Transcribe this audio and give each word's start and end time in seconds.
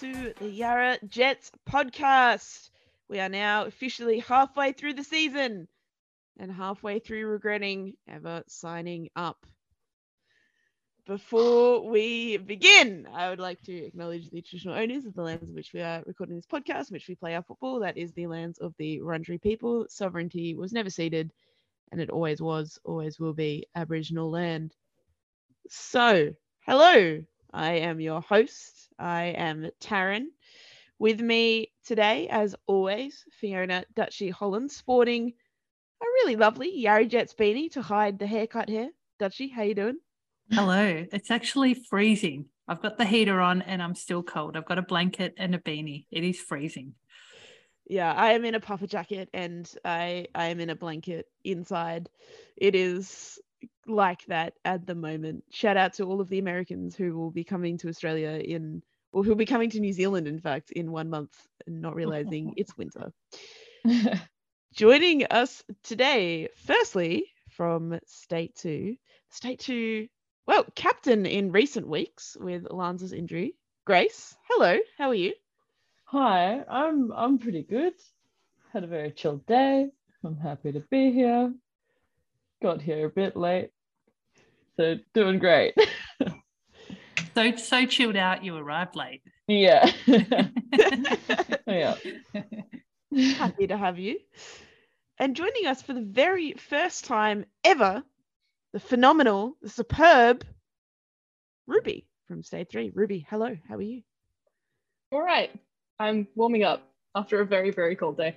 to 0.00 0.32
the 0.40 0.48
Yarra 0.48 0.98
Jets 1.06 1.52
podcast. 1.68 2.70
We 3.10 3.20
are 3.20 3.28
now 3.28 3.66
officially 3.66 4.20
halfway 4.20 4.72
through 4.72 4.94
the 4.94 5.04
season 5.04 5.68
and 6.38 6.50
halfway 6.50 7.00
through 7.00 7.26
regretting 7.26 7.92
ever 8.08 8.42
signing 8.46 9.10
up. 9.14 9.44
Before 11.06 11.86
we 11.86 12.38
begin, 12.38 13.08
I 13.12 13.28
would 13.28 13.40
like 13.40 13.60
to 13.64 13.76
acknowledge 13.76 14.30
the 14.30 14.40
traditional 14.40 14.78
owners 14.78 15.04
of 15.04 15.12
the 15.12 15.20
lands 15.20 15.46
in 15.46 15.54
which 15.54 15.74
we 15.74 15.82
are 15.82 16.02
recording 16.06 16.36
this 16.36 16.46
podcast, 16.46 16.88
in 16.88 16.94
which 16.94 17.08
we 17.08 17.14
play 17.14 17.34
our 17.34 17.42
football. 17.42 17.80
That 17.80 17.98
is 17.98 18.12
the 18.14 18.26
lands 18.26 18.58
of 18.58 18.72
the 18.78 19.00
Wurundjeri 19.00 19.42
people. 19.42 19.84
Sovereignty 19.90 20.54
was 20.54 20.72
never 20.72 20.88
ceded, 20.88 21.30
and 21.92 22.00
it 22.00 22.08
always 22.08 22.40
was, 22.40 22.78
always 22.84 23.20
will 23.20 23.34
be 23.34 23.66
Aboriginal 23.74 24.30
land. 24.30 24.74
So, 25.68 26.32
hello, 26.60 27.22
I 27.52 27.72
am 27.72 28.00
your 28.00 28.22
host. 28.22 28.89
I 29.00 29.34
am 29.36 29.70
Taryn. 29.80 30.26
With 30.98 31.20
me 31.20 31.72
today, 31.86 32.28
as 32.28 32.54
always, 32.66 33.24
Fiona 33.40 33.84
Dutchy 33.94 34.28
Holland, 34.28 34.70
sporting 34.70 35.32
a 36.02 36.04
really 36.04 36.36
lovely 36.36 36.78
Yarra 36.78 37.06
Jets 37.06 37.34
beanie 37.34 37.70
to 37.72 37.82
hide 37.82 38.18
the 38.18 38.26
haircut 38.26 38.68
hair. 38.68 38.90
Dutchy, 39.18 39.48
how 39.48 39.62
are 39.62 39.64
you 39.64 39.74
doing? 39.74 39.98
Hello. 40.50 41.06
It's 41.12 41.30
actually 41.30 41.74
freezing. 41.74 42.46
I've 42.68 42.82
got 42.82 42.98
the 42.98 43.04
heater 43.04 43.40
on 43.40 43.62
and 43.62 43.82
I'm 43.82 43.94
still 43.94 44.22
cold. 44.22 44.56
I've 44.56 44.66
got 44.66 44.78
a 44.78 44.82
blanket 44.82 45.34
and 45.38 45.54
a 45.54 45.58
beanie. 45.58 46.06
It 46.10 46.22
is 46.22 46.38
freezing. 46.38 46.94
Yeah, 47.86 48.12
I 48.12 48.32
am 48.32 48.44
in 48.44 48.54
a 48.54 48.60
puffer 48.60 48.86
jacket 48.86 49.28
and 49.32 49.68
I 49.84 50.26
I 50.34 50.46
am 50.46 50.60
in 50.60 50.70
a 50.70 50.76
blanket 50.76 51.26
inside. 51.44 52.08
It 52.56 52.74
is 52.74 53.40
like 53.86 54.24
that 54.26 54.54
at 54.64 54.86
the 54.86 54.94
moment. 54.94 55.44
Shout 55.50 55.76
out 55.76 55.94
to 55.94 56.04
all 56.04 56.20
of 56.20 56.28
the 56.28 56.38
Americans 56.38 56.94
who 56.94 57.18
will 57.18 57.30
be 57.30 57.44
coming 57.44 57.78
to 57.78 57.88
Australia 57.88 58.30
in 58.30 58.82
or 59.12 59.24
who'll 59.24 59.34
be 59.34 59.46
coming 59.46 59.70
to 59.70 59.80
New 59.80 59.92
Zealand 59.92 60.26
in 60.26 60.38
fact 60.38 60.70
in 60.70 60.92
one 60.92 61.10
month 61.10 61.36
and 61.66 61.80
not 61.80 61.94
realizing 61.94 62.54
it's 62.56 62.76
winter. 62.76 63.12
Joining 64.74 65.26
us 65.26 65.64
today, 65.82 66.48
firstly 66.64 67.26
from 67.50 67.98
State 68.06 68.54
2, 68.56 68.96
State 69.30 69.58
2, 69.60 70.06
well, 70.46 70.64
captain 70.74 71.26
in 71.26 71.52
recent 71.52 71.88
weeks 71.88 72.36
with 72.38 72.70
Lanza's 72.70 73.12
injury. 73.12 73.54
Grace, 73.84 74.34
hello, 74.48 74.78
how 74.96 75.08
are 75.08 75.14
you? 75.14 75.32
Hi, 76.04 76.64
I'm 76.68 77.12
I'm 77.12 77.38
pretty 77.38 77.62
good. 77.62 77.94
Had 78.72 78.84
a 78.84 78.88
very 78.88 79.12
chill 79.12 79.38
day. 79.46 79.88
I'm 80.24 80.36
happy 80.36 80.72
to 80.72 80.80
be 80.90 81.12
here. 81.12 81.52
Got 82.62 82.82
here 82.82 83.06
a 83.06 83.10
bit 83.10 83.36
late. 83.36 83.70
So 84.76 84.96
doing 85.14 85.38
great. 85.38 85.74
So 87.34 87.56
so 87.56 87.86
chilled 87.86 88.16
out 88.16 88.44
you 88.44 88.56
arrived 88.56 88.96
late. 88.96 89.22
yeah. 89.46 89.90
yeah. 91.66 91.96
Happy 93.36 93.66
to 93.66 93.76
have 93.76 93.98
you. 93.98 94.18
And 95.18 95.36
joining 95.36 95.66
us 95.66 95.82
for 95.82 95.92
the 95.92 96.00
very 96.00 96.54
first 96.54 97.04
time 97.04 97.44
ever, 97.62 98.02
the 98.72 98.80
phenomenal, 98.80 99.56
the 99.60 99.68
superb 99.68 100.44
Ruby 101.66 102.06
from 102.26 102.42
Stage 102.42 102.68
3. 102.70 102.90
Ruby, 102.94 103.26
hello, 103.28 103.56
how 103.68 103.76
are 103.76 103.82
you? 103.82 104.02
All 105.12 105.22
right. 105.22 105.50
I'm 105.98 106.26
warming 106.34 106.64
up 106.64 106.88
after 107.14 107.40
a 107.40 107.46
very, 107.46 107.70
very 107.70 107.96
cold 107.96 108.16
day. 108.16 108.36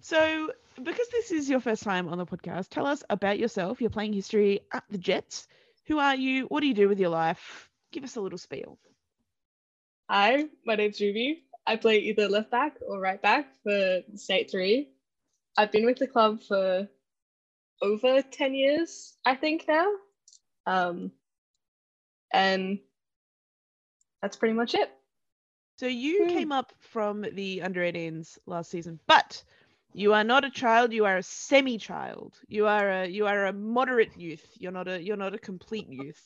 So, 0.00 0.52
because 0.82 1.08
this 1.08 1.32
is 1.32 1.48
your 1.48 1.60
first 1.60 1.82
time 1.82 2.08
on 2.08 2.18
the 2.18 2.26
podcast, 2.26 2.68
tell 2.68 2.86
us 2.86 3.02
about 3.10 3.38
yourself. 3.38 3.80
You're 3.80 3.90
playing 3.90 4.12
history 4.12 4.60
at 4.72 4.84
the 4.90 4.98
Jets. 4.98 5.48
Who 5.86 5.98
are 5.98 6.14
you? 6.16 6.44
What 6.46 6.60
do 6.60 6.66
you 6.66 6.74
do 6.74 6.88
with 6.88 6.98
your 7.00 7.10
life? 7.10 7.70
Give 7.92 8.04
us 8.04 8.16
a 8.16 8.20
little 8.20 8.38
spiel. 8.38 8.78
Hi, 10.10 10.44
my 10.64 10.76
name's 10.76 11.00
Ruby. 11.00 11.44
I 11.66 11.76
play 11.76 11.98
either 11.98 12.28
left 12.28 12.50
back 12.50 12.76
or 12.86 13.00
right 13.00 13.20
back 13.20 13.54
for 13.62 14.02
State 14.14 14.50
3. 14.50 14.88
I've 15.56 15.72
been 15.72 15.84
with 15.86 15.98
the 15.98 16.06
club 16.06 16.42
for 16.42 16.88
over 17.82 18.22
10 18.22 18.54
years, 18.54 19.16
I 19.24 19.34
think 19.34 19.66
now. 19.68 19.88
Um, 20.66 21.12
and 22.32 22.80
that's 24.22 24.36
pretty 24.36 24.54
much 24.54 24.74
it. 24.74 24.90
So, 25.78 25.86
you 25.86 26.24
Hmm. 26.24 26.28
came 26.28 26.52
up 26.52 26.72
from 26.80 27.22
the 27.22 27.62
under 27.62 27.82
18s 27.82 28.38
last 28.46 28.70
season, 28.70 28.98
but 29.06 29.42
you 29.96 30.12
are 30.12 30.24
not 30.24 30.44
a 30.44 30.50
child. 30.50 30.92
You 30.92 31.06
are 31.06 31.16
a 31.16 31.22
semi-child. 31.22 32.34
You 32.48 32.66
are 32.66 32.90
a 32.90 33.06
you 33.06 33.26
are 33.26 33.46
a 33.46 33.52
moderate 33.54 34.14
youth. 34.14 34.46
You're 34.58 34.70
not 34.70 34.88
a 34.88 35.02
you're 35.02 35.16
not 35.16 35.34
a 35.34 35.38
complete 35.38 35.88
youth, 35.88 36.20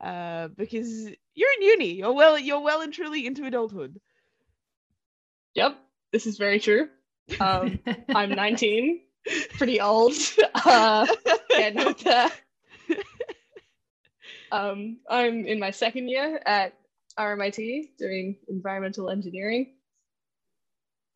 uh, 0.00 0.46
because 0.56 1.06
you're 1.34 1.52
in 1.58 1.62
uni. 1.62 1.94
You're 1.94 2.12
well 2.12 2.38
you're 2.38 2.60
well 2.60 2.82
and 2.82 2.92
truly 2.92 3.26
into 3.26 3.44
adulthood. 3.46 4.00
Yep, 5.56 5.76
this 6.12 6.28
is 6.28 6.38
very 6.38 6.60
true. 6.60 6.88
Um, 7.40 7.80
I'm 8.14 8.30
19, 8.30 9.00
pretty 9.58 9.80
old. 9.80 10.14
Uh, 10.54 11.06
no, 11.74 11.94
uh, 12.06 12.28
um, 14.52 14.98
I'm 15.08 15.46
in 15.46 15.58
my 15.58 15.72
second 15.72 16.08
year 16.08 16.40
at 16.46 16.74
RMIT 17.18 17.96
doing 17.98 18.36
environmental 18.48 19.10
engineering, 19.10 19.74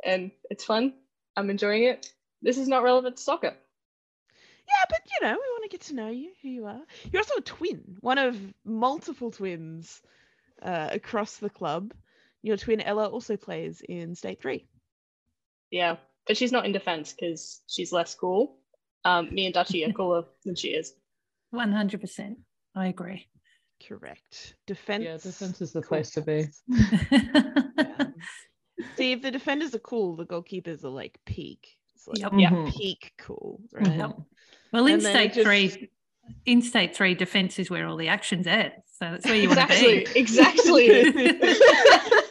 and 0.04 0.33
it's 0.50 0.65
fun. 0.65 0.94
I'm 1.37 1.50
enjoying 1.50 1.84
it. 1.84 2.12
This 2.43 2.59
is 2.59 2.69
not 2.69 2.83
relevant 2.83 3.17
to 3.17 3.22
soccer. 3.22 3.55
Yeah, 4.67 4.84
but 4.89 5.00
you 5.06 5.27
know, 5.27 5.33
we 5.33 5.37
want 5.37 5.62
to 5.65 5.69
get 5.69 5.81
to 5.83 5.95
know 5.95 6.09
you, 6.09 6.31
who 6.43 6.49
you 6.49 6.67
are. 6.67 6.81
You're 7.12 7.21
also 7.21 7.37
a 7.37 7.43
twin, 7.43 7.97
one 8.00 8.19
of 8.19 8.37
multiple 8.65 9.31
twins 9.31 10.00
uh, 10.62 10.89
across 10.93 11.37
the 11.37 11.50
club. 11.50 11.93
Your 12.43 12.56
twin 12.56 12.81
Ella 12.81 13.06
also 13.06 13.37
plays 13.37 13.83
in 13.87 14.15
State 14.15 14.41
Three. 14.41 14.67
Yeah, 15.71 15.97
but 16.27 16.37
she's 16.37 16.53
not 16.53 16.67
in 16.67 16.72
defense 16.72 17.12
because 17.12 17.62
she's 17.66 17.93
less 17.93 18.15
cool. 18.15 18.59
Um, 19.05 19.34
me 19.34 19.47
and 19.47 19.55
Dutchy 19.55 19.84
are 19.84 19.93
cooler 19.93 20.25
than 20.45 20.55
she 20.55 20.69
is. 20.69 20.95
100%. 21.55 22.37
I 22.75 22.87
agree. 22.89 23.27
Correct. 23.87 24.55
Defense. 24.66 25.05
Yeah, 25.05 25.16
defense 25.16 25.61
is 25.61 25.72
the 25.72 25.83
place 25.83 26.11
to 26.12 26.22
be. 26.22 26.47
Yeah. 27.77 28.06
See, 28.96 29.12
if 29.12 29.22
the 29.22 29.30
defenders 29.30 29.74
are 29.74 29.78
cool, 29.80 30.16
the 30.16 30.26
goalkeepers 30.26 30.84
are 30.84 30.88
like 30.88 31.18
peak. 31.26 31.76
It's 31.94 32.06
like 32.08 32.18
Yep. 32.18 32.32
Yeah. 32.36 32.50
Mhm. 32.50 32.72
peak 32.72 33.12
cool, 33.18 33.60
right? 33.72 33.86
Yep. 33.96 34.18
Well, 34.72 34.86
in 34.86 34.94
And 34.94 35.02
then 35.02 35.12
state 35.30 35.44
three, 35.44 35.68
just- 35.68 35.78
in 36.46 36.62
state 36.62 36.96
three, 36.96 37.14
defense 37.14 37.58
is 37.58 37.70
where 37.70 37.86
all 37.86 37.96
the 37.96 38.08
action's 38.08 38.46
at. 38.46 38.82
So 38.98 39.10
that's 39.10 39.26
where 39.26 39.36
you 39.36 39.48
want 39.48 39.60
to 39.60 39.66
be. 39.68 40.06
exactly. 40.18 40.88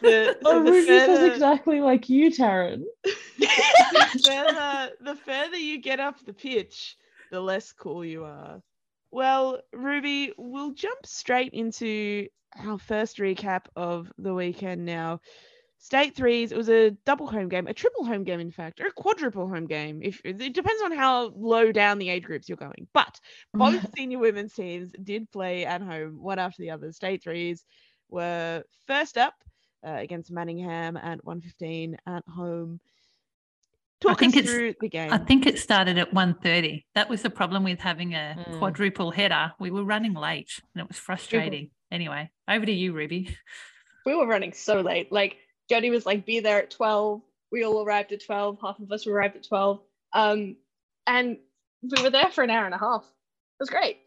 the, 0.02 0.38
Oh, 0.46 0.64
the 0.64 0.72
Ruby 0.72 0.92
is 0.94 1.24
exactly 1.34 1.80
like 1.82 2.10
you, 2.10 2.30
Taryn. 2.32 2.84
the 3.38 4.22
further 4.26 4.92
the 5.02 5.16
further 5.16 5.58
you 5.58 5.80
get 5.82 6.00
up 6.00 6.24
the 6.26 6.34
pitch, 6.34 6.98
the 7.32 7.40
less 7.40 7.72
cool 7.72 8.04
you 8.04 8.24
are. 8.26 8.62
Well, 9.12 9.62
Ruby, 9.74 10.34
we'll 10.38 10.72
jump 10.74 11.06
straight 11.06 11.54
into 11.54 12.28
our 12.58 12.78
first 12.80 13.18
recap 13.18 13.66
of 13.76 14.12
the 14.18 14.34
weekend 14.34 14.86
now. 14.86 15.20
State 15.84 16.16
threes, 16.16 16.54
it 16.54 16.58
was 16.58 16.70
a 16.70 16.92
double 17.06 17.28
home 17.28 17.50
game, 17.50 17.68
a 17.68 17.74
triple 17.74 18.06
home 18.06 18.24
game, 18.24 18.40
in 18.40 18.52
fact, 18.52 18.80
or 18.80 18.88
a 18.88 18.92
quadruple 18.94 19.50
home 19.50 19.68
game. 19.68 20.00
If 20.02 20.22
it 20.24 20.38
depends 20.54 20.82
on 20.82 20.94
how 20.94 21.34
low 21.36 21.74
down 21.74 21.98
the 22.00 22.08
age 22.08 22.24
groups 22.24 22.48
you're 22.48 22.56
going. 22.56 22.88
But 22.94 23.20
both 23.54 23.86
senior 23.98 24.20
women's 24.20 24.54
teams 24.54 24.94
did 25.04 25.30
play 25.30 25.66
at 25.66 25.82
home, 25.82 26.24
one 26.24 26.40
after 26.40 26.62
the 26.62 26.72
other. 26.72 26.94
State 26.94 27.22
threes 27.22 27.66
were 28.10 28.64
first 28.88 29.18
up 29.18 29.34
uh, 29.86 29.90
against 30.00 30.32
Manningham 30.32 30.96
at 30.96 31.22
115 31.26 31.98
at 32.08 32.24
home. 32.34 32.80
Talk 34.00 34.20
think 34.20 34.36
us 34.36 34.40
it's- 34.40 34.56
through 34.56 34.76
the 34.80 34.88
game. 34.88 35.12
I 35.12 35.18
think 35.18 35.46
it 35.46 35.60
started 35.60 35.98
at 35.98 36.14
1.30. 36.14 36.86
That 36.96 37.10
was 37.10 37.24
the 37.24 37.30
problem 37.30 37.66
with 37.66 37.80
having 37.82 38.14
a 38.14 38.38
Mm. 38.38 38.58
quadruple 38.60 39.12
header. 39.12 39.52
We 39.60 39.70
were 39.70 39.84
running 39.84 40.14
late 40.14 40.62
and 40.74 40.82
it 40.82 40.88
was 40.88 40.98
frustrating. 40.98 41.72
Anyway, 41.92 42.32
over 42.48 42.66
to 42.66 42.72
you, 42.72 42.94
Ruby. 42.94 43.36
we 44.06 44.16
were 44.16 44.28
running 44.28 44.54
so 44.54 44.80
late. 44.80 45.12
Like 45.12 45.38
Jody 45.74 45.90
was 45.90 46.06
like, 46.06 46.24
be 46.24 46.40
there 46.40 46.60
at 46.60 46.70
12. 46.70 47.24
We 47.52 47.64
all 47.64 47.84
arrived 47.84 48.12
at 48.12 48.24
12. 48.24 48.60
Half 48.62 48.80
of 48.80 48.92
us 48.92 49.08
arrived 49.08 49.38
at 49.38 49.48
12. 49.48 49.80
Um, 50.14 50.56
and 51.08 51.38
we 51.82 52.04
were 52.04 52.12
there 52.12 52.30
for 52.30 52.44
an 52.44 52.52
hour 52.52 52.66
and 52.66 52.76
a 52.76 52.78
half. 52.78 53.04
It 53.04 53.64
was 53.64 53.70
great. 53.72 53.98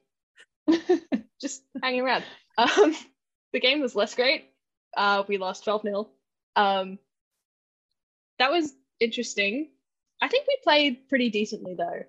Just 1.41 1.65
hanging 1.83 2.03
around. 2.03 2.23
Um, 2.57 2.95
the 3.53 3.59
game 3.59 3.81
was 3.81 3.97
less 3.97 4.15
great. 4.15 4.45
Uh, 4.97 5.25
we 5.27 5.39
lost 5.39 5.65
12 5.65 5.83
0. 5.83 6.09
Um, 6.55 7.01
that 8.39 8.53
was 8.53 8.73
interesting. 9.01 9.71
I 10.23 10.29
think 10.29 10.47
we 10.47 10.59
played 10.63 11.09
pretty 11.09 11.31
decently 11.31 11.75
though. 11.75 12.05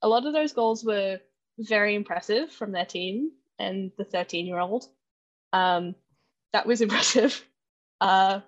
A 0.00 0.08
lot 0.08 0.24
of 0.24 0.32
those 0.32 0.54
goals 0.54 0.82
were 0.82 1.20
very 1.58 1.94
impressive 1.94 2.50
from 2.50 2.72
their 2.72 2.86
team 2.86 3.32
and 3.58 3.92
the 3.98 4.04
13 4.04 4.46
year 4.46 4.58
old. 4.58 4.88
Um, 5.52 5.94
that 6.54 6.66
was 6.66 6.80
impressive. 6.80 7.44
Uh, 8.00 8.40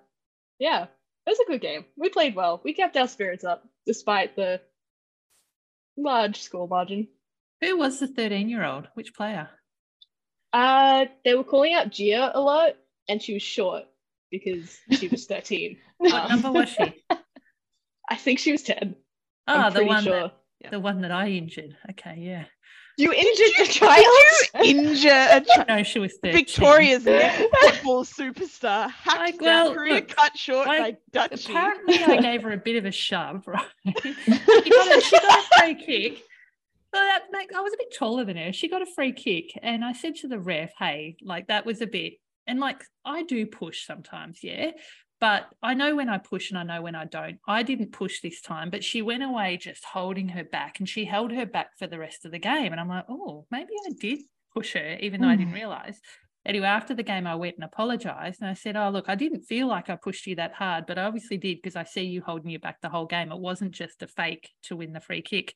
yeah, 0.59 0.83
it 0.83 0.89
was 1.29 1.39
a 1.39 1.45
good 1.51 1.61
game. 1.61 1.85
We 1.97 2.09
played 2.09 2.35
well. 2.35 2.61
We 2.63 2.73
kept 2.73 2.97
our 2.97 3.07
spirits 3.07 3.43
up 3.43 3.63
despite 3.85 4.35
the 4.35 4.61
large 5.97 6.41
score 6.41 6.67
margin. 6.67 7.07
Who 7.61 7.77
was 7.77 7.99
the 7.99 8.07
13 8.07 8.49
year 8.49 8.63
old? 8.63 8.87
Which 8.93 9.13
player? 9.13 9.49
Uh, 10.53 11.05
they 11.25 11.35
were 11.35 11.43
calling 11.43 11.73
out 11.73 11.91
Gia 11.91 12.31
a 12.33 12.39
lot, 12.39 12.71
and 13.09 13.21
she 13.21 13.33
was 13.33 13.43
short 13.43 13.83
because 14.31 14.77
she 14.91 15.07
was 15.07 15.25
13. 15.27 15.77
What 15.97 16.13
Um, 16.13 16.29
number 16.29 16.51
was 16.51 16.69
she? 16.69 17.03
I 18.09 18.15
think 18.15 18.39
she 18.39 18.51
was 18.51 18.63
10. 18.63 18.95
Oh, 19.47 19.69
the 19.69 19.83
one 19.85 20.03
sure. 20.03 20.31
that 20.61 20.71
the 20.71 20.79
one 20.79 21.01
that 21.01 21.11
I 21.11 21.29
injured. 21.29 21.75
Okay, 21.91 22.17
yeah. 22.19 22.45
You 22.97 23.13
injured 23.13 23.51
the 23.59 23.71
child? 23.71 24.05
Injure 24.65 25.09
a 25.09 25.41
chi- 25.41 25.65
No, 25.67 25.83
she 25.83 25.99
was 25.99 26.13
13. 26.23 26.33
Victoria's 26.33 27.05
next 27.05 27.55
football 27.61 28.03
superstar 28.03 28.89
hacked 28.89 29.19
Like, 29.19 29.39
their 29.39 29.65
well, 29.65 29.73
career 29.75 29.93
look, 29.95 30.07
cut 30.07 30.35
short 30.35 30.65
by 30.67 30.97
Dutchy. 31.11 31.51
Apparently, 31.51 32.03
I 32.03 32.21
gave 32.21 32.41
her 32.41 32.51
a 32.51 32.57
bit 32.57 32.75
of 32.75 32.85
a 32.85 32.91
shove, 32.91 33.47
right? 33.47 33.63
she, 33.85 34.13
got 34.69 34.97
a, 34.97 35.01
she 35.01 35.19
got 35.19 35.39
a 35.39 35.59
free 35.59 35.75
kick. 35.75 36.17
So 36.95 37.01
that, 37.01 37.25
like, 37.31 37.53
I 37.53 37.61
was 37.61 37.73
a 37.73 37.77
bit 37.77 37.93
taller 37.95 38.25
than 38.25 38.35
her. 38.37 38.51
She 38.51 38.67
got 38.67 38.81
a 38.81 38.87
free 38.87 39.11
kick, 39.11 39.51
and 39.61 39.85
I 39.85 39.93
said 39.93 40.15
to 40.17 40.27
the 40.27 40.39
ref, 40.39 40.71
"Hey, 40.79 41.17
like 41.21 41.47
that 41.47 41.65
was 41.65 41.81
a 41.81 41.87
bit." 41.87 42.13
And 42.47 42.59
like 42.59 42.81
I 43.05 43.23
do 43.23 43.45
push 43.45 43.85
sometimes, 43.85 44.39
yeah, 44.41 44.71
but 45.19 45.47
I 45.63 45.73
know 45.73 45.95
when 45.95 46.09
I 46.09 46.17
push 46.17 46.51
and 46.51 46.59
I 46.59 46.63
know 46.63 46.81
when 46.81 46.95
I 46.95 47.05
don't. 47.05 47.39
I 47.47 47.63
didn't 47.63 47.91
push 47.91 48.21
this 48.21 48.41
time, 48.41 48.69
but 48.69 48.83
she 48.83 49.01
went 49.01 49.23
away 49.23 49.57
just 49.57 49.83
holding 49.83 50.29
her 50.29 50.43
back, 50.43 50.79
and 50.79 50.87
she 50.87 51.05
held 51.05 51.31
her 51.31 51.45
back 51.45 51.77
for 51.77 51.87
the 51.87 51.99
rest 51.99 52.25
of 52.25 52.31
the 52.31 52.39
game. 52.39 52.71
And 52.71 52.79
I'm 52.79 52.89
like, 52.89 53.05
oh, 53.09 53.45
maybe 53.51 53.71
I 53.87 53.91
did 53.99 54.19
push 54.53 54.73
her, 54.73 54.97
even 54.99 55.21
though 55.21 55.27
I 55.29 55.35
didn't 55.35 55.53
mm. 55.53 55.55
realize. 55.55 55.99
Anyway, 56.45 56.67
after 56.67 56.93
the 56.93 57.03
game, 57.03 57.27
I 57.27 57.35
went 57.35 57.55
and 57.55 57.65
apologized. 57.65 58.41
And 58.41 58.49
I 58.49 58.53
said, 58.53 58.77
Oh, 58.77 58.89
look, 58.89 59.09
I 59.09 59.15
didn't 59.15 59.41
feel 59.41 59.67
like 59.67 59.89
I 59.89 59.97
pushed 59.97 60.25
you 60.27 60.35
that 60.37 60.53
hard, 60.53 60.85
but 60.87 60.97
I 60.97 61.03
obviously 61.03 61.37
did 61.37 61.57
because 61.57 61.75
I 61.75 61.83
see 61.83 62.03
you 62.03 62.21
holding 62.21 62.49
you 62.49 62.57
back 62.57 62.79
the 62.79 62.87
whole 62.87 63.05
game. 63.05 63.33
It 63.33 63.39
wasn't 63.39 63.71
just 63.71 64.01
a 64.01 64.07
fake 64.07 64.49
to 64.63 64.77
win 64.77 64.93
the 64.93 65.01
free 65.01 65.21
kick. 65.21 65.53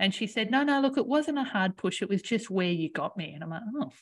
And 0.00 0.14
she 0.14 0.26
said, 0.26 0.50
No, 0.50 0.62
no, 0.64 0.80
look, 0.80 0.96
it 0.96 1.06
wasn't 1.06 1.38
a 1.38 1.44
hard 1.44 1.76
push. 1.76 2.00
It 2.00 2.08
was 2.08 2.22
just 2.22 2.48
where 2.50 2.66
you 2.70 2.90
got 2.90 3.16
me. 3.18 3.32
And 3.34 3.44
I'm 3.44 3.50
like, 3.50 3.62
Oh, 3.76 3.92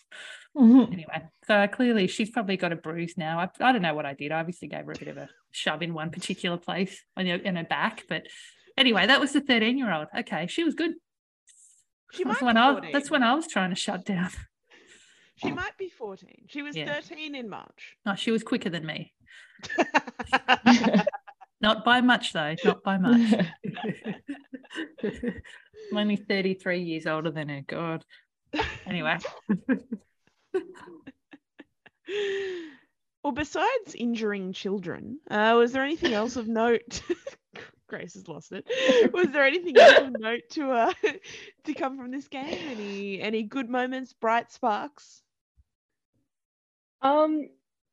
Mhm. 0.56 0.92
anyway. 0.92 1.24
So 1.46 1.66
clearly, 1.66 2.06
she's 2.06 2.30
probably 2.30 2.56
got 2.56 2.72
a 2.72 2.76
bruise 2.76 3.14
now. 3.18 3.40
I, 3.40 3.48
I 3.60 3.72
don't 3.72 3.82
know 3.82 3.94
what 3.94 4.06
I 4.06 4.14
did. 4.14 4.30
I 4.30 4.38
obviously 4.38 4.68
gave 4.68 4.84
her 4.86 4.92
a 4.92 4.98
bit 4.98 5.08
of 5.08 5.16
a 5.16 5.28
shove 5.50 5.82
in 5.82 5.92
one 5.92 6.10
particular 6.10 6.56
place 6.56 7.02
on 7.16 7.26
her, 7.26 7.34
in 7.34 7.56
her 7.56 7.64
back. 7.64 8.04
But 8.08 8.22
anyway, 8.76 9.08
that 9.08 9.18
was 9.20 9.32
the 9.32 9.40
13 9.40 9.76
year 9.76 9.92
old. 9.92 10.06
Okay, 10.20 10.46
she 10.46 10.62
was 10.62 10.74
good. 10.74 10.92
She 12.12 12.22
that's 12.24 12.40
might 12.40 12.46
when 12.46 12.54
be 12.54 12.60
I, 12.60 12.72
14. 12.74 12.92
that's 12.92 13.10
when 13.10 13.22
I 13.24 13.34
was 13.34 13.48
trying 13.48 13.70
to 13.70 13.76
shut 13.76 14.04
down. 14.06 14.30
She 15.36 15.50
might 15.52 15.76
be 15.78 15.88
14. 15.88 16.46
She 16.48 16.62
was 16.62 16.74
Yeah. 16.76 16.94
13 17.00 17.34
in 17.34 17.48
March. 17.48 17.96
Oh, 18.06 18.14
she 18.14 18.30
was 18.30 18.42
quicker 18.44 18.70
than 18.70 18.86
me. 18.86 19.12
Not 21.60 21.84
by 21.84 22.00
much, 22.00 22.32
though. 22.32 22.54
Not 22.64 22.82
by 22.82 22.98
much. 22.98 23.34
I'm 25.02 25.96
only 25.96 26.16
33 26.16 26.80
years 26.82 27.06
older 27.06 27.30
than 27.30 27.48
her. 27.48 27.62
God. 27.66 28.04
Anyway, 28.86 29.18
well, 33.22 33.32
besides 33.32 33.94
injuring 33.94 34.52
children, 34.52 35.18
uh, 35.30 35.54
was 35.58 35.72
there 35.72 35.84
anything 35.84 36.14
else 36.14 36.36
of 36.36 36.48
note? 36.48 37.02
Grace 37.88 38.14
has 38.14 38.28
lost 38.28 38.52
it. 38.52 38.66
Was 39.12 39.30
there 39.30 39.46
anything 39.46 39.76
else 39.78 39.98
of 39.98 40.20
note 40.20 40.42
to 40.50 40.70
uh 40.70 40.92
to 41.64 41.74
come 41.74 41.96
from 41.96 42.10
this 42.10 42.28
game? 42.28 42.58
Any 42.70 43.20
any 43.20 43.42
good 43.42 43.70
moments, 43.70 44.12
bright 44.12 44.52
sparks? 44.52 45.22
Um, 47.00 47.48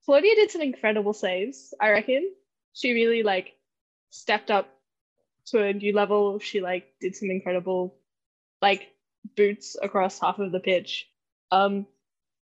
Claudia 0.06 0.35
did 0.35 0.51
some 0.51 0.61
incredible 0.61 1.13
saves, 1.13 1.73
I 1.79 1.91
reckon. 1.91 2.29
She 2.75 2.94
really 2.94 3.24
like 3.24 3.54
stepped 4.12 4.51
up 4.51 4.69
to 5.48 5.63
a 5.63 5.74
new 5.74 5.94
level. 5.94 6.38
She 6.39 6.62
like 6.62 6.94
did 7.01 7.16
some 7.16 7.31
incredible 7.31 7.98
like 8.62 8.92
boots 9.36 9.75
across 9.81 10.19
half 10.19 10.38
of 10.39 10.51
the 10.51 10.60
pitch. 10.60 11.07
Um, 11.51 11.88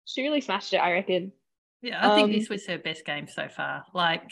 she 0.05 0.21
really 0.23 0.41
smashed 0.41 0.73
it, 0.73 0.77
I 0.77 0.93
reckon, 0.93 1.33
yeah, 1.81 1.99
I 2.11 2.15
think 2.15 2.25
Um, 2.25 2.31
this 2.31 2.49
was 2.49 2.65
her 2.67 2.77
best 2.77 3.05
game 3.05 3.27
so 3.27 3.47
far. 3.47 3.85
Like, 3.93 4.23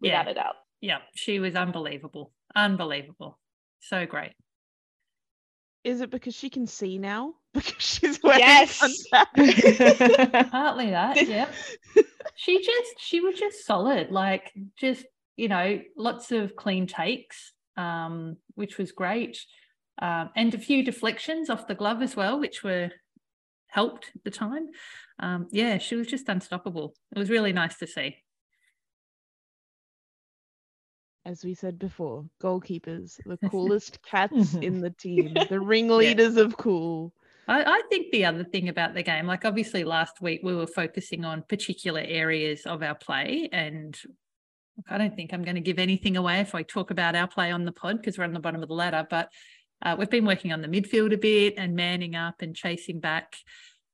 without 0.00 0.26
yeah, 0.26 0.30
a 0.30 0.34
doubt. 0.34 0.54
yeah, 0.80 0.98
she 1.14 1.38
was 1.40 1.54
unbelievable. 1.56 2.32
Unbelievable. 2.54 3.38
So 3.80 4.06
great. 4.06 4.32
Is 5.82 6.00
it 6.00 6.10
because 6.10 6.34
she 6.34 6.50
can 6.50 6.66
see 6.66 6.98
now? 6.98 7.34
Because 7.54 7.74
she's 7.84 8.20
wearing 8.22 8.40
Yes. 8.40 8.78
Partly 9.12 10.90
that, 10.90 11.26
yeah. 11.28 11.48
she 12.36 12.58
just 12.64 12.94
she 12.98 13.20
was 13.20 13.36
just 13.38 13.64
solid 13.64 14.10
like 14.10 14.52
just 14.76 15.04
you 15.36 15.48
know 15.48 15.80
lots 15.96 16.32
of 16.32 16.56
clean 16.56 16.86
takes 16.86 17.52
um 17.76 18.36
which 18.54 18.78
was 18.78 18.92
great. 18.92 19.44
Um 20.00 20.30
and 20.36 20.54
a 20.54 20.58
few 20.58 20.84
deflections 20.84 21.50
off 21.50 21.66
the 21.66 21.74
glove 21.74 22.02
as 22.02 22.16
well 22.16 22.38
which 22.40 22.62
were 22.62 22.90
helped 23.68 24.12
at 24.14 24.24
the 24.24 24.30
time. 24.30 24.68
Um 25.18 25.48
yeah 25.52 25.78
she 25.78 25.96
was 25.96 26.06
just 26.06 26.28
unstoppable. 26.28 26.94
It 27.14 27.18
was 27.18 27.30
really 27.30 27.52
nice 27.52 27.78
to 27.78 27.86
see. 27.86 28.16
As 31.26 31.42
we 31.44 31.54
said 31.54 31.78
before, 31.78 32.28
goalkeepers, 32.42 33.18
the 33.24 33.38
coolest 33.38 34.02
cats 34.02 34.56
in 34.60 34.80
the 34.80 34.90
team, 34.90 35.46
the 35.48 35.60
Yeah. 35.96 36.14
ringleaders 36.14 36.36
of 36.36 36.56
cool. 36.56 37.14
I, 37.46 37.62
I 37.64 37.82
think 37.90 38.10
the 38.12 38.24
other 38.24 38.44
thing 38.44 38.68
about 38.68 38.94
the 38.94 39.02
game, 39.02 39.26
like 39.26 39.44
obviously 39.44 39.84
last 39.84 40.20
week 40.20 40.40
we 40.42 40.54
were 40.54 40.66
focusing 40.66 41.24
on 41.24 41.42
particular 41.48 42.00
areas 42.00 42.64
of 42.66 42.82
our 42.82 42.94
play, 42.94 43.48
and 43.52 43.98
I 44.88 44.98
don't 44.98 45.14
think 45.14 45.32
I'm 45.32 45.44
going 45.44 45.54
to 45.54 45.60
give 45.60 45.78
anything 45.78 46.16
away 46.16 46.40
if 46.40 46.54
I 46.54 46.62
talk 46.62 46.90
about 46.90 47.14
our 47.14 47.28
play 47.28 47.50
on 47.50 47.64
the 47.64 47.72
pod 47.72 47.98
because 47.98 48.18
we're 48.18 48.24
on 48.24 48.32
the 48.32 48.40
bottom 48.40 48.62
of 48.62 48.68
the 48.68 48.74
ladder. 48.74 49.06
But 49.08 49.30
uh, 49.82 49.96
we've 49.98 50.10
been 50.10 50.26
working 50.26 50.52
on 50.52 50.62
the 50.62 50.68
midfield 50.68 51.12
a 51.12 51.18
bit 51.18 51.54
and 51.56 51.74
manning 51.74 52.14
up 52.14 52.36
and 52.40 52.54
chasing 52.56 53.00
back. 53.00 53.36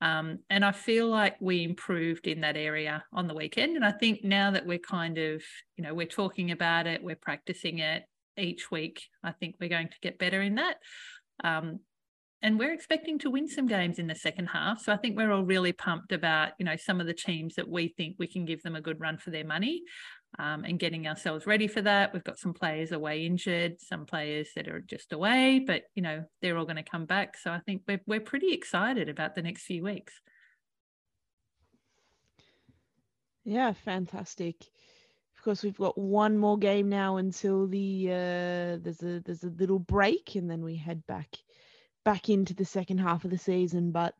Um, 0.01 0.39
and 0.49 0.65
I 0.65 0.73
feel 0.73 1.09
like 1.09 1.37
we 1.41 1.63
improved 1.63 2.27
in 2.27 2.41
that 2.41 2.57
area 2.57 3.05
on 3.13 3.27
the 3.27 3.35
weekend. 3.35 3.77
And 3.77 3.85
I 3.85 3.93
think 3.93 4.25
now 4.25 4.51
that 4.53 4.67
we're 4.67 4.79
kind 4.79 5.19
of, 5.19 5.43
you 5.77 5.85
know, 5.85 5.93
we're 5.93 6.07
talking 6.07 6.51
about 6.51 6.87
it, 6.87 7.03
we're 7.03 7.17
practicing 7.17 7.79
it 7.81 8.05
each 8.39 8.71
week, 8.71 9.03
I 9.23 9.33
think 9.33 9.57
we're 9.61 9.69
going 9.69 9.89
to 9.89 10.01
get 10.01 10.19
better 10.19 10.41
in 10.41 10.55
that. 10.55 10.77
Um, 11.45 11.81
and 12.43 12.59
we're 12.59 12.73
expecting 12.73 13.19
to 13.19 13.31
win 13.31 13.47
some 13.47 13.67
games 13.67 13.99
in 13.99 14.07
the 14.07 14.15
second 14.15 14.47
half. 14.47 14.81
So 14.81 14.93
I 14.93 14.97
think 14.97 15.17
we're 15.17 15.33
all 15.33 15.45
really 15.45 15.73
pumped 15.73 16.13
about, 16.13 16.53
you 16.59 16.65
know, 16.65 16.77
some 16.77 17.01
of 17.01 17.07
the 17.07 17.15
teams 17.15 17.57
that 17.57 17.69
we 17.69 17.89
think 17.89 18.17
we 18.19 18.27
can 18.27 18.47
give 18.47 18.63
them 18.63 18.77
a 18.77 18.81
good 18.81 19.01
run 19.01 19.19
for 19.19 19.31
their 19.31 19.45
money 19.45 19.83
um, 20.39 20.65
and 20.65 20.79
getting 20.79 21.07
ourselves 21.07 21.47
ready 21.47 21.67
for 21.67 21.83
that. 21.83 22.15
We've 22.15 22.25
got 22.25 22.39
some 22.39 22.55
players 22.55 22.93
away 22.93 23.27
injured, 23.27 23.81
some 23.81 24.07
players 24.07 24.49
that 24.57 24.69
are 24.69 24.81
just 24.81 25.13
away, 25.13 25.63
but, 25.67 25.83
you 25.95 26.03
know, 26.03 26.25
they're 26.41 26.57
all 26.57 26.65
going 26.65 26.77
to 26.77 26.83
come 26.83 27.05
back. 27.05 27.37
So 27.37 27.51
I 27.51 27.61
think 27.61 27.83
we're, 27.87 28.01
we're 28.07 28.21
pretty 28.21 28.55
excited 28.55 29.11
about 29.11 29.35
the 29.35 29.43
next 29.43 29.65
few 29.65 29.83
weeks. 29.83 30.15
Yeah, 33.45 33.73
fantastic. 33.73 34.57
Of 35.37 35.45
course, 35.45 35.63
we've 35.63 35.77
got 35.77 35.97
one 35.97 36.37
more 36.37 36.59
game 36.59 36.89
now 36.89 37.17
until 37.17 37.67
the 37.67 38.09
uh, 38.09 38.79
there's 38.83 39.03
a 39.03 39.21
there's 39.21 39.43
a 39.43 39.49
little 39.49 39.79
break, 39.79 40.35
and 40.35 40.51
then 40.51 40.63
we 40.63 40.77
head 40.77 41.07
back 41.07 41.35
back 42.11 42.29
into 42.29 42.55
the 42.55 42.65
second 42.65 42.99
half 42.99 43.25
of 43.25 43.31
the 43.31 43.39
season. 43.39 43.93
But 43.93 44.15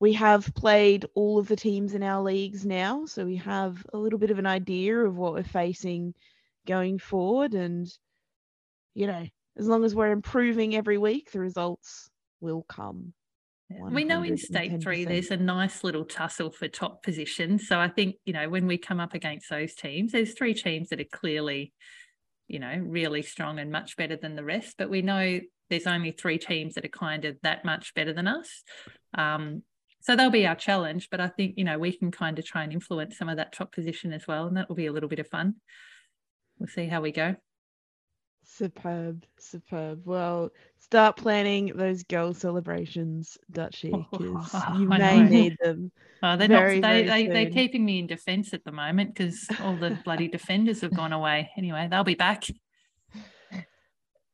we 0.00 0.14
have 0.14 0.52
played 0.56 1.06
all 1.14 1.38
of 1.38 1.46
the 1.46 1.54
teams 1.54 1.94
in 1.94 2.02
our 2.02 2.20
leagues 2.20 2.66
now, 2.66 3.06
so 3.06 3.24
we 3.24 3.36
have 3.36 3.86
a 3.92 3.98
little 3.98 4.18
bit 4.18 4.32
of 4.32 4.40
an 4.40 4.46
idea 4.46 4.96
of 4.98 5.16
what 5.16 5.32
we're 5.32 5.44
facing 5.44 6.14
going 6.66 6.98
forward. 6.98 7.54
And 7.54 7.88
you 8.94 9.06
know, 9.06 9.26
as 9.56 9.68
long 9.68 9.84
as 9.84 9.94
we're 9.94 10.10
improving 10.10 10.74
every 10.74 10.98
week, 10.98 11.30
the 11.30 11.38
results 11.38 12.10
will 12.40 12.64
come. 12.68 13.12
Yeah. 13.70 13.88
We 13.90 14.02
know 14.02 14.24
in 14.24 14.36
state 14.36 14.82
three, 14.82 15.04
there's 15.04 15.30
a 15.30 15.36
nice 15.36 15.84
little 15.84 16.04
tussle 16.04 16.50
for 16.50 16.66
top 16.66 17.04
position. 17.04 17.60
So 17.60 17.78
I 17.78 17.88
think, 17.88 18.16
you 18.24 18.32
know, 18.32 18.48
when 18.48 18.66
we 18.66 18.76
come 18.76 18.98
up 18.98 19.14
against 19.14 19.48
those 19.48 19.74
teams, 19.74 20.10
there's 20.12 20.34
three 20.34 20.54
teams 20.54 20.88
that 20.88 21.00
are 21.00 21.04
clearly, 21.12 21.72
you 22.48 22.58
know, 22.58 22.76
really 22.84 23.22
strong 23.22 23.58
and 23.60 23.70
much 23.70 23.96
better 23.96 24.16
than 24.16 24.34
the 24.34 24.44
rest. 24.44 24.74
But 24.76 24.90
we 24.90 25.02
know 25.02 25.40
there's 25.70 25.86
only 25.86 26.12
three 26.12 26.38
teams 26.38 26.74
that 26.74 26.84
are 26.84 26.88
kind 26.88 27.24
of 27.24 27.36
that 27.42 27.64
much 27.64 27.94
better 27.94 28.12
than 28.12 28.28
us. 28.28 28.62
Um, 29.16 29.62
so 30.00 30.14
they'll 30.16 30.30
be 30.30 30.46
our 30.46 30.54
challenge. 30.54 31.08
But 31.10 31.20
I 31.20 31.28
think, 31.28 31.54
you 31.56 31.64
know, 31.64 31.78
we 31.78 31.92
can 31.92 32.10
kind 32.10 32.38
of 32.38 32.44
try 32.44 32.62
and 32.62 32.72
influence 32.72 33.16
some 33.16 33.28
of 33.28 33.38
that 33.38 33.52
top 33.52 33.72
position 33.72 34.12
as 34.12 34.26
well. 34.26 34.46
And 34.46 34.56
that 34.56 34.68
will 34.68 34.76
be 34.76 34.86
a 34.86 34.92
little 34.92 35.08
bit 35.08 35.18
of 35.18 35.28
fun. 35.28 35.54
We'll 36.58 36.68
see 36.68 36.86
how 36.86 37.00
we 37.00 37.10
go. 37.10 37.36
Superb, 38.46 39.24
superb. 39.38 40.02
Well, 40.04 40.50
start 40.78 41.16
planning 41.16 41.72
those 41.74 42.02
girl 42.02 42.34
celebrations, 42.34 43.38
Dutchy, 43.50 43.90
because 43.90 44.52
you 44.76 44.90
I 44.92 44.98
may 44.98 45.22
know. 45.22 45.28
need 45.28 45.56
them. 45.62 45.90
Oh, 46.22 46.36
they're 46.36 46.48
Very, 46.48 46.80
not. 46.80 46.88
They, 46.92 47.02
they 47.04 47.26
they're 47.26 47.50
keeping 47.50 47.84
me 47.84 47.98
in 47.98 48.06
defence 48.06 48.52
at 48.52 48.64
the 48.64 48.72
moment 48.72 49.14
because 49.14 49.48
all 49.62 49.76
the 49.76 49.98
bloody 50.04 50.28
defenders 50.38 50.82
have 50.82 50.94
gone 50.94 51.12
away. 51.12 51.50
Anyway, 51.56 51.88
they'll 51.90 52.04
be 52.04 52.14
back. 52.14 52.44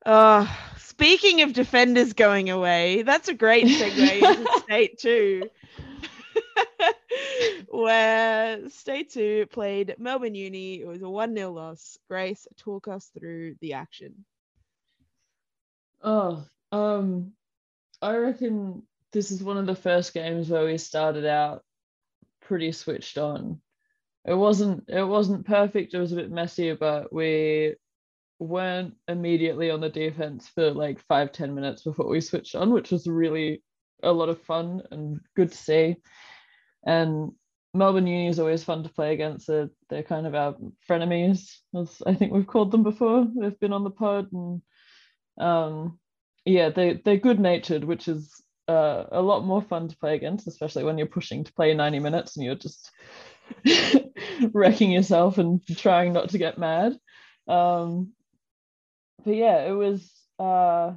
Uh, 0.04 0.46
speaking 0.78 1.42
of 1.42 1.52
defenders 1.52 2.12
going 2.12 2.50
away, 2.50 3.02
that's 3.02 3.28
a 3.28 3.34
great 3.34 3.66
segue 3.66 4.22
into 4.36 4.60
state 4.60 4.98
two. 4.98 5.42
Where 7.68 8.68
state 8.70 9.12
two 9.12 9.46
played 9.50 9.94
Melbourne 9.98 10.34
Uni. 10.34 10.80
It 10.80 10.86
was 10.86 11.02
a 11.02 11.08
1 11.08 11.36
0 11.36 11.52
loss. 11.52 11.98
Grace, 12.08 12.46
talk 12.56 12.88
us 12.88 13.10
through 13.18 13.56
the 13.60 13.74
action. 13.74 14.24
Oh, 16.02 16.44
um, 16.72 17.32
I 18.00 18.16
reckon 18.16 18.82
this 19.12 19.30
is 19.30 19.42
one 19.42 19.58
of 19.58 19.66
the 19.66 19.74
first 19.74 20.14
games 20.14 20.48
where 20.48 20.64
we 20.64 20.78
started 20.78 21.26
out 21.26 21.62
pretty 22.40 22.72
switched 22.72 23.18
on. 23.18 23.60
It 24.24 24.34
wasn't 24.34 24.84
it 24.88 25.04
wasn't 25.04 25.46
perfect, 25.46 25.94
it 25.94 25.98
was 25.98 26.12
a 26.12 26.16
bit 26.16 26.30
messy, 26.30 26.72
but 26.74 27.12
we 27.12 27.74
weren't 28.40 28.94
immediately 29.06 29.70
on 29.70 29.80
the 29.80 29.88
defense 29.88 30.48
for 30.48 30.70
like 30.70 31.00
five, 31.06 31.32
ten 31.32 31.54
minutes 31.54 31.82
before 31.82 32.08
we 32.08 32.20
switched 32.20 32.54
on, 32.54 32.72
which 32.72 32.90
was 32.90 33.06
really 33.06 33.62
a 34.02 34.10
lot 34.10 34.28
of 34.28 34.42
fun 34.42 34.82
and 34.90 35.20
good 35.36 35.52
to 35.52 35.56
see. 35.56 35.96
And 36.84 37.32
Melbourne 37.74 38.06
Uni 38.06 38.28
is 38.28 38.40
always 38.40 38.64
fun 38.64 38.82
to 38.82 38.88
play 38.88 39.12
against. 39.12 39.46
They're, 39.46 39.70
they're 39.88 40.02
kind 40.02 40.26
of 40.26 40.34
our 40.34 40.56
frenemies, 40.88 41.58
as 41.78 42.02
I 42.04 42.14
think 42.14 42.32
we've 42.32 42.46
called 42.46 42.72
them 42.72 42.82
before. 42.82 43.28
They've 43.38 43.60
been 43.60 43.72
on 43.72 43.84
the 43.84 43.90
pod 43.90 44.32
and 44.32 44.62
um 45.40 45.98
yeah 46.44 46.68
they 46.68 47.00
they're 47.04 47.16
good 47.16 47.40
natured 47.40 47.84
which 47.84 48.06
is 48.06 48.42
uh, 48.68 49.06
a 49.10 49.20
lot 49.20 49.44
more 49.44 49.62
fun 49.62 49.88
to 49.88 49.96
play 49.96 50.14
against 50.14 50.46
especially 50.46 50.84
when 50.84 50.96
you're 50.96 51.06
pushing 51.06 51.42
to 51.42 51.52
play 51.54 51.74
90 51.74 51.98
minutes 51.98 52.36
and 52.36 52.44
you're 52.44 52.54
just 52.54 52.92
wrecking 54.52 54.92
yourself 54.92 55.38
and 55.38 55.60
trying 55.76 56.12
not 56.12 56.28
to 56.28 56.38
get 56.38 56.56
mad 56.56 56.96
um 57.48 58.12
but 59.24 59.34
yeah 59.34 59.64
it 59.66 59.72
was 59.72 60.10
uh 60.38 60.92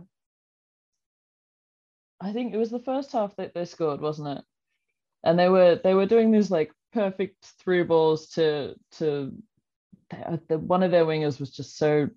i 2.22 2.32
think 2.34 2.54
it 2.54 2.58
was 2.58 2.72
the 2.72 2.80
first 2.80 3.12
half 3.12 3.36
that 3.36 3.54
they 3.54 3.66
scored 3.66 4.02
wasn't 4.02 4.40
it? 4.40 4.44
And 5.24 5.40
they 5.40 5.50
were 5.50 5.80
they 5.82 5.94
were 5.94 6.06
doing 6.06 6.32
these 6.32 6.52
like 6.52 6.72
perfect 6.92 7.46
through 7.60 7.86
balls 7.86 8.28
to 8.32 8.76
to 8.98 9.34
the, 10.48 10.58
one 10.60 10.84
of 10.84 10.92
their 10.92 11.06
wingers 11.06 11.40
was 11.40 11.52
just 11.52 11.78
so 11.78 12.10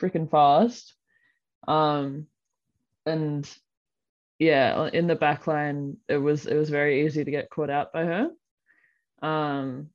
freaking 0.00 0.30
fast. 0.30 0.94
Um 1.68 2.26
and 3.06 3.48
yeah 4.38 4.88
in 4.92 5.06
the 5.06 5.14
back 5.14 5.46
line 5.46 5.98
it 6.08 6.16
was 6.16 6.46
it 6.46 6.56
was 6.56 6.70
very 6.70 7.04
easy 7.06 7.24
to 7.24 7.30
get 7.30 7.50
caught 7.50 7.70
out 7.70 7.92
by 7.92 8.04
her. 8.04 8.30
Um 9.22 9.90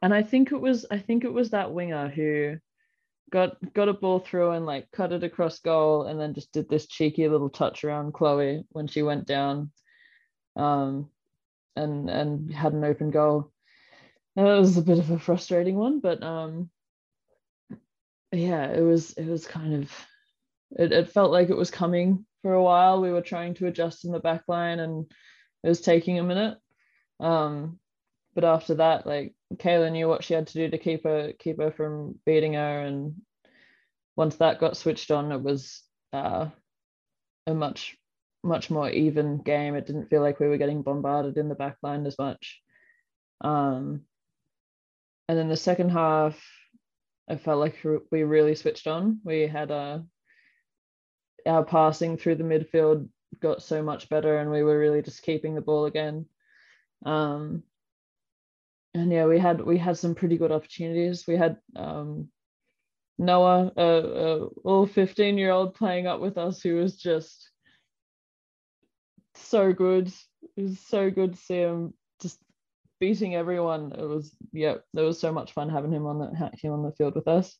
and 0.00 0.12
i 0.12 0.22
think 0.22 0.52
it 0.52 0.60
was 0.60 0.84
i 0.90 0.98
think 0.98 1.24
it 1.24 1.32
was 1.32 1.50
that 1.50 1.72
winger 1.72 2.08
who 2.08 2.56
got 3.32 3.56
got 3.72 3.88
a 3.88 3.92
ball 3.92 4.20
through 4.20 4.52
and 4.52 4.66
like 4.66 4.90
cut 4.92 5.12
it 5.12 5.24
across 5.24 5.58
goal 5.58 6.04
and 6.04 6.20
then 6.20 6.34
just 6.34 6.52
did 6.52 6.68
this 6.68 6.86
cheeky 6.86 7.26
little 7.28 7.50
touch 7.50 7.82
around 7.82 8.12
chloe 8.12 8.64
when 8.70 8.86
she 8.86 9.02
went 9.02 9.26
down 9.26 9.70
um 10.56 11.08
and 11.74 12.08
and 12.08 12.52
had 12.52 12.74
an 12.74 12.84
open 12.84 13.10
goal 13.10 13.50
that 14.36 14.44
was 14.44 14.76
a 14.76 14.82
bit 14.82 14.98
of 14.98 15.10
a 15.10 15.18
frustrating 15.18 15.76
one 15.76 15.98
but 16.00 16.22
um 16.22 16.70
yeah 18.30 18.66
it 18.66 18.82
was 18.82 19.12
it 19.14 19.26
was 19.26 19.46
kind 19.46 19.74
of 19.74 19.90
it, 20.78 20.92
it 20.92 21.10
felt 21.10 21.32
like 21.32 21.50
it 21.50 21.56
was 21.56 21.70
coming 21.70 22.24
for 22.42 22.52
a 22.52 22.62
while. 22.62 23.00
We 23.00 23.10
were 23.10 23.22
trying 23.22 23.54
to 23.54 23.66
adjust 23.66 24.04
in 24.04 24.12
the 24.12 24.20
back 24.20 24.42
line 24.48 24.80
and 24.80 25.10
it 25.62 25.68
was 25.68 25.80
taking 25.80 26.18
a 26.18 26.24
minute. 26.24 26.58
Um, 27.20 27.78
but 28.34 28.44
after 28.44 28.74
that, 28.76 29.06
like 29.06 29.34
Kayla 29.58 29.92
knew 29.92 30.08
what 30.08 30.24
she 30.24 30.34
had 30.34 30.46
to 30.48 30.54
do 30.54 30.70
to 30.70 30.78
keep 30.78 31.04
her 31.04 31.32
keep 31.38 31.60
her 31.60 31.70
from 31.70 32.18
beating 32.24 32.54
her. 32.54 32.80
And 32.80 33.22
once 34.16 34.36
that 34.36 34.60
got 34.60 34.76
switched 34.76 35.10
on, 35.10 35.32
it 35.32 35.42
was 35.42 35.82
uh, 36.12 36.48
a 37.46 37.54
much 37.54 37.96
much 38.44 38.70
more 38.70 38.90
even 38.90 39.38
game. 39.38 39.74
It 39.74 39.86
didn't 39.86 40.08
feel 40.08 40.22
like 40.22 40.40
we 40.40 40.48
were 40.48 40.58
getting 40.58 40.82
bombarded 40.82 41.36
in 41.36 41.48
the 41.48 41.54
back 41.54 41.76
line 41.82 42.06
as 42.06 42.18
much. 42.18 42.60
Um, 43.40 44.02
and 45.28 45.38
then 45.38 45.48
the 45.48 45.56
second 45.56 45.90
half, 45.90 46.40
I 47.28 47.36
felt 47.36 47.60
like 47.60 47.78
we 48.10 48.24
really 48.24 48.54
switched 48.54 48.86
on. 48.86 49.20
We 49.24 49.46
had 49.46 49.70
a 49.70 50.04
our 51.46 51.64
passing 51.64 52.16
through 52.16 52.36
the 52.36 52.44
midfield 52.44 53.08
got 53.40 53.62
so 53.62 53.82
much 53.82 54.08
better 54.08 54.38
and 54.38 54.50
we 54.50 54.62
were 54.62 54.78
really 54.78 55.02
just 55.02 55.22
keeping 55.22 55.54
the 55.54 55.60
ball 55.60 55.86
again 55.86 56.26
um 57.04 57.62
and 58.94 59.12
yeah 59.12 59.26
we 59.26 59.38
had 59.38 59.60
we 59.60 59.78
had 59.78 59.96
some 59.96 60.14
pretty 60.14 60.36
good 60.36 60.52
opportunities 60.52 61.26
we 61.26 61.36
had 61.36 61.56
um 61.76 62.28
noah 63.18 63.72
a, 63.76 63.82
a 63.82 64.48
little 64.64 64.86
15 64.86 65.38
year 65.38 65.50
old 65.50 65.74
playing 65.74 66.06
up 66.06 66.20
with 66.20 66.38
us 66.38 66.60
who 66.62 66.76
was 66.76 66.96
just 66.96 67.50
so 69.34 69.72
good 69.72 70.08
it 70.56 70.62
was 70.62 70.80
so 70.80 71.10
good 71.10 71.34
to 71.34 71.40
see 71.40 71.56
him 71.58 71.94
just 72.20 72.38
beating 73.00 73.34
everyone 73.34 73.92
it 73.92 74.04
was 74.04 74.34
yeah 74.52 74.74
there 74.94 75.04
was 75.04 75.18
so 75.18 75.32
much 75.32 75.52
fun 75.52 75.68
having 75.68 75.92
him 75.92 76.06
on 76.06 76.18
the 76.18 76.50
him 76.60 76.72
on 76.72 76.82
the 76.82 76.92
field 76.92 77.14
with 77.14 77.28
us 77.28 77.56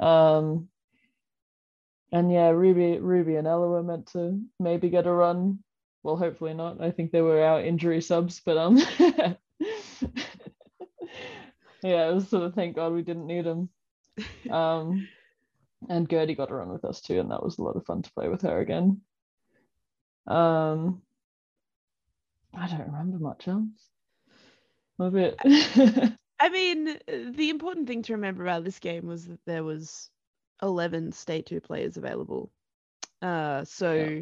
um 0.00 0.68
and 2.12 2.32
yeah, 2.32 2.48
Ruby, 2.48 2.98
Ruby 2.98 3.36
and 3.36 3.46
Ella 3.46 3.68
were 3.68 3.82
meant 3.82 4.08
to 4.12 4.40
maybe 4.58 4.90
get 4.90 5.06
a 5.06 5.12
run. 5.12 5.60
Well, 6.02 6.16
hopefully 6.16 6.54
not. 6.54 6.80
I 6.82 6.90
think 6.90 7.12
they 7.12 7.20
were 7.20 7.42
our 7.42 7.60
injury 7.60 8.00
subs, 8.00 8.40
but 8.44 8.56
um, 8.56 8.78
yeah, 11.82 12.08
it 12.08 12.14
was 12.14 12.28
sort 12.28 12.44
of 12.44 12.54
thank 12.54 12.76
God 12.76 12.92
we 12.92 13.02
didn't 13.02 13.26
need 13.26 13.44
them. 13.44 13.68
Um, 14.50 15.08
and 15.88 16.10
Gertie 16.10 16.34
got 16.34 16.50
a 16.50 16.54
run 16.54 16.68
with 16.68 16.84
us 16.84 17.00
too, 17.00 17.20
and 17.20 17.30
that 17.30 17.42
was 17.42 17.56
a 17.56 17.62
lot 17.62 17.76
of 17.76 17.86
fun 17.86 18.02
to 18.02 18.12
play 18.12 18.28
with 18.28 18.42
her 18.42 18.60
again. 18.60 19.00
Um, 20.26 21.00
I 22.52 22.68
don't 22.68 22.86
remember 22.86 23.18
much 23.18 23.48
else. 23.48 23.64
A 24.98 25.10
bit. 25.10 25.36
I 26.40 26.48
mean, 26.50 26.98
the 27.06 27.48
important 27.48 27.86
thing 27.86 28.02
to 28.02 28.12
remember 28.12 28.42
about 28.42 28.64
this 28.64 28.78
game 28.78 29.06
was 29.06 29.26
that 29.26 29.40
there 29.46 29.64
was 29.64 30.10
11 30.62 31.12
state 31.12 31.46
2 31.46 31.60
players 31.60 31.96
available 31.96 32.50
uh 33.22 33.64
so 33.64 33.92
yeah. 33.92 34.20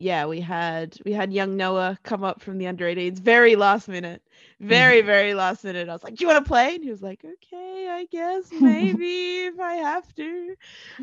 Yeah. 0.00 0.26
we 0.26 0.40
had 0.40 0.96
we 1.04 1.12
had 1.12 1.32
young 1.32 1.56
noah 1.56 1.98
come 2.02 2.24
up 2.24 2.40
from 2.42 2.58
the 2.58 2.66
under 2.66 2.86
18s 2.86 3.20
very 3.20 3.56
last 3.56 3.88
minute 3.88 4.22
very 4.60 5.02
very 5.02 5.34
last 5.34 5.64
minute. 5.64 5.88
I 5.88 5.92
was 5.92 6.02
like 6.04 6.16
do 6.16 6.24
you 6.24 6.28
want 6.28 6.44
to 6.44 6.48
play? 6.48 6.74
And 6.76 6.84
he 6.84 6.90
was 6.90 7.02
like 7.02 7.24
okay 7.24 7.88
i 7.90 8.06
guess 8.10 8.50
maybe 8.60 9.44
if 9.46 9.60
i 9.60 9.74
have 9.74 10.14
to. 10.16 10.56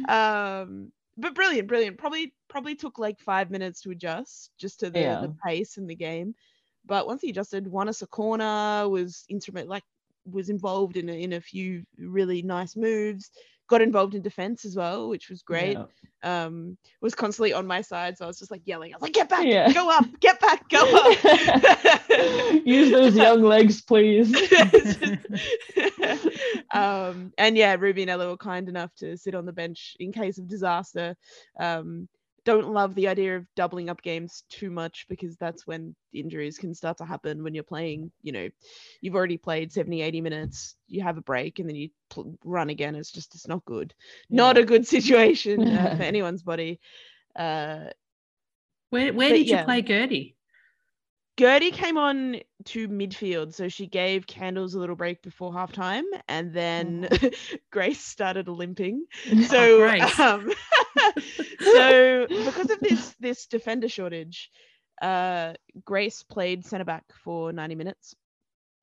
Um 0.07 0.91
but 1.17 1.35
brilliant 1.35 1.67
brilliant. 1.67 1.97
Probably 1.97 2.33
probably 2.49 2.75
took 2.75 2.99
like 2.99 3.19
five 3.19 3.49
minutes 3.51 3.81
to 3.81 3.91
adjust 3.91 4.51
just 4.57 4.81
to 4.81 4.89
the, 4.91 4.99
Yeah. 4.99 5.21
the 5.21 5.33
pace 5.45 5.77
in 5.77 5.87
the 5.87 5.95
game. 5.95 6.35
But 6.85 7.07
once 7.07 7.21
he 7.21 7.29
adjusted 7.31 7.67
won 7.67 7.89
us 7.89 8.01
a 8.01 8.07
corner 8.07 8.87
was 8.89 9.25
instrument 9.29 9.69
like 9.69 9.83
was 10.31 10.49
involved 10.49 10.97
in 10.97 11.09
a, 11.09 11.13
in 11.13 11.33
a 11.33 11.41
few 11.41 11.83
really 11.97 12.41
nice 12.43 12.75
moves 12.75 13.31
got 13.67 13.81
involved 13.81 14.15
in 14.15 14.21
defense 14.21 14.65
as 14.65 14.75
well 14.75 15.09
which 15.09 15.29
was 15.29 15.41
great 15.43 15.77
Yeah. 15.77 16.45
um 16.45 16.77
was 17.01 17.15
constantly 17.15 17.53
on 17.53 17.67
my 17.67 17.81
side 17.81 18.17
so 18.17 18.25
i 18.25 18.27
was 18.27 18.39
just 18.39 18.51
like 18.51 18.61
yelling 18.65 18.93
i 18.93 18.97
was 18.97 19.01
like 19.01 19.13
get 19.13 19.29
back 19.29 19.45
Yeah. 19.45 19.71
go 19.73 19.89
up 19.89 20.05
get 20.19 20.39
back 20.39 20.67
go 20.69 20.79
up 20.81 21.97
Use 22.65 22.91
those 22.91 23.15
young 23.25 23.43
legs, 23.43 23.81
please. 23.81 24.33
um 26.73 27.31
and 27.37 27.57
yeah 27.57 27.75
ruby 27.79 28.01
and 28.01 28.11
ella 28.11 28.27
were 28.27 28.37
kind 28.37 28.69
enough 28.69 28.93
to 28.95 29.17
sit 29.17 29.35
on 29.35 29.45
the 29.45 29.53
bench 29.53 29.95
in 29.99 30.11
case 30.11 30.37
of 30.37 30.47
disaster 30.47 31.15
um 31.59 32.07
don't 32.47 32.73
love 32.73 32.95
the 32.95 33.09
idea 33.09 33.37
of 33.37 33.47
doubling 33.55 33.89
up 33.91 34.03
games 34.03 34.45
too 34.49 34.71
much 34.71 35.07
because 35.09 35.37
that's 35.37 35.67
when 35.67 35.95
injuries 36.13 36.59
can 36.59 36.75
start 36.75 36.97
to 36.99 37.05
happen 37.05 37.43
when 37.43 37.55
you're 37.55 37.63
playing 37.63 38.11
you 38.23 38.33
know 38.33 38.49
you've 39.01 39.15
already 39.15 39.37
played 39.37 39.71
70 39.73 40.01
80 40.01 40.21
minutes 40.21 40.77
you 40.87 41.03
have 41.03 41.17
a 41.17 41.23
break 41.23 41.59
and 41.59 41.69
then 41.69 41.75
you 41.77 41.89
pl- 42.09 42.37
run 42.45 42.69
again 42.69 42.95
it's 42.95 43.11
just 43.11 43.35
it's 43.35 43.47
not 43.47 43.65
good 43.65 43.93
not 44.31 44.57
a 44.57 44.65
good 44.65 44.87
situation 44.87 45.71
uh, 45.71 45.91
for 45.95 46.03
anyone's 46.03 46.43
body 46.43 46.79
uh 47.37 47.85
Where 48.91 49.13
where 49.13 49.31
But 49.31 49.35
did 49.35 49.51
you 49.51 49.57
yeah. 49.57 49.65
play 49.65 49.81
Gertie? 49.83 50.36
Gertie 51.39 51.71
came 51.71 51.97
on 51.97 52.37
to 52.65 52.87
midfield, 52.87 53.53
so 53.53 53.69
she 53.69 53.85
gave 53.85 54.25
Candles 54.25 54.73
a 54.73 54.79
little 54.79 54.95
break 54.95 55.21
before 55.21 55.51
halftime, 55.53 56.03
and 56.27 56.51
then 56.53 57.07
Grace 57.71 58.03
started 58.03 58.47
limping. 58.47 59.05
So, 59.47 59.77
Grace. 59.77 60.19
um, 60.19 60.51
so 61.59 62.25
because 62.27 62.71
of 62.71 62.79
this 62.79 63.15
this 63.19 63.45
defender 63.45 63.87
shortage, 63.87 64.49
uh, 65.01 65.53
Grace 65.85 66.23
played 66.23 66.65
centre 66.65 66.85
back 66.85 67.03
for 67.23 67.53
ninety 67.53 67.75
minutes. 67.75 68.15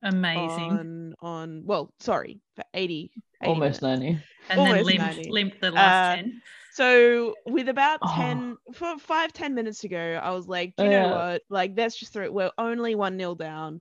Amazing. 0.04 0.70
On 0.70 1.14
on 1.20 1.62
well, 1.64 1.92
sorry, 1.98 2.40
for 2.54 2.64
80, 2.74 3.10
80 3.42 3.48
almost 3.48 3.82
minutes. 3.82 4.00
90. 4.00 4.06
And 4.50 4.58
then 4.60 4.68
Almost 4.68 4.84
limp, 4.86 4.98
90. 5.00 5.30
limp 5.30 5.60
the 5.60 5.70
last 5.70 6.12
Uh, 6.12 6.16
10. 6.16 6.42
So 6.74 7.34
with 7.46 7.68
about 7.68 8.00
Oh. 8.02 8.14
10 8.16 8.56
for 8.72 8.98
five, 8.98 9.32
10 9.32 9.54
minutes 9.54 9.80
to 9.80 9.88
go, 9.88 10.20
I 10.22 10.30
was 10.32 10.48
like, 10.48 10.74
do 10.76 10.82
Oh, 10.82 10.84
you 10.84 10.90
know 10.90 11.06
yeah. 11.06 11.32
what? 11.32 11.42
Like, 11.48 11.72
let's 11.76 11.96
just 11.98 12.12
throw 12.12 12.24
it. 12.24 12.32
We're 12.34 12.50
only 12.58 12.94
one 12.94 13.16
nil 13.16 13.34
down. 13.36 13.80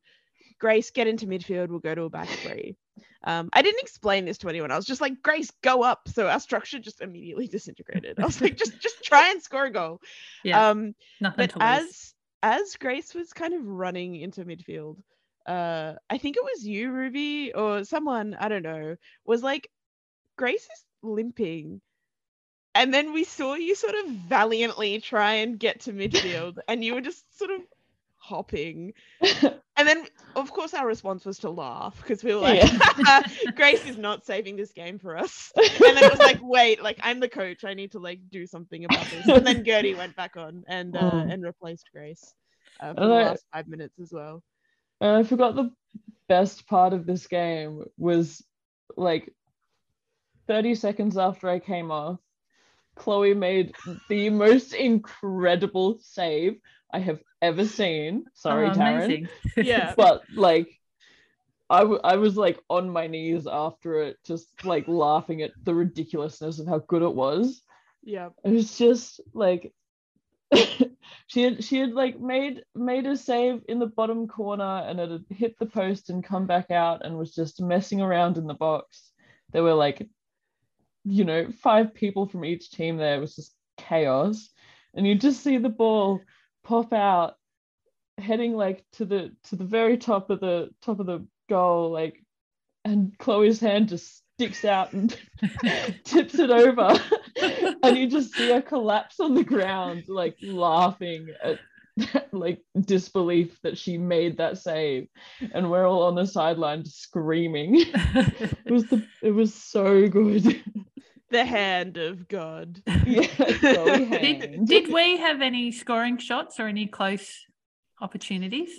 Grace, 0.59 0.91
get 0.91 1.07
into 1.07 1.25
midfield. 1.25 1.69
We'll 1.69 1.79
go 1.79 1.95
to 1.95 2.03
a 2.03 2.09
back 2.09 2.27
three. 2.29 2.75
Um, 3.23 3.49
I 3.51 3.61
didn't 3.63 3.81
explain 3.81 4.25
this 4.25 4.37
to 4.39 4.49
anyone. 4.49 4.71
I 4.71 4.75
was 4.75 4.85
just 4.85 5.01
like, 5.01 5.21
Grace, 5.23 5.51
go 5.63 5.81
up. 5.81 6.07
So 6.09 6.27
our 6.27 6.39
structure 6.39 6.77
just 6.79 7.01
immediately 7.01 7.47
disintegrated. 7.51 8.19
I 8.19 8.25
was 8.25 8.39
like, 8.41 8.57
just 8.57 8.79
just 8.79 9.03
try 9.03 9.31
and 9.31 9.41
score 9.41 9.65
a 9.65 9.71
goal. 9.71 9.99
Yeah, 10.43 10.69
Um, 10.69 10.93
nothing 11.19 11.49
but 11.53 11.61
as 11.61 12.13
as 12.43 12.75
Grace 12.75 13.15
was 13.15 13.33
kind 13.33 13.53
of 13.53 13.65
running 13.65 14.15
into 14.17 14.43
midfield, 14.45 14.97
uh, 15.47 15.93
I 16.09 16.17
think 16.19 16.35
it 16.37 16.43
was 16.43 16.65
you, 16.67 16.91
Ruby, 16.91 17.53
or 17.53 17.85
someone, 17.85 18.35
I 18.39 18.49
don't 18.49 18.63
know, 18.63 18.97
was 19.25 19.41
like, 19.41 19.69
Grace 20.37 20.63
is 20.63 20.85
limping. 21.01 21.81
And 22.75 22.93
then 22.93 23.13
we 23.13 23.23
saw 23.23 23.53
you 23.55 23.75
sort 23.75 23.93
of 23.95 24.07
valiantly 24.11 24.99
try 24.99 25.35
and 25.35 25.59
get 25.59 25.81
to 25.81 25.93
midfield, 25.93 26.57
and 26.67 26.83
you 26.83 26.95
were 26.95 27.01
just 27.01 27.37
sort 27.37 27.51
of 27.51 27.61
hopping. 28.17 28.93
And 29.75 29.87
then, 29.87 30.05
of 30.35 30.51
course, 30.51 30.75
our 30.75 30.85
response 30.85 31.25
was 31.25 31.39
to 31.39 31.49
laugh 31.49 31.97
because 31.97 32.23
we 32.23 32.35
were 32.35 32.41
like, 32.41 32.61
Grace 33.55 33.83
is 33.87 33.97
not 33.97 34.23
saving 34.23 34.55
this 34.55 34.71
game 34.71 34.99
for 34.99 35.17
us. 35.17 35.51
And 35.55 35.65
then 35.79 35.97
it 36.03 36.11
was 36.11 36.19
like, 36.19 36.37
wait, 36.43 36.83
like 36.83 36.99
I'm 37.01 37.19
the 37.19 37.27
coach. 37.27 37.63
I 37.63 37.73
need 37.73 37.93
to 37.93 37.99
like 37.99 38.19
do 38.29 38.45
something 38.45 38.85
about 38.85 39.03
this. 39.07 39.27
And 39.27 39.47
then 39.47 39.65
Gertie 39.65 39.95
went 39.95 40.15
back 40.15 40.37
on 40.37 40.63
and 40.67 40.95
uh, 40.95 40.99
Mm. 41.01 41.33
and 41.33 41.43
replaced 41.43 41.89
Grace 41.91 42.35
uh, 42.81 42.93
for 42.93 43.01
And 43.01 43.11
the 43.11 43.15
I- 43.15 43.23
last 43.29 43.45
five 43.51 43.67
minutes 43.67 43.97
as 43.99 44.11
well. 44.13 44.43
And 45.01 45.09
I 45.17 45.23
forgot 45.23 45.55
the 45.55 45.71
best 46.29 46.67
part 46.67 46.93
of 46.93 47.07
this 47.07 47.25
game 47.25 47.83
was 47.97 48.43
like 48.95 49.33
30 50.47 50.75
seconds 50.75 51.17
after 51.17 51.49
I 51.49 51.57
came 51.57 51.89
off, 51.89 52.19
Chloe 52.95 53.33
made 53.33 53.73
the 54.09 54.29
most 54.29 54.73
incredible 54.73 55.97
save 56.01 56.57
I 56.93 56.99
have 56.99 57.19
ever 57.41 57.65
seen. 57.65 58.25
Sorry, 58.33 58.67
Oh, 58.67 58.71
Taryn. 58.71 58.95
amazing. 59.05 59.29
Yeah. 59.57 59.93
But 59.97 60.23
like, 60.35 60.69
I, 61.69 61.79
w- 61.79 62.01
I 62.03 62.17
was 62.17 62.37
like 62.37 62.59
on 62.69 62.89
my 62.89 63.07
knees 63.07 63.47
after 63.47 64.01
it, 64.03 64.17
just 64.23 64.47
like 64.63 64.87
laughing 64.87 65.41
at 65.41 65.51
the 65.63 65.73
ridiculousness 65.73 66.59
of 66.59 66.67
how 66.67 66.79
good 66.79 67.01
it 67.01 67.13
was. 67.15 67.61
Yeah. 68.03 68.29
It 68.43 68.51
was 68.51 68.77
just 68.77 69.21
like 69.33 69.73
she 71.27 71.41
had 71.41 71.63
she 71.63 71.79
had 71.79 71.93
like 71.93 72.19
made 72.19 72.61
made 72.75 73.07
a 73.07 73.17
save 73.17 73.61
in 73.67 73.79
the 73.79 73.87
bottom 73.87 74.27
corner 74.27 74.83
and 74.87 74.99
it 74.99 75.09
had 75.09 75.25
hit 75.29 75.57
the 75.57 75.65
post 75.65 76.11
and 76.11 76.23
come 76.23 76.45
back 76.45 76.69
out 76.69 77.03
and 77.03 77.17
was 77.17 77.33
just 77.33 77.59
messing 77.61 78.01
around 78.01 78.37
in 78.37 78.45
the 78.45 78.53
box. 78.53 79.11
There 79.51 79.63
were 79.63 79.73
like, 79.73 80.07
you 81.05 81.25
know, 81.25 81.47
five 81.61 81.93
people 81.93 82.25
from 82.27 82.45
each 82.45 82.71
team 82.71 82.97
there. 82.97 83.15
It 83.15 83.21
was 83.21 83.35
just 83.35 83.53
chaos. 83.77 84.49
And 84.93 85.07
you 85.07 85.15
just 85.15 85.43
see 85.43 85.57
the 85.57 85.69
ball 85.69 86.21
pop 86.63 86.93
out, 86.93 87.35
heading 88.17 88.53
like 88.53 88.85
to 88.93 89.05
the 89.05 89.31
to 89.45 89.55
the 89.55 89.65
very 89.65 89.97
top 89.97 90.29
of 90.29 90.39
the 90.39 90.69
top 90.81 90.99
of 90.99 91.05
the 91.05 91.25
goal, 91.49 91.91
like 91.91 92.23
and 92.85 93.17
Chloe's 93.17 93.59
hand 93.59 93.89
just 93.89 94.23
sticks 94.35 94.65
out 94.65 94.93
and 94.93 95.17
tips 96.03 96.37
it 96.37 96.49
over. 96.49 96.99
and 97.83 97.97
you 97.97 98.07
just 98.07 98.33
see 98.33 98.49
her 98.49 98.61
collapse 98.61 99.19
on 99.19 99.33
the 99.33 99.43
ground, 99.43 100.05
like 100.07 100.37
laughing 100.41 101.29
at 101.41 101.59
like 102.31 102.59
disbelief 102.79 103.59
that 103.61 103.77
she 103.77 103.97
made 103.97 104.37
that 104.37 104.57
save. 104.57 105.07
And 105.53 105.69
we're 105.69 105.87
all 105.87 106.03
on 106.03 106.15
the 106.15 106.25
sideline 106.25 106.85
screaming. 106.85 107.75
It 108.65 108.71
was 108.71 108.85
the 108.85 109.05
it 109.21 109.31
was 109.31 109.53
so 109.53 110.07
good. 110.07 110.61
The 111.33 111.43
hand 111.45 111.97
of 111.97 112.27
God. 112.27 112.79
yeah, 113.07 113.25
did, 113.37 114.65
did 114.65 114.93
we 114.93 115.17
have 115.17 115.41
any 115.41 115.71
scoring 115.71 116.19
shots 116.19 116.59
or 116.59 116.67
any 116.67 116.85
close 116.85 117.27
opportunities? 117.99 118.69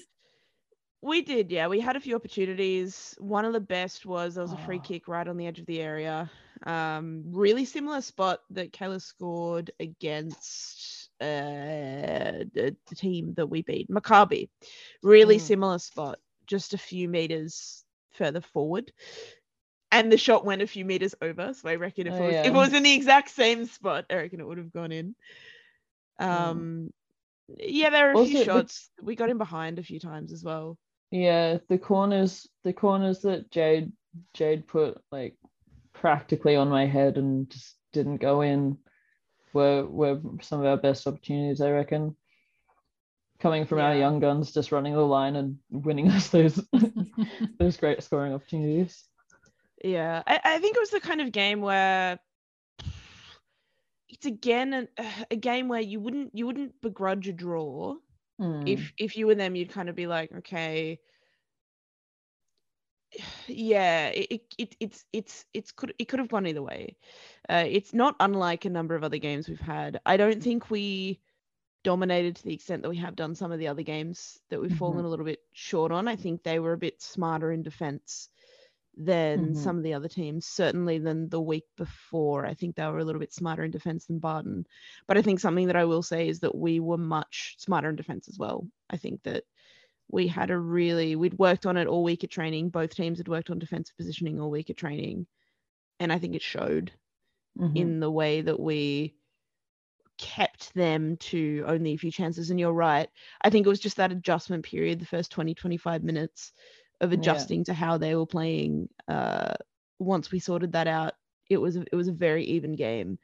We 1.03 1.23
did, 1.23 1.51
yeah. 1.51 1.67
We 1.67 1.81
had 1.81 1.97
a 1.97 2.01
few 2.01 2.15
opportunities. 2.15 3.17
One 3.19 3.45
of 3.45 3.53
the 3.53 3.61
best 3.61 4.07
was 4.07 4.37
there 4.37 4.43
was 4.45 4.53
a 4.53 4.57
free 4.59 4.79
Oh. 4.79 4.87
kick 4.87 5.09
right 5.09 5.27
on 5.27 5.37
the 5.37 5.49
edge 5.49 5.59
of 5.59 5.67
the 5.67 5.81
area. 5.81 6.31
Um, 6.65 7.25
really 7.27 7.65
similar 7.65 8.01
spot 8.01 8.39
that 8.51 8.73
Kayla 8.73 9.03
scored 9.03 9.73
against 9.81 11.11
uh, 11.21 12.47
the, 12.55 12.77
the 12.89 12.95
team 12.95 13.35
that 13.35 13.49
we 13.49 13.63
beat, 13.63 13.91
Maccabi. 13.91 14.49
Really 15.03 15.39
Mm. 15.39 15.41
similar 15.41 15.79
spot, 15.81 16.21
just 16.47 16.73
a 16.73 16.79
few 16.79 17.09
meters 17.09 17.85
further 18.13 18.41
forward. 18.41 18.93
And 19.95 20.11
the 20.11 20.19
shot 20.19 20.45
went 20.45 20.61
a 20.61 20.67
few 20.67 20.85
meters 20.85 21.15
over. 21.23 21.55
So 21.55 21.69
I 21.69 21.77
reckon 21.77 22.09
if, 22.09 22.15
Oh, 22.15 22.17
it, 22.17 22.27
was, 22.27 22.35
if 22.35 22.47
it 22.47 22.53
was 22.53 22.73
in 22.75 22.83
the 22.83 22.93
exact 22.93 23.31
same 23.31 23.65
spot, 23.67 24.07
I 24.11 24.17
reckon 24.17 24.41
it 24.41 24.47
would 24.47 24.59
have 24.59 24.73
gone 24.73 24.91
in. 24.91 25.15
Mm. 26.21 26.27
Um, 26.29 26.93
yeah, 27.59 27.91
there 27.91 28.09
are 28.09 28.13
a 28.13 28.19
Also, 28.19 28.31
few 28.31 28.39
the- 28.41 28.45
shots. 28.45 28.91
We 29.01 29.15
got 29.15 29.31
in 29.31 29.39
behind 29.39 29.79
a 29.79 29.85
few 29.85 30.01
times 30.01 30.33
as 30.33 30.43
well. 30.43 30.77
Yeah, 31.13 31.59
the 31.69 31.79
corners 31.79 32.49
the 32.65 32.73
corners 32.73 33.21
that 33.21 33.53
Jade 33.53 33.93
Jade 34.33 34.67
put 34.67 35.01
like 35.13 35.37
practically 35.93 36.57
on 36.57 36.69
my 36.69 36.87
head 36.87 37.17
and 37.19 37.49
just 37.49 37.77
didn't 37.93 38.17
go 38.17 38.41
in 38.41 38.79
were 39.53 39.87
were 39.87 40.21
some 40.43 40.59
of 40.59 40.67
our 40.67 40.77
best 40.77 41.07
opportunities, 41.07 41.61
I 41.61 41.71
reckon. 41.71 42.17
Coming 43.39 43.65
from 43.67 43.79
our 43.79 43.95
young 43.95 44.19
guns, 44.19 44.53
just 44.53 44.73
running 44.73 44.95
the 44.95 45.07
line 45.07 45.37
and 45.37 45.59
winning 45.71 46.09
us 46.09 46.31
those 46.31 46.61
those 47.61 47.77
great 47.77 48.03
scoring 48.03 48.33
opportunities. 48.33 49.05
Yeah, 49.85 50.23
I, 50.27 50.41
I 50.43 50.59
think 50.61 50.77
it 50.77 50.81
was 50.81 50.91
the 50.91 51.01
kind 51.01 51.21
of 51.21 51.31
game 51.31 51.61
where 51.61 52.19
it's 54.09 54.25
again 54.25 54.73
an, 54.73 54.89
a 55.31 55.37
game 55.37 55.69
where 55.69 55.81
you 55.81 56.01
wouldn't 56.01 56.31
you 56.35 56.47
wouldn't 56.47 56.81
begrudge 56.81 57.29
a 57.29 57.33
draw. 57.33 57.97
Mm. 58.41 58.69
if 58.69 58.93
if 58.99 59.17
you 59.17 59.29
were 59.29 59.37
them 59.37 59.55
you'd 59.55 59.71
kind 59.71 59.89
of 59.89 59.95
be 59.95 60.07
like 60.07 60.33
okay. 60.39 60.99
Yeah 63.47 64.09
it, 64.09 64.27
it, 64.31 64.55
it 64.57 64.77
it's 64.81 65.05
it's 65.13 65.45
it's 65.53 65.71
could 65.71 65.93
it 65.99 66.07
could 66.07 66.19
have 66.19 66.31
gone 66.31 66.47
either 66.47 66.63
way. 66.63 66.97
Uh, 67.49 67.65
it's 67.69 67.93
not 67.93 68.17
unlike 68.21 68.65
a 68.65 68.71
number 68.71 68.95
of 68.95 69.05
other 69.05 69.19
games 69.19 69.51
we've 69.51 69.61
had. 69.61 70.01
I 70.07 70.17
don't 70.17 70.43
think 70.43 70.71
we 70.71 71.21
dominated 71.85 72.37
to 72.37 72.45
the 72.45 72.55
extent 72.55 72.81
that 72.83 72.89
we 72.89 72.97
have 72.97 73.15
done 73.17 73.35
some 73.35 73.53
of 73.53 73.59
the 73.59 73.69
other 73.69 73.83
games 73.83 74.41
that 74.49 74.61
we've 74.63 74.75
fallen 74.75 75.05
a 75.05 75.09
little 75.09 75.27
bit 75.27 75.41
short 75.53 75.93
on. 75.93 76.09
I 76.09 76.17
think 76.17 76.43
they 76.43 76.59
were 76.59 76.73
a 76.73 76.79
bit 76.79 77.03
smarter 77.03 77.53
in 77.53 77.63
defense 77.63 78.31
than 78.97 79.55
Mhm. 79.55 79.55
some 79.55 79.77
of 79.77 79.83
the 79.83 79.95
other 79.95 80.09
teams 80.09 80.47
certainly 80.47 80.99
than 80.99 81.29
the 81.29 81.41
week 81.41 81.65
before 81.77 82.47
i 82.47 82.55
think 82.55 82.77
they 82.77 82.87
were 82.87 82.99
a 82.99 83.05
little 83.05 83.21
bit 83.21 83.33
smarter 83.33 83.65
in 83.65 83.71
defense 83.71 84.07
than 84.07 84.19
barton 84.19 84.67
but 85.07 85.19
I 85.19 85.23
think 85.23 85.41
something 85.41 85.67
that 85.67 85.77
I 85.77 85.85
will 85.85 86.03
say 86.03 86.29
is 86.29 86.41
that 86.41 86.55
we 86.55 86.81
were 86.81 86.99
much 86.99 87.57
smarter 87.59 87.89
in 87.91 87.97
defense 87.97 88.29
as 88.29 88.39
well. 88.39 88.67
I 88.91 88.97
think 88.97 89.23
that 89.25 89.45
we 90.09 90.27
had 90.29 90.51
a 90.51 90.59
really 90.59 91.17
we'd 91.17 91.39
worked 91.39 91.67
on 91.67 91.77
it 91.77 91.87
all 91.89 92.05
week 92.05 92.25
at 92.25 92.31
training. 92.31 92.71
Both 92.71 92.95
teams 92.95 93.19
had 93.19 93.29
worked 93.29 93.51
on 93.51 93.59
defensive 93.59 93.97
positioning 93.97 94.41
all 94.41 94.51
week 94.51 94.71
at 94.71 94.77
training, 94.77 95.27
and 96.01 96.13
I 96.13 96.19
think 96.19 96.35
it 96.35 96.43
showed 96.43 96.93
Mhm. 97.57 97.95
in 97.95 98.01
the 98.01 98.11
way 98.11 98.43
that 98.43 98.61
we 98.61 99.17
kept 100.17 100.73
them 100.75 101.17
to 101.17 101.65
only 101.67 101.93
a 101.95 101.97
few 101.99 102.11
chances. 102.11 102.51
And 102.51 102.61
you're 102.61 102.73
right. 102.73 103.09
I 103.43 103.51
think 103.51 103.67
it 103.67 103.69
was 103.69 103.81
just 103.81 103.97
that 103.97 104.13
adjustment 104.13 104.65
period, 104.65 105.01
the 105.01 105.07
first 105.07 105.33
20, 105.33 105.55
25 105.55 106.05
minutes 106.05 106.53
of 107.01 107.13
Yeah. 107.13 107.19
adjusting 107.19 107.65
to 107.65 107.75
how 107.75 107.99
they 107.99 108.15
were 108.15 108.27
playing. 108.27 108.89
Uh, 109.09 109.55
once 109.99 110.31
we 110.33 110.39
sorted 110.39 110.73
that 110.73 110.87
out, 110.87 111.13
it 111.51 111.59
was 111.59 111.77
a, 111.77 111.83
it 111.93 111.95
was 111.97 112.09
a 112.09 112.13
very 112.13 112.45
even 112.45 112.75
game 112.75 113.19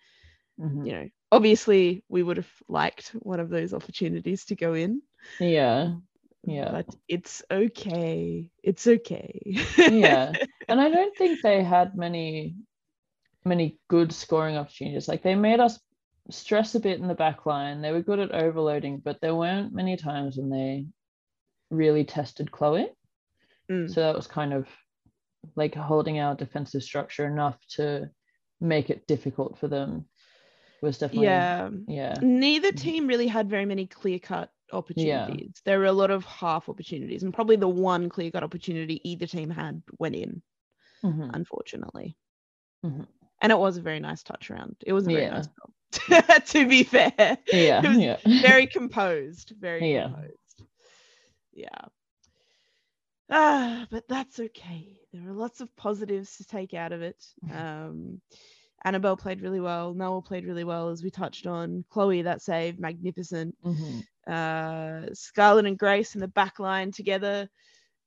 Mhm. 0.61 0.87
you 0.87 0.93
know, 0.93 1.09
obviously 1.33 2.05
we 2.11 2.23
would 2.23 2.37
have 2.37 2.53
liked 2.69 3.09
one 3.21 3.41
of 3.41 3.49
those 3.49 3.73
opportunities 3.73 4.45
to 4.47 4.55
go 4.57 4.75
in. 4.75 5.01
Yeah. 5.39 5.95
Yeah. 6.45 6.71
But 6.71 6.95
it's 7.09 7.43
okay. 7.51 8.51
It's 8.63 8.87
okay. 8.87 9.41
yeah 9.79 10.33
and 10.69 10.81
i 10.81 10.89
don't 10.91 11.17
think 11.17 11.41
they 11.41 11.63
had 11.63 11.97
many 11.97 12.57
many 13.45 13.79
good 13.89 14.13
scoring 14.13 14.57
opportunities 14.57 15.09
like 15.09 15.23
they 15.23 15.35
made 15.35 15.61
us 15.61 15.81
stress 16.31 16.75
a 16.75 16.81
bit 16.81 17.01
in 17.01 17.09
the 17.09 17.15
back 17.15 17.47
line 17.47 17.81
they 17.81 17.91
were 17.93 18.03
good 18.03 18.21
at 18.21 18.33
overloading 18.33 18.99
but 18.99 19.19
there 19.21 19.35
weren't 19.35 19.73
many 19.73 19.97
times 19.97 20.37
when 20.37 20.51
they 20.51 20.85
really 21.71 22.05
tested 22.05 22.51
chloe 22.53 22.89
Mm. 23.71 23.89
so 23.93 24.01
that 24.01 24.17
was 24.17 24.27
kind 24.27 24.53
of 24.53 24.67
like 25.57 25.75
holding 25.75 26.19
our 26.19 26.35
defensive 26.35 26.83
structure 26.83 27.27
enough 27.27 27.59
to 27.77 28.11
make 28.61 28.91
it 28.91 29.07
difficult 29.07 29.59
for 29.59 29.69
them 29.69 30.05
was 30.83 30.99
definitely 30.99 31.27
yeah. 31.27 31.71
yeah 31.89 32.15
Neither 32.21 32.73
Mhm. 32.73 32.81
team 32.81 33.07
really 33.07 33.27
had 33.29 33.49
very 33.49 33.65
many 33.67 33.87
clear 33.87 34.19
cut 34.19 34.51
opportunities. 34.73 35.53
yeah. 35.57 35.61
There 35.65 35.79
were 35.79 35.87
a 35.87 35.93
lot 35.93 36.11
of 36.11 36.25
half 36.25 36.69
opportunities, 36.69 37.23
and 37.23 37.35
probably 37.35 37.57
the 37.57 37.69
one 37.69 38.09
clear 38.09 38.31
cut 38.31 38.43
opportunity 38.43 39.01
either 39.09 39.27
team 39.27 39.51
had 39.51 39.83
went 39.99 40.15
in, 40.15 40.43
Mhm. 41.03 41.31
unfortunately. 41.35 42.17
Mhm. 42.85 43.07
And 43.43 43.53
it 43.53 43.59
was 43.59 43.77
a 43.79 43.83
very 43.83 44.01
nice 44.01 44.23
touch 44.23 44.51
around. 44.51 44.77
It 44.87 44.93
was 44.93 45.07
a 45.07 45.11
very 45.11 45.23
Yeah. 45.23 45.31
nice 45.31 45.49
goal. 45.49 45.75
to 46.47 46.69
be 46.69 46.83
fair. 46.85 47.13
yeah 47.53 47.83
yeah 47.93 48.17
very 48.43 48.67
composed. 48.67 49.53
Very 49.59 49.93
Yeah. 49.93 50.05
composed. 50.13 50.63
Yeah. 51.53 51.85
Ah, 53.31 53.87
but 53.91 54.09
that's 54.09 54.41
okay. 54.41 54.97
there 55.13 55.29
are 55.29 55.33
lots 55.35 55.61
of 55.61 55.75
positives 55.77 56.37
to 56.37 56.45
take 56.45 56.75
out 56.75 56.93
of 56.93 57.03
it. 57.03 57.17
Um, 57.53 58.21
Annabelle 58.85 59.17
played 59.17 59.43
really 59.43 59.61
well. 59.61 59.93
Noah 59.93 60.23
played 60.23 60.47
really 60.47 60.65
well, 60.65 60.89
as 60.89 61.03
we 61.03 61.11
touched 61.11 61.47
on. 61.47 61.85
Chloe, 61.91 62.23
that 62.23 62.41
save, 62.41 62.79
magnificent. 62.79 63.55
Mhm. 63.63 64.05
Uh, 64.27 65.13
Scarlett 65.13 65.67
and 65.67 65.79
Grace 65.79 66.15
in 66.15 66.21
the 66.23 66.29
back 66.29 66.59
line 66.59 66.91
together. 66.91 67.49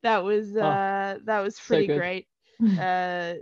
That 0.01 0.23
was 0.23 0.55
Oh, 0.55 0.61
uh, 0.61 1.19
that 1.25 1.41
was 1.41 1.59
pretty 1.59 1.87
good. 1.87 1.97
great. 1.97 2.27
Uh, 2.79 3.35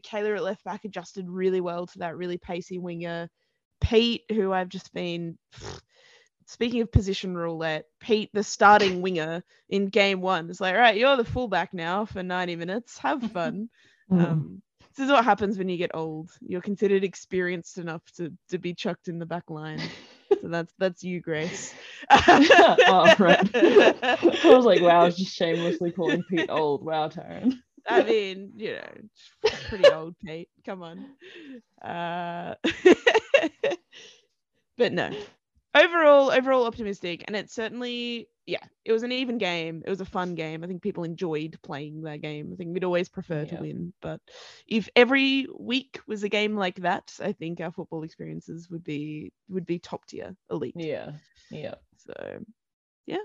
Kayla 0.00 0.36
at 0.36 0.42
left 0.42 0.64
back 0.64 0.84
adjusted 0.84 1.28
really 1.28 1.60
well 1.60 1.86
to 1.86 1.98
that 1.98 2.16
really 2.16 2.38
pacey 2.38 2.78
winger. 2.78 3.28
Pete, 3.80 4.22
who 4.30 4.52
I've 4.52 4.70
just 4.70 4.92
been 4.94 5.36
speaking 6.46 6.82
of 6.82 6.92
position 6.92 7.34
roulette, 7.36 7.86
Pete, 8.00 8.30
the 8.32 8.42
starting 8.44 9.02
winger 9.02 9.42
in 9.68 9.88
game 9.88 10.20
one, 10.20 10.50
is 10.50 10.60
like, 10.60 10.74
right, 10.74 10.96
you're 10.96 11.16
the 11.16 11.24
fullback 11.24 11.72
now 11.74 12.04
for 12.04 12.22
90 12.22 12.56
minutes. 12.56 12.98
Have 12.98 13.22
fun. 13.32 13.68
Mhm. 14.10 14.20
Um, 14.26 14.62
this 14.96 15.06
is 15.06 15.10
what 15.10 15.24
happens 15.24 15.56
when 15.56 15.70
you 15.70 15.78
get 15.78 15.92
old. 15.94 16.30
You're 16.42 16.60
considered 16.60 17.02
experienced 17.02 17.78
enough 17.78 18.02
to 18.16 18.32
to 18.50 18.58
be 18.58 18.74
chucked 18.74 19.08
in 19.08 19.18
the 19.18 19.24
back 19.26 19.48
line. 19.48 19.80
So 20.42 20.48
that's 20.48 20.72
that's 20.78 21.02
you, 21.02 21.20
Grace. 21.20 21.72
oh, 22.10 23.14
right. 23.18 23.50
I 23.54 24.18
was 24.44 24.64
like, 24.66 24.82
wow, 24.82 25.00
I 25.00 25.04
was 25.04 25.16
just 25.16 25.34
shamelessly 25.34 25.92
calling 25.92 26.22
Pete 26.28 26.50
old. 26.50 26.84
Wow, 26.84 27.08
Taryn. 27.08 27.54
I 27.88 28.02
mean, 28.02 28.52
you 28.56 28.74
know, 28.74 29.50
pretty 29.68 29.88
old 29.88 30.14
Pete. 30.24 30.48
Come 30.64 30.82
on. 30.82 31.06
Uh, 31.82 32.54
but 34.76 34.92
no. 34.92 35.10
Overall, 35.74 36.30
overall 36.30 36.66
optimistic, 36.66 37.24
and 37.26 37.34
it's 37.34 37.54
certainly, 37.54 38.28
yeah, 38.44 38.62
it 38.84 38.92
was 38.92 39.04
an 39.04 39.12
even 39.12 39.38
game. 39.38 39.82
It 39.86 39.88
was 39.88 40.02
a 40.02 40.04
fun 40.06 40.34
game. 40.34 40.62
I 40.62 40.66
think 40.66 40.82
people 40.82 41.02
enjoyed 41.02 41.58
playing 41.62 42.02
that 42.02 42.20
game. 42.20 42.50
I 42.52 42.56
think 42.56 42.74
we'd 42.74 42.84
always 42.84 43.08
prefer 43.08 43.46
to 43.46 43.56
win, 43.56 43.94
but 44.02 44.20
if 44.66 44.90
every 44.94 45.46
week 45.58 46.00
was 46.06 46.24
a 46.24 46.28
game 46.28 46.56
like 46.56 46.82
that, 46.82 47.14
I 47.22 47.32
think 47.32 47.60
our 47.60 47.72
football 47.72 48.02
experiences 48.02 48.68
would 48.68 48.84
be 48.84 49.32
would 49.48 49.64
be 49.64 49.78
top 49.78 50.04
tier, 50.04 50.36
elite. 50.50 50.74
Yeah, 50.76 51.12
yeah. 51.50 51.76
So, 51.96 52.44
yeah. 53.06 53.24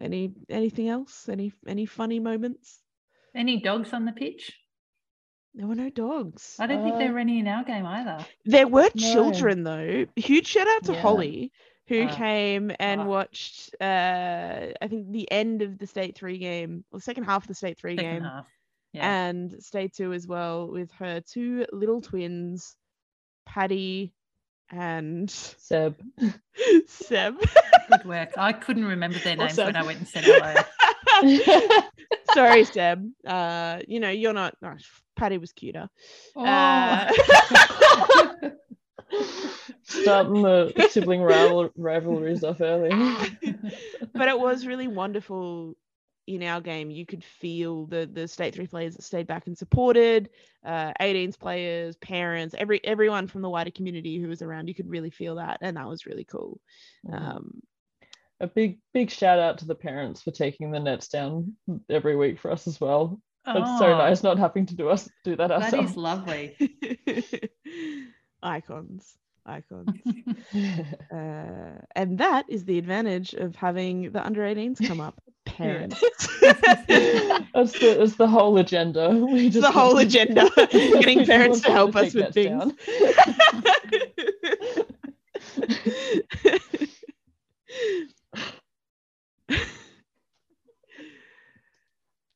Any 0.00 0.32
anything 0.48 0.88
else? 0.88 1.28
Any 1.28 1.52
any 1.66 1.86
funny 1.86 2.18
moments? 2.18 2.82
Any 3.36 3.60
dogs 3.60 3.92
on 3.92 4.04
the 4.04 4.12
pitch? 4.12 4.52
There 5.56 5.66
were 5.66 5.74
no 5.74 5.88
dogs. 5.90 6.54
I 6.60 6.66
don't 6.66 6.82
think 6.82 6.94
Uh, 6.96 6.98
there 6.98 7.12
were 7.12 7.18
any 7.18 7.38
in 7.40 7.48
our 7.48 7.64
game 7.64 7.86
either. 7.86 8.24
There 8.44 8.68
were 8.68 8.90
No. 8.94 9.12
children 9.12 9.64
though. 9.64 10.06
Huge 10.14 10.46
shout 10.46 10.68
out 10.68 10.84
to 10.84 10.92
Yeah. 10.92 11.00
Holly, 11.00 11.52
who 11.88 12.02
Ah. 12.04 12.14
came 12.14 12.70
and 12.78 13.00
Ah. 13.00 13.04
watched 13.06 13.74
uh 13.80 14.66
I 14.80 14.86
think 14.88 15.10
the 15.12 15.30
end 15.32 15.62
of 15.62 15.78
the 15.78 15.86
state 15.86 16.14
three 16.16 16.38
game, 16.38 16.84
or 16.92 16.98
the 16.98 17.02
second 17.02 17.24
half 17.24 17.44
of 17.44 17.48
the 17.48 17.54
state 17.54 17.78
three 17.78 17.96
Second 17.96 18.12
game, 18.12 18.22
half. 18.24 18.46
Yeah. 18.92 19.28
and 19.28 19.62
state 19.62 19.94
two 19.94 20.12
as 20.12 20.26
well 20.26 20.68
with 20.68 20.90
her 20.92 21.20
two 21.22 21.64
little 21.72 22.02
twins, 22.02 22.76
Patty 23.46 24.12
and 24.70 25.30
Seb. 25.30 25.96
Seb. 26.86 27.38
Good 27.88 28.04
work. 28.04 28.32
I 28.36 28.52
couldn't 28.52 28.84
remember 28.86 29.18
their 29.20 29.36
names 29.36 29.56
when 29.56 29.76
I 29.76 29.82
went 29.84 29.98
and 30.00 30.08
said 30.08 30.24
hello. 30.24 30.54
Sorry, 32.34 32.64
Seb. 32.72 33.10
Uh, 33.26 33.80
you 33.86 34.00
know, 34.00 34.10
you're 34.10 34.32
not 34.32 34.56
oh, 34.62 34.74
Patty 35.16 35.38
was 35.38 35.52
cuter. 35.52 35.88
Oh. 36.34 36.44
Uh, 36.44 37.10
Starting 39.84 40.42
the 40.42 40.88
sibling 40.90 41.22
rival- 41.22 41.70
rivalries 41.76 42.42
off 42.42 42.60
early. 42.60 42.90
but 44.12 44.28
it 44.28 44.38
was 44.38 44.66
really 44.66 44.88
wonderful 44.88 45.76
in 46.26 46.42
our 46.42 46.60
game. 46.60 46.90
You 46.90 47.06
could 47.06 47.24
feel 47.24 47.86
the 47.86 48.08
the 48.12 48.26
state 48.26 48.54
three 48.54 48.66
players 48.66 48.96
that 48.96 49.02
stayed 49.02 49.26
back 49.26 49.46
and 49.46 49.56
supported, 49.56 50.28
uh, 50.64 50.92
18s 51.00 51.38
players, 51.38 51.96
parents, 51.96 52.54
every 52.58 52.84
everyone 52.84 53.28
from 53.28 53.42
the 53.42 53.50
wider 53.50 53.70
community 53.70 54.20
who 54.20 54.28
was 54.28 54.42
around. 54.42 54.68
You 54.68 54.74
could 54.74 54.90
really 54.90 55.10
feel 55.10 55.36
that, 55.36 55.58
and 55.60 55.76
that 55.76 55.88
was 55.88 56.06
really 56.06 56.24
cool. 56.24 56.60
Um, 57.10 57.62
a 58.40 58.46
big, 58.46 58.78
big 58.92 59.10
shout 59.10 59.38
out 59.38 59.58
to 59.58 59.64
the 59.64 59.74
parents 59.74 60.22
for 60.22 60.30
taking 60.30 60.70
the 60.70 60.80
nets 60.80 61.08
down 61.08 61.54
every 61.88 62.16
week 62.16 62.38
for 62.38 62.50
us 62.50 62.66
as 62.66 62.80
well. 62.80 63.20
It's 63.48 63.78
so 63.78 63.86
Oh, 63.94 63.98
nice 63.98 64.22
not 64.24 64.38
having 64.38 64.66
to 64.66 64.74
do 64.74 64.88
us 64.88 65.08
do 65.24 65.36
that 65.36 65.48
That 65.48 65.62
ourselves. 65.62 65.92
is 65.92 65.96
lovely. 65.96 66.56
icons, 68.42 69.16
icons, 69.46 69.88
uh, 71.12 71.78
and 71.94 72.18
that 72.18 72.44
is 72.48 72.64
the 72.64 72.76
advantage 72.78 73.34
of 73.34 73.54
having 73.54 74.10
the 74.10 74.24
under 74.26 74.40
18s 74.42 74.84
come 74.86 75.00
up. 75.00 75.20
Parents. 75.46 76.00
That's 76.40 77.72
the 77.78 77.96
that's 77.98 78.16
the 78.16 78.26
whole 78.26 78.58
agenda. 78.58 79.10
We 79.10 79.48
just 79.48 79.62
the 79.64 79.70
whole 79.70 79.94
want- 79.94 80.08
agenda, 80.08 80.50
getting 80.72 81.24
parents 81.24 81.60
to 81.60 81.70
help 81.70 81.92
them 81.92 82.04
us 82.04 82.12
take 82.12 82.34
with 82.34 82.34
nets 82.36 82.74
things. 82.74 82.74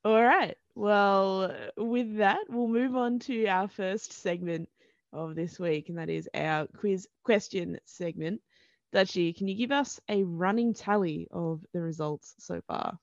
All 0.05 0.23
right. 0.23 0.57
Well, 0.75 1.55
with 1.77 2.17
that, 2.19 2.39
we'll 2.49 2.69
move 2.69 2.97
on 2.97 3.19
to 3.21 3.47
our 3.47 3.69
first 3.69 4.13
segment 4.13 4.69
of 5.13 5.35
this 5.35 5.59
week, 5.59 5.89
and 5.89 5.99
that 5.99 6.09
is 6.09 6.29
our 6.35 6.67
quiz 6.69 7.07
question 7.23 7.79
segment. 7.85 8.41
Dutchy, 8.93 9.33
can 9.33 9.47
you 9.47 9.55
give 9.55 9.73
us 9.73 10.01
a 10.09 10.23
running 10.25 10.75
tally 10.75 11.29
of 11.31 11.65
the 11.73 11.81
results 11.81 12.35
so 12.39 12.61
far? 12.67 12.99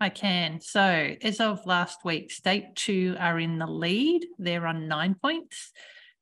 I 0.00 0.08
can. 0.08 0.60
So, 0.60 1.14
as 1.22 1.40
of 1.40 1.66
last 1.66 2.04
week, 2.04 2.30
State 2.30 2.74
2 2.76 3.16
are 3.18 3.38
in 3.38 3.58
the 3.58 3.66
lead. 3.66 4.24
They're 4.38 4.66
on 4.66 4.88
nine 4.88 5.14
points. 5.14 5.72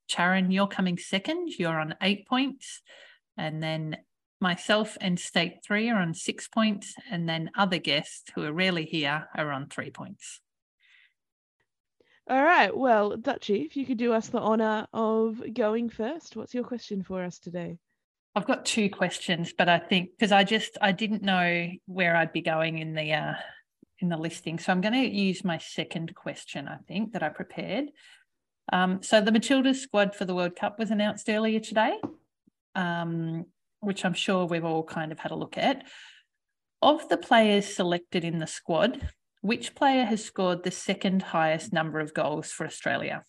Charon, 0.09 0.51
you're 0.51 0.67
coming 0.67 0.99
second. 0.99 1.53
You're 1.59 1.79
on 1.79 1.95
eight 2.03 2.27
points. 2.27 2.83
And 3.37 3.63
then 3.63 3.99
myself 4.41 4.97
and 5.01 5.19
State 5.19 5.65
3 5.65 5.91
are 5.91 6.01
on 6.01 6.15
six 6.15 6.49
points. 6.49 6.95
And 7.11 7.29
then 7.29 7.51
other 7.57 7.79
guests 7.79 8.25
who 8.35 8.45
are 8.45 8.53
rarely 8.53 8.85
here 8.85 9.29
are 9.35 9.51
on 9.51 9.69
three 9.69 9.91
points. 9.91 10.41
All 12.29 12.43
right. 12.43 12.77
Well, 12.77 13.17
Dutchy, 13.17 13.63
if 13.63 13.77
you 13.77 13.87
could 13.87 13.97
do 13.97 14.13
us 14.13 14.29
the 14.29 14.39
honor 14.39 14.87
of 14.93 15.43
going 15.55 15.89
first, 15.89 16.37
what's 16.37 16.53
your 16.53 16.65
question 16.65 17.03
for 17.03 17.25
us 17.25 17.39
today? 17.39 17.79
I've 18.35 18.47
got 18.47 18.67
two 18.67 18.91
questions, 18.91 19.55
but 19.57 19.69
I 19.69 19.79
think 19.79 20.11
because 20.11 20.31
I 20.31 20.45
just 20.45 20.77
I 20.81 20.93
didn't 20.93 21.23
know 21.23 21.71
where 21.87 22.15
I'd 22.15 22.33
be 22.33 22.43
going 22.43 22.79
in 22.79 22.95
the 22.95 23.13
uh, 23.15 23.35
in 23.99 24.11
the 24.11 24.17
listing, 24.17 24.59
so 24.59 24.71
I'm 24.71 24.81
going 24.81 24.95
to 24.95 25.09
use 25.09 25.43
my 25.43 25.59
second 25.59 26.15
question. 26.15 26.69
I 26.69 26.77
think 26.87 27.15
that 27.15 27.23
I 27.23 27.31
prepared. 27.31 27.87
Um, 28.73 29.03
so 29.03 29.21
the 29.21 29.33
Matildas 29.33 29.77
squad 29.77 30.15
for 30.15 30.25
the 30.25 30.35
World 30.35 30.55
Cup 30.55 30.79
was 30.79 30.91
announced 30.91 31.29
earlier 31.29 31.59
today, 31.59 31.99
um, 32.75 33.47
which 33.81 34.05
I'm 34.05 34.15
sure 34.15 34.47
we've 34.47 34.65
all 34.65 34.83
kind 34.83 35.13
of 35.13 35.19
had 35.19 35.31
a 35.31 35.37
look 35.37 35.59
at. 35.59 35.85
Of 36.81 37.09
the 37.09 37.17
players 37.17 37.67
selected 37.67 38.25
in 38.25 38.39
the 38.39 38.47
squad, 38.47 39.09
which 39.41 39.75
player 39.75 40.05
has 40.05 40.25
scored 40.25 40.63
the 40.63 40.71
second 40.71 41.23
highest 41.23 41.73
number 41.73 42.01
of 42.01 42.15
goals 42.15 42.51
for 42.51 42.67
Australia? 42.67 43.25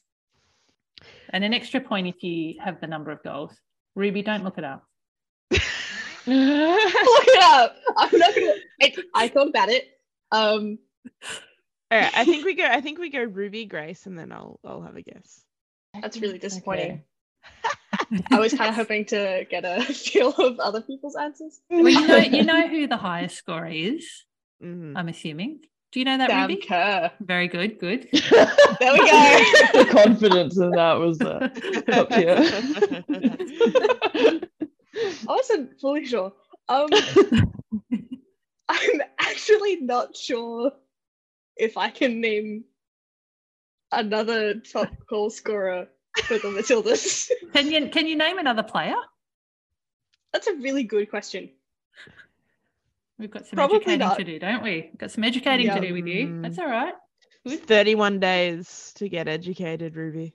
And 1.29 1.43
an 1.43 1.53
extra 1.53 1.81
point 1.81 2.07
if 2.07 2.23
you 2.23 2.55
have 2.59 2.81
the 2.81 2.87
number 2.87 3.11
of 3.11 3.23
goals. 3.23 3.57
Ruby, 3.95 4.21
don't 4.21 4.43
look 4.43 4.57
it 4.57 4.63
up. 4.63 4.83
Look 5.51 7.25
it 7.27 7.43
up. 7.43 7.75
I'm 7.97 8.19
not 8.19 8.35
gonna. 8.35 8.53
I, 8.81 8.95
I 9.15 9.27
thought 9.29 9.47
about 9.47 9.69
it. 9.69 9.87
Um, 10.31 10.77
All 11.89 11.99
right. 11.99 12.11
I 12.15 12.23
think 12.23 12.45
we 12.45 12.53
go. 12.53 12.65
I 12.65 12.81
think 12.81 12.99
we 12.99 13.09
go 13.09 13.23
Ruby 13.23 13.65
Grace, 13.65 14.05
and 14.05 14.19
then 14.19 14.31
I'll 14.31 14.59
I'll 14.63 14.81
have 14.81 14.95
a 14.95 15.01
guess. 15.01 15.43
That's 15.99 16.17
really 16.17 16.37
disappointing. 16.37 16.91
Okay. 16.91 17.03
I 18.31 18.39
was 18.39 18.53
kind 18.53 18.69
of 18.69 18.75
hoping 18.75 19.05
to 19.05 19.45
get 19.49 19.65
a 19.65 19.81
feel 19.93 20.29
of 20.31 20.59
other 20.59 20.81
people's 20.81 21.15
answers. 21.15 21.61
Well, 21.69 21.87
you 21.89 22.07
know, 22.07 22.17
you 22.17 22.43
know 22.43 22.67
who 22.67 22.87
the 22.87 22.97
highest 22.97 23.35
scorer 23.37 23.67
is. 23.67 24.25
Mhm. 24.63 24.93
I'm 24.95 25.07
assuming. 25.07 25.59
Do 25.91 25.99
you 25.99 26.05
know 26.05 26.17
that, 26.17 26.29
Sam 26.29 26.41
Ruby? 26.49 26.61
Kerr. 26.61 27.11
Very 27.19 27.47
good. 27.47 27.79
Good. 27.79 28.07
There 28.79 28.93
we 28.93 28.99
go. 28.99 29.05
the 29.73 29.87
confidence 29.91 30.57
in 30.57 30.71
that 30.71 30.93
was 30.93 31.19
uh, 31.19 31.49
top 31.91 32.09
tier. 32.11 32.37
I 34.95 35.25
wasn't 35.25 35.77
fully 35.81 36.05
sure. 36.05 36.31
Um, 36.69 36.87
I'm 38.69 39.01
actually 39.19 39.81
not 39.81 40.15
sure 40.15 40.71
if 41.57 41.75
I 41.75 41.89
can 41.89 42.21
name 42.21 42.63
another 43.91 44.55
top 44.61 44.89
goal 45.09 45.29
scorer 45.29 45.87
for 46.23 46.37
the 46.37 46.47
Matildas. 46.49 47.29
Can 47.53 47.71
you 47.71 47.89
can 47.89 48.07
you 48.07 48.15
name 48.15 48.37
another 48.39 48.63
player? 48.63 48.95
That's 50.33 50.47
a 50.47 50.53
really 50.55 50.83
good 50.83 51.09
question. 51.09 51.49
We've 53.17 53.31
got 53.31 53.45
some 53.47 53.57
Probably 53.57 53.77
educating 53.77 53.99
not. 53.99 54.17
to 54.17 54.23
do, 54.23 54.39
don't 54.39 54.63
we? 54.63 54.91
Got 54.97 55.11
some 55.11 55.23
educating 55.23 55.65
Yeah. 55.65 55.75
to 55.79 55.87
do 55.87 55.93
with 55.93 56.05
you. 56.05 56.41
That's 56.41 56.57
all 56.59 56.67
right. 56.69 56.93
Good. 57.45 57.65
31 57.67 58.19
days 58.19 58.93
to 58.97 59.09
get 59.09 59.27
educated, 59.27 59.95
Ruby. 59.95 60.33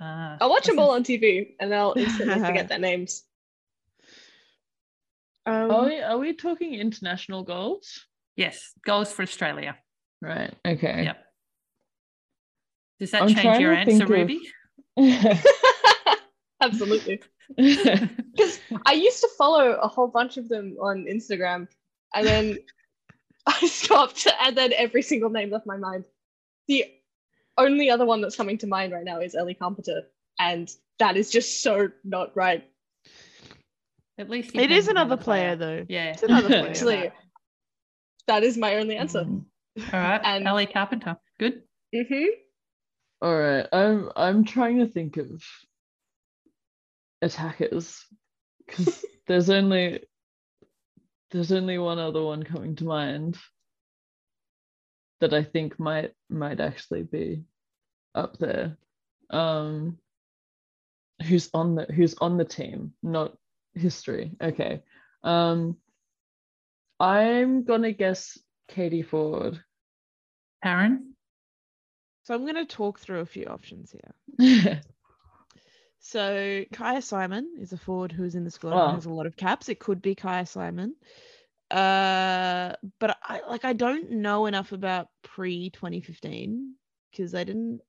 Ah, 0.00 0.36
I'll 0.40 0.50
watch 0.50 0.66
them 0.66 0.76
wasn't- 0.76 0.88
all 0.90 0.94
on 0.94 1.02
TV 1.04 1.54
and 1.58 1.74
I'll 1.74 1.94
instantly 1.96 2.38
forget 2.46 2.68
their 2.68 2.78
names. 2.78 3.24
Um, 5.46 5.70
Are 5.70 5.84
we, 5.86 6.00
are 6.00 6.18
we 6.18 6.34
talking 6.34 6.74
international 6.74 7.42
goals? 7.42 8.06
Yes, 8.36 8.72
goals 8.84 9.10
for 9.12 9.22
Australia. 9.22 9.76
Right. 10.20 10.52
Okay. 10.66 11.04
Yep. 11.04 11.24
Does 13.00 13.10
that 13.12 13.22
I'm 13.22 13.34
change 13.34 13.58
your 13.58 13.72
answer, 13.72 13.90
think 13.90 14.02
of- 14.02 14.10
Ruby? 14.10 14.40
Absolutely. 16.60 17.20
Because 17.56 18.60
I 18.86 18.92
used 18.92 19.20
to 19.22 19.28
follow 19.36 19.72
a 19.72 19.88
whole 19.88 20.06
bunch 20.06 20.36
of 20.36 20.48
them 20.48 20.76
on 20.80 21.06
Instagram, 21.10 21.66
and 22.14 22.24
then 22.26 22.58
I 23.46 23.66
stopped, 23.66 24.26
and 24.42 24.56
then 24.56 24.72
every 24.76 25.02
single 25.02 25.30
name 25.30 25.50
left 25.50 25.66
my 25.66 25.76
mind. 25.76 26.04
The 26.68 26.84
only 27.58 27.90
other 27.90 28.06
one 28.06 28.20
that's 28.20 28.36
coming 28.36 28.56
to 28.58 28.68
mind 28.68 28.92
right 28.92 29.04
now 29.04 29.18
is 29.20 29.34
Ellie 29.34 29.54
Carpenter, 29.54 30.02
and 30.38 30.70
that 31.00 31.16
is 31.16 31.30
just 31.30 31.62
so 31.62 31.88
not 32.04 32.36
right. 32.36 32.64
At 34.16 34.30
least 34.30 34.54
It 34.54 34.70
is 34.70 34.86
another 34.86 35.16
player, 35.16 35.56
though. 35.56 35.84
Yeah. 35.88 36.10
It's 36.12 36.22
another 36.22 36.48
player. 36.48 36.66
Actually, 36.68 37.10
that 38.28 38.44
is 38.44 38.56
my 38.56 38.76
only 38.76 38.96
answer. 38.96 39.20
All 39.26 39.44
right. 39.92 40.20
And- 40.22 40.46
Ellie 40.46 40.66
Carpenter. 40.66 41.16
Good. 41.38 41.62
hmm 41.94 42.26
All 43.22 43.36
right, 43.36 43.66
I'm 43.72 44.10
I'm 44.16 44.44
trying 44.44 44.78
to 44.78 44.86
think 44.86 45.18
of 45.18 45.42
attackers 47.20 48.02
because 48.66 49.04
there's 49.26 49.50
only 49.50 50.04
there's 51.30 51.52
only 51.52 51.78
one 51.78 51.98
other 51.98 52.22
one 52.22 52.42
coming 52.42 52.76
to 52.76 52.84
mind 52.84 53.36
that 55.20 55.34
I 55.34 55.44
think 55.44 55.78
might 55.78 56.12
might 56.30 56.60
actually 56.60 57.02
be 57.02 57.44
up 58.14 58.38
there. 58.38 58.78
Um, 59.28 59.98
who's 61.22 61.50
on 61.52 61.74
the 61.74 61.84
who's 61.84 62.14
on 62.20 62.38
the 62.38 62.44
team, 62.44 62.94
not 63.02 63.36
history. 63.74 64.32
Okay. 64.42 64.82
Um, 65.22 65.76
I'm 66.98 67.64
gonna 67.64 67.92
guess 67.92 68.38
Katie 68.68 69.02
Foord. 69.02 69.62
Karen. 70.62 71.09
So 72.30 72.36
I'm 72.36 72.42
going 72.42 72.54
to 72.54 72.64
talk 72.64 73.00
through 73.00 73.18
a 73.18 73.26
few 73.26 73.46
options 73.46 73.92
here. 73.92 74.80
So 75.98 76.64
Kyah 76.72 77.02
Simon 77.02 77.56
is 77.60 77.72
a 77.72 77.76
forward 77.76 78.10
who 78.12 78.24
is 78.24 78.34
in 78.36 78.44
the 78.44 78.50
squad 78.52 78.72
Oh. 78.72 78.86
and 78.86 78.94
has 78.94 79.04
a 79.04 79.10
lot 79.10 79.26
of 79.26 79.36
caps. 79.36 79.68
It 79.68 79.80
could 79.80 80.00
be 80.00 80.14
Kyah 80.14 80.46
Simon. 80.48 80.94
Uh, 81.70 82.74
but 83.00 83.18
I 83.22 83.42
like 83.48 83.64
I 83.66 83.72
don't 83.74 84.10
know 84.12 84.46
enough 84.46 84.70
about 84.72 85.08
pre 85.22 85.68
2015 85.70 86.74
because 87.10 87.34
I 87.34 87.42
didn't 87.44 87.80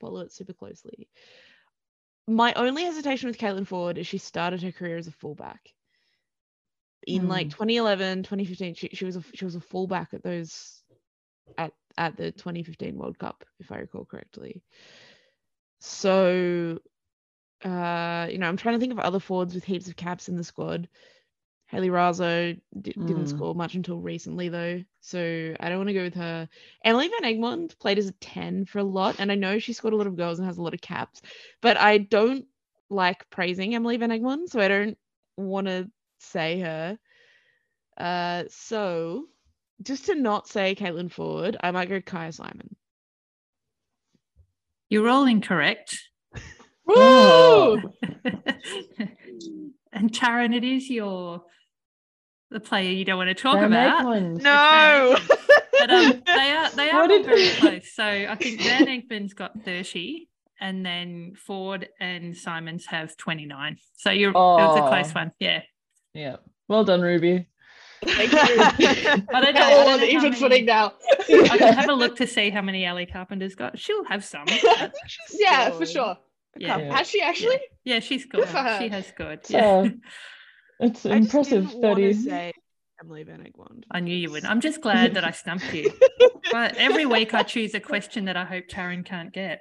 follow 0.00 0.20
it 0.20 0.32
super 0.32 0.54
closely. 0.54 1.08
My 2.26 2.54
only 2.54 2.84
hesitation 2.84 3.26
with 3.26 3.36
Caitlin 3.36 3.66
Foord 3.68 3.98
is 3.98 4.06
she 4.06 4.16
started 4.18 4.62
her 4.62 4.72
career 4.72 4.96
as 4.96 5.08
a 5.08 5.12
fullback. 5.12 5.74
In 7.06 7.28
like 7.28 7.48
Hmm. 7.48 7.50
2011, 7.50 8.22
2015, 8.22 8.74
she, 8.76 8.88
she 8.94 9.04
was 9.04 9.16
a 9.16 9.22
she 9.34 9.44
was 9.44 9.56
a 9.56 9.60
fullback 9.60 10.14
at 10.14 10.22
those 10.22 10.82
at 11.58 11.72
at 11.98 12.16
the 12.16 12.32
2015 12.32 12.96
World 12.96 13.18
Cup, 13.18 13.44
if 13.58 13.70
I 13.72 13.78
recall 13.78 14.04
correctly. 14.04 14.62
So 15.80 16.78
uh, 17.64 18.28
you 18.30 18.38
know, 18.38 18.48
I'm 18.48 18.56
trying 18.56 18.74
to 18.74 18.80
think 18.80 18.92
of 18.92 18.98
other 18.98 19.18
forwards 19.20 19.54
with 19.54 19.64
heaps 19.64 19.88
of 19.88 19.96
caps 19.96 20.28
in 20.28 20.36
the 20.36 20.44
squad. 20.44 20.88
Hayley 21.66 21.88
Raso 21.88 22.60
di- 22.80 22.96
didn't 23.04 23.24
Mm. 23.24 23.28
score 23.28 23.54
much 23.54 23.74
until 23.74 23.98
recently, 24.00 24.48
though, 24.48 24.82
so 25.00 25.54
I 25.58 25.68
don't 25.68 25.78
want 25.78 25.88
to 25.88 25.94
go 25.94 26.02
with 26.04 26.14
her. 26.14 26.48
Emily 26.84 27.08
Van 27.08 27.34
Egmond 27.34 27.78
played 27.78 27.98
as 27.98 28.08
a 28.08 28.12
10 28.12 28.66
for 28.66 28.78
a 28.78 28.84
lot, 28.84 29.16
and 29.18 29.32
I 29.32 29.34
know 29.34 29.58
she 29.58 29.72
scored 29.72 29.94
a 29.94 29.96
lot 29.96 30.06
of 30.06 30.16
goals 30.16 30.38
and 30.38 30.46
has 30.46 30.58
a 30.58 30.62
lot 30.62 30.74
of 30.74 30.80
caps, 30.80 31.22
but 31.62 31.76
I 31.76 31.98
don't 31.98 32.46
like 32.90 33.28
praising 33.30 33.74
Emily 33.74 33.96
Van 33.96 34.10
Egmond, 34.10 34.48
so 34.48 34.60
I 34.60 34.68
don't 34.68 34.98
want 35.36 35.66
to 35.66 35.90
say 36.20 36.60
her. 36.60 36.98
Uh, 37.96 38.44
so 38.48 39.26
just 39.82 40.06
to 40.06 40.14
not 40.14 40.48
say 40.48 40.74
Caitlin 40.74 41.12
Foord, 41.12 41.56
I 41.62 41.70
might 41.70 41.88
go 41.88 42.00
Kyah 42.00 42.34
Simon. 42.34 42.74
You're 44.88 45.08
all 45.08 45.24
incorrect. 45.26 45.98
Oh. 46.88 47.82
and 49.92 50.12
Taran, 50.12 50.54
it 50.54 50.62
is 50.62 50.88
your 50.88 51.42
the 52.52 52.60
player 52.60 52.92
you 52.92 53.04
don't 53.04 53.16
want 53.18 53.26
to 53.28 53.34
talk 53.34 53.54
Van 53.56 53.64
about. 53.72 54.04
Egmond. 54.06 54.40
No. 54.42 55.18
But 55.78 55.90
um, 55.90 56.22
they 56.24 56.50
are 56.52 56.70
they 56.70 56.90
are 56.90 57.08
did- 57.08 57.26
very 57.26 57.50
close. 57.56 57.92
So 57.92 58.04
I 58.04 58.34
think 58.36 58.62
Van 58.62 58.86
Egmond's 58.86 59.34
got 59.34 59.60
30 59.64 60.28
and 60.60 60.86
then 60.86 61.32
Foord 61.46 61.86
and 62.00 62.36
Simons 62.36 62.86
have 62.86 63.16
29. 63.16 63.76
So 63.96 64.10
you're 64.10 64.30
it 64.30 64.34
was 64.34 64.78
a 64.78 64.88
close 64.88 65.10
Oh. 65.10 65.20
one. 65.22 65.32
Yeah. 65.40 65.62
Yeah. 66.14 66.36
Well 66.68 66.84
done, 66.84 67.00
Ruby. 67.02 67.48
Thank 68.04 68.32
you. 68.32 68.38
I 68.38 68.44
don't 68.50 69.30
know. 69.30 69.30
We're 69.32 69.36
I 69.36 69.50
don't 69.50 69.54
on 69.54 69.86
know 69.86 69.98
how 69.98 70.04
even 70.04 70.22
many- 70.22 70.36
footing 70.36 70.64
now. 70.66 70.92
I 71.28 71.58
can 71.58 71.72
have 71.74 71.88
a 71.88 71.92
look 72.02 72.16
to 72.16 72.26
see 72.26 72.50
how 72.50 72.62
many 72.62 72.84
Ellie 72.84 73.06
Carpenter's 73.06 73.54
got. 73.54 73.78
She'll 73.78 74.04
have 74.04 74.24
some. 74.24 74.44
I 74.46 74.56
think 74.56 74.92
she's 75.06 75.40
yeah, 75.40 75.70
for 75.70 75.86
sure. 75.86 76.16
Yeah. 76.58 76.78
Yeah. 76.78 76.96
Has 76.96 77.08
she 77.08 77.20
actually? 77.22 77.60
Yeah, 77.84 78.00
she's 78.00 78.24
good. 78.26 78.46
for 78.48 78.56
her. 78.58 78.78
She 78.80 78.88
has 78.88 79.12
good. 79.16 79.46
So, 79.46 79.56
Yeah. 79.56 79.88
It's 80.78 81.06
I 81.06 81.20
just 81.20 81.34
impressive. 81.34 81.68
didn't 81.70 81.80
wanna 81.82 81.94
30. 81.94 82.12
say 82.14 82.52
Emily 83.02 83.22
Van 83.22 83.40
Egmond. 83.40 83.84
I 83.90 84.00
knew 84.00 84.14
you 84.14 84.30
would. 84.30 84.44
I'm 84.44 84.60
just 84.60 84.82
glad 84.82 85.14
that 85.14 85.24
I 85.24 85.30
stumped 85.30 85.72
you. 85.72 85.90
But 86.52 86.76
every 86.76 87.06
week 87.06 87.32
I 87.32 87.42
choose 87.44 87.72
a 87.74 87.80
question 87.80 88.26
that 88.26 88.36
I 88.36 88.44
hope 88.44 88.66
Taryn 88.68 89.02
can't 89.04 89.32
get. 89.32 89.60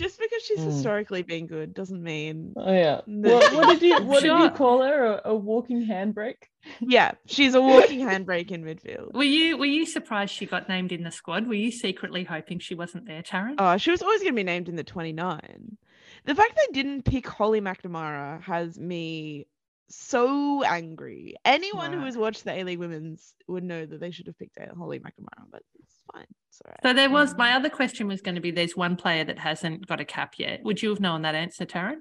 Just 0.00 0.18
because 0.18 0.42
she's 0.42 0.58
Mm. 0.60 0.64
historically 0.72 1.22
been 1.22 1.46
good 1.46 1.74
doesn't 1.74 2.02
mean 2.02 2.54
Oh 2.56 2.72
yeah. 2.72 3.00
What, 3.06 3.54
what 3.54 3.68
did 3.68 3.82
you 3.82 4.02
what 4.04 4.22
did 4.22 4.28
you 4.38 4.50
call 4.50 4.82
her? 4.82 5.04
A, 5.24 5.30
a 5.30 5.34
walking 5.34 5.86
handbrake? 5.86 6.42
yeah, 6.80 7.12
she's 7.26 7.54
a 7.54 7.60
walking 7.60 8.00
handbrake 8.00 8.50
in 8.50 8.64
midfield. 8.64 9.14
Were 9.14 9.22
you 9.22 9.56
were 9.58 9.66
you 9.66 9.86
surprised 9.86 10.34
she 10.34 10.46
got 10.46 10.68
named 10.68 10.92
in 10.92 11.02
the 11.04 11.10
squad? 11.10 11.46
Were 11.46 11.54
you 11.54 11.70
secretly 11.70 12.24
hoping 12.24 12.58
she 12.58 12.74
wasn't 12.74 13.06
there, 13.06 13.22
Taryn? 13.22 13.54
Oh, 13.58 13.76
she 13.76 13.90
was 13.90 14.02
always 14.02 14.20
going 14.20 14.32
to 14.32 14.36
be 14.36 14.42
named 14.42 14.68
in 14.68 14.76
the 14.76 14.84
29. 14.84 15.76
The 16.24 16.34
fact 16.34 16.52
they 16.56 16.72
didn't 16.72 17.04
pick 17.04 17.26
Holly 17.26 17.60
McNamara 17.60 18.42
has 18.42 18.78
me 18.78 19.46
so 19.90 20.62
angry. 20.64 21.34
Anyone 21.44 21.92
who 21.92 22.04
has 22.04 22.16
watched 22.16 22.44
the 22.44 22.52
A 22.52 22.64
League 22.64 22.78
Women's 22.78 23.34
would 23.48 23.64
know 23.64 23.84
that 23.84 24.00
they 24.00 24.10
should 24.10 24.26
have 24.26 24.38
picked 24.38 24.58
Holly 24.76 24.98
McNamara, 25.00 25.44
but 25.50 25.62
it's 25.78 25.94
fine. 26.12 26.26
It's 26.48 26.60
right. 26.66 26.78
So 26.82 26.92
there 26.92 27.10
was 27.10 27.36
my 27.36 27.52
other 27.54 27.68
question 27.68 28.06
was 28.06 28.20
going 28.22 28.36
to 28.36 28.40
be 28.40 28.50
there's 28.50 28.76
one 28.76 28.96
player 28.96 29.24
that 29.24 29.38
hasn't 29.38 29.86
got 29.86 30.00
a 30.00 30.04
cap 30.04 30.34
yet. 30.38 30.62
Would 30.64 30.82
you 30.82 30.90
have 30.90 31.00
known 31.00 31.22
that 31.22 31.34
answer, 31.34 31.66
Taryn? 31.66 31.98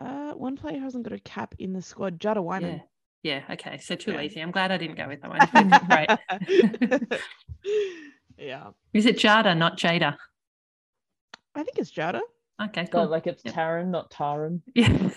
Uh, 0.00 0.32
one 0.32 0.56
player 0.56 0.78
hasn't 0.80 1.04
got 1.04 1.12
a 1.12 1.18
cap 1.20 1.54
in 1.58 1.72
the 1.72 1.82
squad, 1.82 2.18
Jada 2.18 2.36
Yeah. 2.36 2.40
Whyman. 2.40 2.82
Yeah, 3.22 3.42
okay. 3.50 3.78
So 3.78 3.94
too 3.94 4.12
Yeah. 4.12 4.22
easy. 4.22 4.40
I'm 4.40 4.50
glad 4.50 4.72
I 4.72 4.76
didn't 4.78 4.96
go 4.96 5.06
with 5.08 5.20
that 5.20 5.30
one. 5.30 7.18
Yeah, 8.38 8.70
Is 8.92 9.06
it 9.06 9.18
Jada, 9.18 9.56
not 9.56 9.78
Jada? 9.78 10.16
I 11.54 11.62
think 11.62 11.78
it's 11.78 11.92
Jada. 11.92 12.20
Okay, 12.60 12.84
So, 12.86 12.90
cool. 13.02 13.06
like 13.08 13.26
it's 13.26 13.44
Yep. 13.44 13.54
Taryn, 13.54 13.88
not 13.88 14.10
Taran. 14.10 14.60
Yeah. 14.74 15.10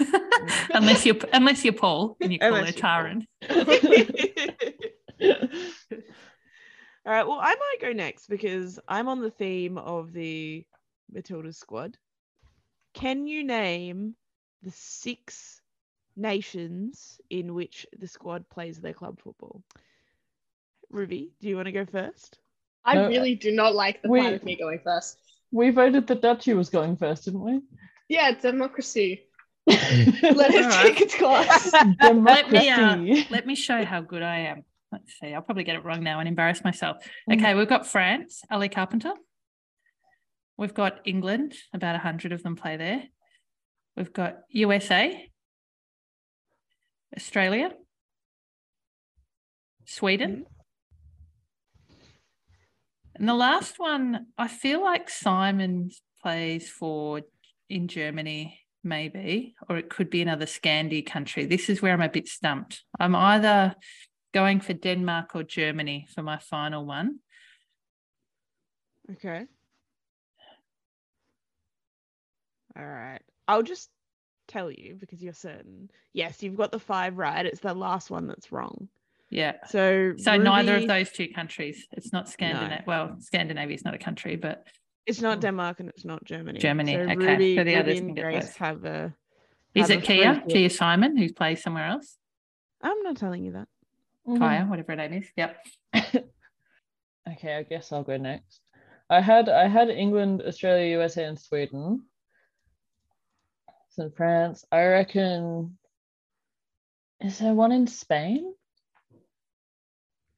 unless 0.74 1.06
you're 1.06 1.15
unless 1.34 1.63
you're 1.63 1.74
Paul 1.74 2.17
and 2.21 2.32
you 2.32 2.39
call 2.39 2.54
her 2.54 2.60
Unless 2.60 2.76
you're 2.76 2.84
Taryn. 2.84 3.26
All 7.06 7.13
right. 7.13 7.28
Well, 7.28 7.39
I 7.39 7.54
might 7.56 7.78
go 7.82 7.93
next 7.93 8.28
because 8.28 8.80
I'm 8.88 9.08
on 9.08 9.21
the 9.21 9.30
theme 9.30 9.78
of 9.78 10.12
the 10.12 10.65
Matilda 11.12 11.54
squad. 11.54 11.98
Can 12.93 13.28
you 13.28 13.43
name 13.43 14.15
the 14.63 14.71
six 14.71 15.62
nations 16.15 17.19
in 17.30 17.54
which 17.54 17.86
the 18.00 18.08
squad 18.08 18.50
plays 18.50 18.80
their 18.80 18.93
club 18.93 19.19
football? 19.19 19.62
Ruby, 20.89 21.32
do 21.41 21.50
you 21.50 21.56
want 21.56 21.67
to 21.67 21.71
go 21.71 21.86
first? 21.86 22.39
I 22.84 22.95
No, 22.95 23.08
really 23.08 23.36
do 23.36 23.52
not 23.52 23.76
like 23.76 24.02
the 24.02 24.10
we- 24.10 24.21
plan 24.21 24.34
of 24.34 24.43
me 24.43 24.56
going 24.56 24.80
first. 24.84 25.17
We 25.51 25.69
voted 25.69 26.08
that 26.08 26.21
Dutchy 26.21 26.53
was 26.53 26.69
going 26.69 26.97
first, 26.97 27.25
didn't 27.25 27.41
we? 27.41 27.62
Yeah, 28.10 28.31
democracy. 28.31 29.23
Let 29.67 29.79
it 29.81 30.65
Alright. 30.65 30.86
take 30.86 31.01
its 31.01 31.17
course. 31.17 31.73
Let 31.73 32.51
me 32.51 32.69
uh, 32.69 32.95
Democracy. 32.95 33.27
let 33.31 33.47
me 33.47 33.55
show 33.55 33.84
how 33.84 34.01
good 34.01 34.21
I 34.21 34.39
am. 34.39 34.63
Let's 34.91 35.19
see. 35.19 35.34
I'll 35.34 35.41
probably 35.41 35.63
get 35.63 35.75
it 35.75 35.84
wrong 35.84 36.03
now 36.03 36.19
and 36.19 36.27
embarrass 36.27 36.63
myself. 36.63 36.97
Mm. 37.29 37.38
Okay, 37.38 37.55
we've 37.55 37.67
got 37.67 37.88
France, 37.88 38.41
Ellie 38.51 38.69
Carpenter. 38.69 39.13
We've 40.58 40.73
got 40.73 40.99
England, 41.05 41.55
about 41.73 41.93
100 41.93 42.31
of 42.31 42.43
them 42.43 42.55
play 42.55 42.77
there. 42.77 43.03
We've 43.97 44.13
got 44.13 44.38
USA, 44.49 45.29
Australia, 47.15 47.71
Sweden. 49.86 50.45
And 53.15 53.30
the 53.30 53.34
last 53.34 53.80
one, 53.80 54.28
I 54.38 54.47
feel 54.47 54.84
like 54.84 55.10
Simon 55.10 55.89
plays 56.21 56.69
for 56.69 57.21
in 57.69 57.88
Germany, 57.88 58.60
maybe, 58.84 59.56
or 59.69 59.78
it 59.78 59.89
could 59.89 60.10
be 60.10 60.21
another 60.21 60.45
Scandi 60.45 61.06
country. 61.06 61.45
This 61.45 61.69
is 61.69 61.82
where 61.82 61.93
I'm 61.93 62.01
a 62.01 62.10
bit 62.10 62.28
stumped. 62.28 62.84
I'm 62.99 63.15
either 63.15 63.75
going 64.34 64.60
for 64.60 64.73
Denmark 64.73 65.32
or 65.34 65.43
Germany 65.43 66.08
for 66.13 66.21
my 66.21 66.38
final 66.39 66.86
one. 66.86 67.19
Okay. 69.13 69.45
All 72.78 72.86
right. 72.86 73.21
I'll 73.47 73.63
just 73.63 73.89
tell 74.47 74.69
you 74.69 74.97
because 74.99 75.23
you're 75.23 75.34
certain. 75.34 75.89
Yes, 76.12 76.43
you've 76.43 76.58
got 76.58 76.71
the 76.71 76.80
five 76.80 77.17
right. 77.17 77.45
It's 77.45 77.62
the 77.62 77.73
last 77.73 78.12
one 78.12 78.28
that's 78.28 78.51
wrong. 78.51 78.89
Yeah. 79.30 79.54
So 79.70 80.14
So 80.18 80.38
neither 80.38 80.76
of 80.78 80.88
those 80.88 81.12
two 81.12 81.28
countries. 81.30 81.88
It's 81.92 82.14
not 82.14 82.30
Scandinavia. 82.30 82.78
No. 82.80 82.84
Well, 82.88 83.16
Scandinavia 83.20 83.76
is 83.76 83.84
not 83.84 83.94
a 83.94 83.98
country, 83.98 84.36
but 84.36 84.68
It's 85.06 85.22
not 85.22 85.42
Denmark 85.42 85.80
and 85.80 85.90
it's 85.90 86.06
not 86.06 86.24
Germany. 86.24 86.60
Germany, 86.60 86.94
So 86.94 87.00
okay, 87.02 87.16
Ruby, 87.16 87.56
so 87.58 87.64
the 87.64 87.72
Ruby 87.72 87.76
others 87.76 88.00
and 88.00 88.08
can 88.10 88.16
get 88.16 88.22
Grace 88.24 88.46
those. 88.46 88.56
have 88.58 88.86
a. 88.86 89.14
Is 89.74 89.90
it 89.90 89.98
a 90.00 90.02
Kyah? 90.02 90.44
free 90.44 90.54
hit. 90.54 90.72
Kyah 90.72 90.76
Simon, 90.78 91.18
who 91.18 91.32
plays 91.34 91.62
somewhere 91.62 91.86
else? 91.88 92.18
I'm 92.82 93.02
not 93.04 93.18
telling 93.18 93.44
you 93.46 93.52
that. 93.54 93.68
Mhm. 94.28 94.38
Kyah, 94.40 94.70
whatever 94.70 94.92
her 94.94 94.96
name 94.98 95.14
is. 95.22 95.28
Yep. 95.36 95.58
Okay, 97.28 97.56
I 97.56 97.64
guess 97.64 97.92
I'll 97.92 98.04
go 98.04 98.18
next. 98.18 98.62
I 99.10 99.20
had 99.20 99.50
I 99.50 99.68
had 99.68 99.90
England, 99.90 100.44
Australia, 100.46 100.92
USA, 100.98 101.24
and 101.26 101.40
Sweden. 101.40 102.04
So 103.90 104.12
France. 104.16 104.64
I 104.72 104.86
reckon. 104.86 105.78
Is 107.20 107.40
there 107.40 107.56
one 107.56 107.72
in 107.72 107.88
Spain? 107.88 108.54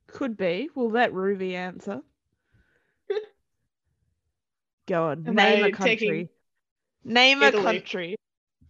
Could 0.07 0.37
be. 0.37 0.69
We'll 0.75 0.91
that 0.91 1.13
Ruby 1.13 1.55
answer. 1.55 2.01
Go 4.87 5.07
on. 5.09 5.27
Am 5.27 5.35
Name 5.35 5.63
I 5.63 5.67
a 5.67 5.71
country. 5.71 5.95
taking 5.97 6.29
Name 7.03 7.43
a 7.43 7.51
country. 7.51 8.15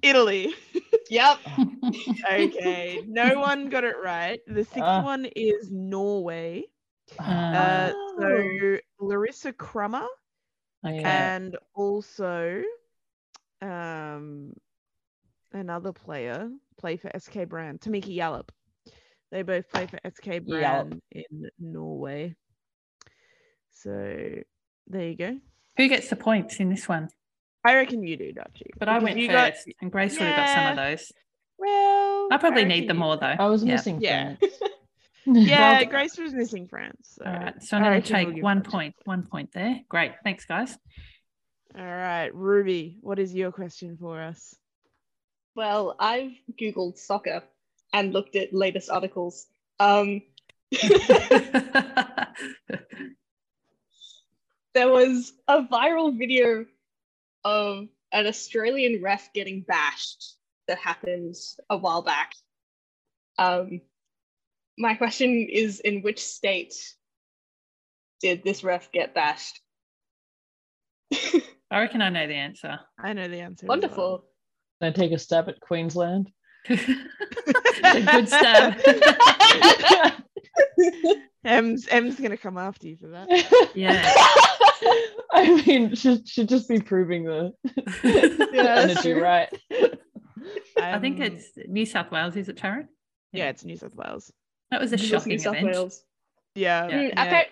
Italy. 0.02 0.54
Yep. 1.10 1.38
okay. 2.30 3.00
No 3.08 3.40
one 3.40 3.70
got 3.70 3.86
it 3.86 3.96
right. 4.04 4.42
The 4.46 4.66
sixth 4.66 4.82
Ah. 4.84 5.02
one 5.02 5.24
is 5.38 5.72
Norway. 5.72 6.66
Uh, 7.18 7.24
Uh, 7.24 7.92
Oh. 7.96 8.16
so 8.20 8.78
Larissa 9.00 9.54
Crummer 9.54 10.06
Okay. 10.86 11.02
and 11.06 11.56
also 11.76 12.62
um 13.62 14.52
another 15.54 15.94
player 15.94 16.50
play 16.78 16.98
for 16.98 17.10
SK 17.18 17.46
Brann, 17.48 17.78
Tameka 17.80 18.14
Yallop. 18.14 18.52
They 19.32 19.42
both 19.42 19.70
play 19.70 19.88
for 19.88 20.00
SK 20.10 20.46
Brann 20.48 21.02
in 21.12 21.50
Norway. 21.60 22.36
So 23.74 23.90
there 24.88 25.08
you 25.10 25.16
go. 25.16 25.38
who 25.78 25.88
gets 25.88 26.10
the 26.10 26.16
points 26.16 26.60
in 26.60 26.70
this 26.70 26.88
one? 26.88 27.10
I 27.64 27.76
reckon 27.76 28.04
you 28.04 28.16
do, 28.18 28.32
Dutchy. 28.32 28.72
But 28.80 28.88
I 28.90 29.00
went 29.00 29.18
you 29.20 29.28
first, 29.30 29.66
got- 29.66 29.76
and 29.82 29.92
Grace 29.92 30.14
would 30.18 30.28
have 30.28 30.38
got 30.38 30.50
some 30.56 30.72
of 30.72 30.78
those. 30.78 31.12
well, 31.58 32.28
I 32.32 32.38
probably 32.38 32.64
reckon 32.64 32.68
need 32.80 32.90
them 32.90 32.98
you- 32.98 33.04
more 33.04 33.18
though. 33.18 33.36
I 33.38 33.48
was 33.48 33.64
Yeah. 33.64 33.74
missing 33.76 34.02
Yeah. 34.02 34.36
France. 34.38 34.54
Yeah, 35.30 35.80
Well- 35.82 35.86
Grace 35.90 36.18
was 36.18 36.34
missing 36.34 36.68
France. 36.70 37.16
So 37.20 37.26
All 37.26 37.34
right, 37.34 37.62
so 37.62 37.76
I'm 37.76 37.84
going 37.84 37.94
reckon 37.96 38.08
to 38.08 38.14
we'll 38.14 38.26
take 38.28 38.36
give 38.36 38.44
one 38.44 38.62
France. 38.62 38.72
point. 38.74 38.96
One 39.04 39.24
point 39.28 39.52
there. 39.52 39.82
Great, 39.90 40.14
thanks, 40.24 40.46
guys. 40.46 40.78
All 41.78 41.84
right, 41.86 42.34
Ruby, 42.34 42.98
what 43.02 43.20
is 43.20 43.36
your 43.36 43.52
question 43.52 43.98
for 44.00 44.22
us? 44.22 44.56
Well, 45.54 45.96
I've 46.00 46.32
Googled 46.60 46.98
soccer 46.98 47.44
and 47.94 48.14
looked 48.14 48.36
at 48.36 48.54
latest 48.54 48.90
articles. 48.90 49.46
Um, 49.80 50.22
there 54.74 54.90
was 54.90 55.34
a 55.48 55.64
viral 55.64 56.18
video 56.18 56.66
of 57.44 57.88
an 58.12 58.28
Australian 58.28 59.02
ref 59.02 59.32
getting 59.34 59.62
bashed 59.62 60.36
that 60.68 60.78
happened 60.78 61.36
a 61.70 61.78
while 61.78 62.02
back. 62.02 62.34
Um, 63.38 63.82
my 64.78 64.96
question 64.96 65.48
is 65.50 65.80
in 65.80 66.02
which 66.02 66.24
state 66.24 66.74
did 68.22 68.44
this 68.44 68.64
ref 68.64 68.92
get 68.92 69.14
bashed? 69.14 69.60
I 71.72 71.80
reckon 71.80 72.02
I 72.02 72.10
know 72.10 72.28
the 72.28 72.34
answer. 72.34 72.80
I 73.00 73.14
know 73.14 73.28
the 73.28 73.40
answer. 73.40 73.66
as 73.66 73.70
Wonderful. 73.70 74.26
Can 74.82 74.90
I 74.90 74.92
take 74.92 75.12
a 75.12 75.18
stab 75.18 75.50
at 75.50 75.60
Queensland? 75.60 76.32
A 76.70 78.02
good 78.02 78.28
stab. 78.30 78.80
well. 79.90 80.14
M's 81.46 81.88
M's 81.90 82.20
gonna 82.20 82.38
come 82.38 82.58
after 82.58 82.88
you 82.88 82.98
for 82.98 83.08
that. 83.08 83.72
yeah. 83.76 84.12
I 85.32 85.62
mean, 85.66 85.96
should 85.96 86.28
should 86.28 86.50
just 86.50 86.68
be 86.68 86.80
proving 86.80 87.24
the 87.26 87.54
that's 88.04 88.04
energy 88.54 89.14
true. 89.14 89.22
right. 89.24 89.50
I 90.82 91.00
think 91.00 91.18
Um, 91.18 91.24
it's 91.24 91.46
New 91.68 91.86
South 91.86 92.12
Wales, 92.12 92.36
is 92.36 92.50
it, 92.50 92.58
Taryn? 92.58 92.88
yeah, 93.32 93.50
it's 93.50 93.64
New 93.66 93.78
South 93.78 93.96
Wales. 93.96 94.32
That 94.72 94.80
was 94.82 94.92
a 94.92 94.96
It 94.96 95.02
was 95.02 95.10
shocking 95.10 95.30
New 95.34 95.40
South. 95.40 95.62
Wales. 95.62 96.04
Yeah, 96.56 96.88
Yeah. 96.88 97.10
Appa- 97.16 97.50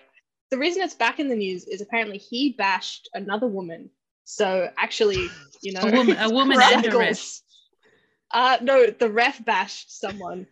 the 0.50 0.58
reason 0.58 0.82
it's 0.82 0.94
back 0.94 1.18
in 1.18 1.28
the 1.28 1.34
news 1.36 1.64
is 1.66 1.80
apparently 1.80 2.18
he 2.18 2.54
bashed 2.56 3.08
another 3.14 3.46
woman. 3.46 3.90
So 4.24 4.68
actually, 4.78 5.28
you 5.62 5.72
know, 5.72 5.80
A 5.82 5.90
woman, 5.92 6.16
a 6.18 6.30
woman 6.30 6.58
and 6.62 6.86
a 6.86 6.96
ref. 6.98 7.40
Radicals. 8.34 8.60
Uh, 8.60 8.64
no, 8.64 8.86
the 8.86 9.10
ref 9.10 9.44
bashed 9.44 9.98
someone, 9.98 10.46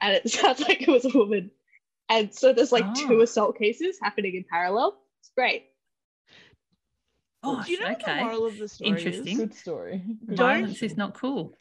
and 0.00 0.14
it 0.14 0.30
sounds 0.30 0.60
like 0.60 0.82
it 0.82 0.88
was 0.88 1.04
a 1.04 1.16
woman. 1.16 1.50
And 2.08 2.32
so 2.32 2.52
there's 2.52 2.72
like 2.72 2.94
two 2.94 3.20
assault 3.20 3.58
cases 3.58 3.98
happening 4.00 4.36
in 4.36 4.44
parallel. 4.48 4.96
It's 5.20 5.30
great. 5.36 5.66
Oh, 7.42 7.62
Do 7.64 7.72
you 7.72 7.80
know 7.80 7.88
what 7.88 7.98
the 7.98 8.10
okay. 8.10 8.24
moral 8.24 8.46
of 8.46 8.58
the 8.58 8.68
story 8.68 8.90
is? 8.90 9.04
Interesting. 9.04 9.36
Good 9.36 9.54
story. 9.54 10.02
Good 10.26 10.36
Violence 10.36 10.76
story. 10.76 10.90
is 10.90 10.96
not 10.96 11.14
cool. 11.14 11.56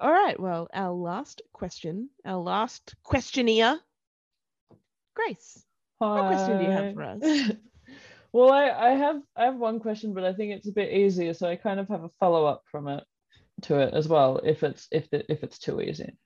All 0.00 0.12
right. 0.12 0.38
Well, 0.38 0.68
our 0.72 0.92
last 0.92 1.42
question, 1.52 2.10
our 2.24 2.36
last 2.36 2.94
questionnaire. 3.02 3.78
Grace, 5.14 5.64
Hi. 6.00 6.20
what 6.20 6.26
question 6.28 6.58
do 6.58 6.64
you 6.64 6.70
have 6.70 6.94
for 6.94 7.02
us? 7.02 7.52
well, 8.32 8.52
I, 8.52 8.70
I 8.70 8.90
have 8.90 9.20
I 9.36 9.46
have 9.46 9.56
one 9.56 9.80
question, 9.80 10.14
but 10.14 10.24
I 10.24 10.32
think 10.32 10.52
it's 10.52 10.68
a 10.68 10.72
bit 10.72 10.92
easier, 10.92 11.34
so 11.34 11.48
I 11.48 11.56
kind 11.56 11.80
of 11.80 11.88
have 11.88 12.04
a 12.04 12.10
follow 12.20 12.46
up 12.46 12.62
from 12.70 12.86
it 12.86 13.02
to 13.62 13.80
it 13.80 13.94
as 13.94 14.08
well, 14.08 14.40
if 14.44 14.62
it's 14.62 14.88
if 14.90 15.10
the, 15.10 15.30
if 15.30 15.42
it's 15.42 15.58
too 15.58 15.80
easy. 15.80 16.16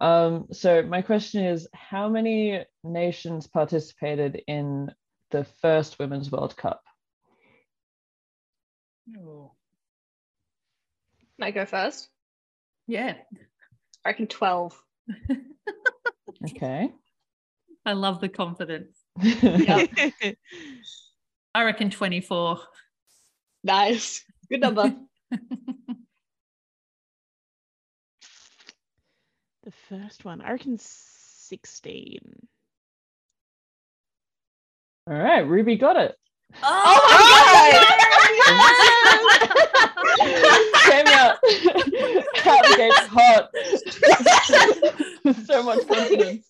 Um, 0.00 0.46
so 0.52 0.82
my 0.82 1.02
question 1.02 1.44
is, 1.44 1.68
how 1.72 2.08
many 2.08 2.64
nations 2.84 3.46
participated 3.46 4.42
in 4.46 4.90
the 5.30 5.44
first 5.62 5.98
Women's 5.98 6.30
World 6.30 6.56
Cup? 6.56 6.82
Can 9.14 9.50
I 11.40 11.50
go 11.50 11.64
first? 11.64 12.08
Yeah. 12.86 13.14
I 14.04 14.08
reckon 14.08 14.26
12. 14.26 14.82
Okay. 16.44 16.92
I 17.84 17.92
love 17.92 18.20
the 18.20 18.28
confidence. 18.28 18.98
Yeah. 19.22 19.86
I 21.54 21.64
reckon 21.64 21.90
24. 21.90 22.58
Nice. 23.64 24.24
Good 24.50 24.60
number. 24.60 24.94
the 29.66 29.72
first 29.90 30.24
one, 30.24 30.40
I 30.40 30.52
reckon 30.52 30.78
sixteen. 30.80 32.20
All 35.08 35.14
right, 35.16 35.40
Ruby 35.40 35.76
got 35.76 35.96
it. 35.96 36.14
oh 36.62 37.00
my 37.10 37.72
oh 37.74 38.56
god! 39.36 39.66
Came 40.86 41.06
out, 41.08 41.36
out 42.46 42.62
the 42.64 42.74
gates 42.76 43.06
hot. 43.08 43.50
so 45.46 45.62
much 45.64 45.86
confidence. 45.88 46.46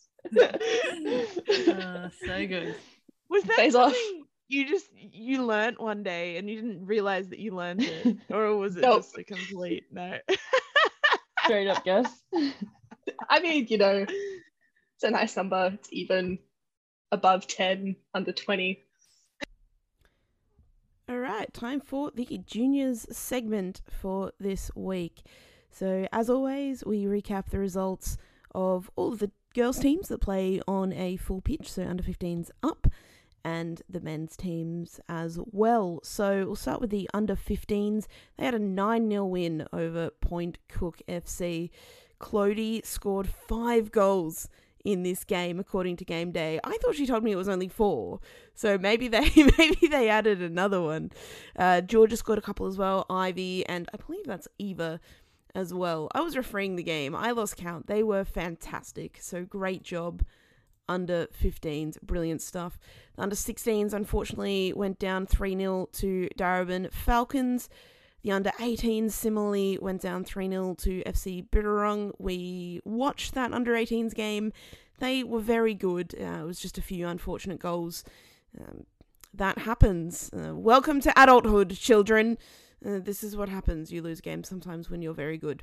Oh, 1.69 2.09
so 2.27 2.47
good. 2.47 2.75
Was 3.31 3.43
that 3.45 3.57
Face 3.57 3.75
off. 3.75 3.95
you 4.49 4.69
just 4.69 4.89
you 4.95 5.43
learnt 5.45 5.81
one 5.81 6.03
day 6.03 6.37
and 6.37 6.49
you 6.51 6.57
didn't 6.57 6.85
realize 6.87 7.29
that 7.31 7.39
you 7.39 7.53
learned 7.55 7.83
it, 7.83 8.17
or 8.31 8.55
was 8.57 8.77
it 8.77 8.83
Nope. 8.83 8.99
just 8.99 9.17
a 9.19 9.25
complete 9.25 9.85
no? 9.91 10.19
Straight 11.45 11.69
up 11.69 11.83
guess. 11.85 12.11
I 13.29 13.41
mean, 13.41 13.67
you 13.69 13.79
know, 13.79 14.07
it's 14.09 15.05
a 15.05 15.11
nice 15.11 15.37
number. 15.37 15.73
It's 15.75 15.89
even 15.93 16.39
above 17.13 17.47
10, 17.47 17.97
under 18.15 18.33
20. 18.33 18.83
All 21.09 21.19
right, 21.19 21.53
time 21.55 21.81
for 21.81 22.11
the 22.11 22.41
juniors 22.47 23.07
segment 23.17 23.81
for 23.89 24.33
this 24.41 24.71
week. 24.75 25.23
So, 25.71 26.09
as 26.11 26.29
always, 26.29 26.85
we 26.85 27.05
recap 27.05 27.51
the 27.51 27.61
results 27.61 28.17
of 28.55 28.91
all 28.97 29.13
of 29.13 29.21
the 29.21 29.31
girls' 29.55 29.79
teams 29.79 30.09
that 30.09 30.21
play 30.21 30.61
on 30.67 30.93
a 30.93 31.17
full 31.17 31.41
pitch, 31.41 31.71
so 31.71 31.85
under 31.85 32.03
15s 32.03 32.51
up, 32.63 32.89
and 33.45 33.83
the 33.89 34.01
men's 34.01 34.37
teams 34.37 34.99
as 35.09 35.39
well. 35.53 36.01
So, 36.03 36.47
we'll 36.47 36.57
start 36.57 36.81
with 36.81 36.91
the 36.91 37.09
under 37.15 37.37
15s. 37.37 38.07
They 38.37 38.45
had 38.45 38.55
a 38.55 38.59
9 38.59 39.09
0 39.09 39.27
win 39.27 39.69
over 39.73 40.11
Point 40.11 40.59
Cook 40.69 41.03
FC. 41.07 41.71
Clody 42.21 42.85
scored 42.85 43.29
five 43.29 43.91
goals 43.91 44.49
in 44.87 45.03
this 45.03 45.25
game, 45.25 45.59
according 45.59 45.97
to 45.97 46.05
Game 46.05 46.31
Day. 46.31 46.61
I 46.63 46.79
thought 46.81 46.95
she 46.95 47.07
told 47.07 47.25
me 47.25 47.33
it 47.33 47.37
was 47.37 47.49
only 47.49 47.69
four. 47.69 48.21
So 48.55 48.79
maybe 48.79 49.09
they 49.09 49.29
maybe 49.59 49.89
they 49.89 50.09
added 50.09 50.41
another 50.41 50.81
one. 50.81 51.11
Uh, 51.57 51.81
Georgia 51.81 52.17
scored 52.17 52.39
a 52.39 52.43
couple 52.43 52.67
as 52.67 52.79
well. 52.79 53.05
Ivy 53.11 53.67
and 53.67 53.89
I 53.93 53.97
believe 53.97 54.27
that's 54.27 54.49
Eva 54.59 55.01
as 55.57 55.75
well. 55.75 56.09
I 56.15 56.21
was 56.21 56.37
refereeing 56.37 56.77
the 56.77 56.83
game. 56.85 57.17
I 57.17 57.33
lost 57.33 57.57
count. 57.57 57.89
They 57.89 58.03
were 58.03 58.25
fantastic. 58.25 59.19
So 59.21 59.45
great 59.45 59.83
job. 59.83 60.23
Under 60.89 61.27
15s, 61.43 62.01
brilliant 62.03 62.41
stuff. 62.41 62.79
Under 63.19 63.35
16s, 63.35 63.93
unfortunately, 63.93 64.73
went 64.73 65.01
down 65.01 65.27
3 65.27 65.57
0 65.57 65.89
to 65.95 66.29
Darebin 66.39 66.93
Falcons. 66.93 67.69
The 68.27 68.33
under 68.33 68.51
18s 68.59 69.13
similarly 69.13 69.79
went 69.81 70.03
down 70.03 70.25
3 70.25 70.49
0 70.49 70.75
to 70.81 71.05
FC 71.05 71.49
Bitterung. 71.49 72.11
We 72.19 72.81
watched 72.85 73.35
that 73.35 73.53
under 73.53 73.75
18s 73.75 74.15
game. 74.15 74.53
They 74.99 75.23
were 75.23 75.39
very 75.39 75.75
good. 75.75 76.13
Uh, 76.21 76.43
it 76.43 76.45
was 76.45 76.59
just 76.59 76.77
a 76.77 76.83
few 76.83 77.07
unfortunate 77.07 77.61
goals. 77.61 78.03
Um, 78.61 78.85
that 79.33 79.59
happens. 79.59 80.29
Uh, 80.33 80.57
welcome 80.57 81.01
to 81.03 81.23
adulthood, 81.23 81.77
children. 81.77 82.37
Uh, 82.85 82.99
this 82.99 83.23
is 83.23 83.37
what 83.37 83.49
happens. 83.49 83.93
You 83.93 84.03
lose 84.03 84.21
games 84.21 84.49
sometimes 84.49 84.91
when 84.91 85.03
you're 85.03 85.15
very 85.15 85.39
good. 85.39 85.63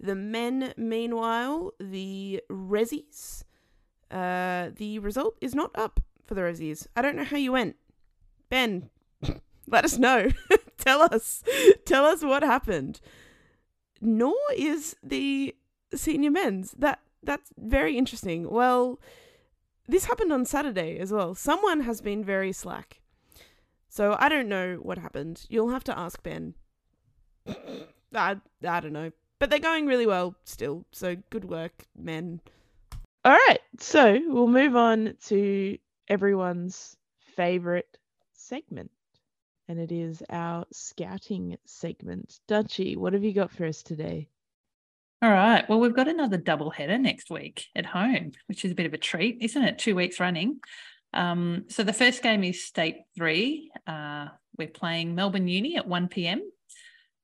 The 0.00 0.14
men, 0.14 0.72
meanwhile, 0.78 1.74
the 1.78 2.42
Rezzies, 2.48 3.44
uh, 4.10 4.70
the 4.74 5.00
result 5.00 5.36
is 5.42 5.54
not 5.54 5.70
up 5.74 6.00
for 6.24 6.32
the 6.32 6.40
Rezzies. 6.40 6.86
I 6.96 7.02
don't 7.02 7.16
know 7.16 7.24
how 7.24 7.36
you 7.36 7.52
went. 7.52 7.76
Ben, 8.48 8.88
let 9.66 9.84
us 9.84 9.98
know. 9.98 10.30
Tell 10.80 11.02
us. 11.02 11.44
Tell 11.84 12.04
us 12.04 12.22
what 12.22 12.42
happened. 12.42 13.00
Nor 14.00 14.36
is 14.56 14.96
the 15.02 15.54
senior 15.94 16.30
men's. 16.30 16.72
That 16.72 17.00
that's 17.22 17.52
very 17.58 17.96
interesting. 17.96 18.50
Well, 18.50 18.98
this 19.86 20.06
happened 20.06 20.32
on 20.32 20.44
Saturday 20.44 20.98
as 20.98 21.12
well. 21.12 21.34
Someone 21.34 21.80
has 21.80 22.00
been 22.00 22.24
very 22.24 22.52
slack. 22.52 23.00
So 23.88 24.16
I 24.18 24.28
don't 24.28 24.48
know 24.48 24.78
what 24.82 24.98
happened. 24.98 25.46
You'll 25.48 25.70
have 25.70 25.84
to 25.84 25.98
ask 25.98 26.22
Ben. 26.22 26.54
I 28.14 28.36
I 28.66 28.80
don't 28.80 28.92
know. 28.92 29.12
But 29.38 29.50
they're 29.50 29.58
going 29.58 29.86
really 29.86 30.06
well 30.06 30.34
still. 30.44 30.86
So 30.92 31.16
good 31.30 31.44
work, 31.44 31.86
men. 31.96 32.40
All 33.24 33.32
right. 33.32 33.60
So 33.78 34.18
we'll 34.26 34.48
move 34.48 34.76
on 34.76 35.14
to 35.26 35.78
everyone's 36.08 36.96
favorite 37.36 37.98
segment. 38.32 38.90
And 39.70 39.78
it 39.78 39.92
is 39.92 40.20
our 40.30 40.66
scouting 40.72 41.56
segment. 41.64 42.40
Dutchy, 42.48 42.96
what 42.96 43.12
have 43.12 43.22
you 43.22 43.32
got 43.32 43.52
for 43.52 43.66
us 43.66 43.84
today? 43.84 44.28
All 45.22 45.30
right. 45.30 45.64
Well, 45.68 45.78
we've 45.78 45.94
got 45.94 46.08
another 46.08 46.38
double 46.38 46.70
header 46.70 46.98
next 46.98 47.30
week 47.30 47.66
at 47.76 47.86
home, 47.86 48.32
which 48.46 48.64
is 48.64 48.72
a 48.72 48.74
bit 48.74 48.86
of 48.86 48.94
a 48.94 48.98
treat, 48.98 49.38
isn't 49.40 49.62
it? 49.62 49.78
Two 49.78 49.94
weeks 49.94 50.18
running. 50.18 50.58
Um, 51.14 51.66
so 51.68 51.84
the 51.84 51.92
first 51.92 52.20
game 52.20 52.42
is 52.42 52.64
State 52.64 52.96
Three. 53.16 53.70
Uh, 53.86 54.30
we're 54.58 54.66
playing 54.66 55.14
Melbourne 55.14 55.46
Uni 55.46 55.76
at 55.76 55.86
1 55.86 56.08
p.m. 56.08 56.42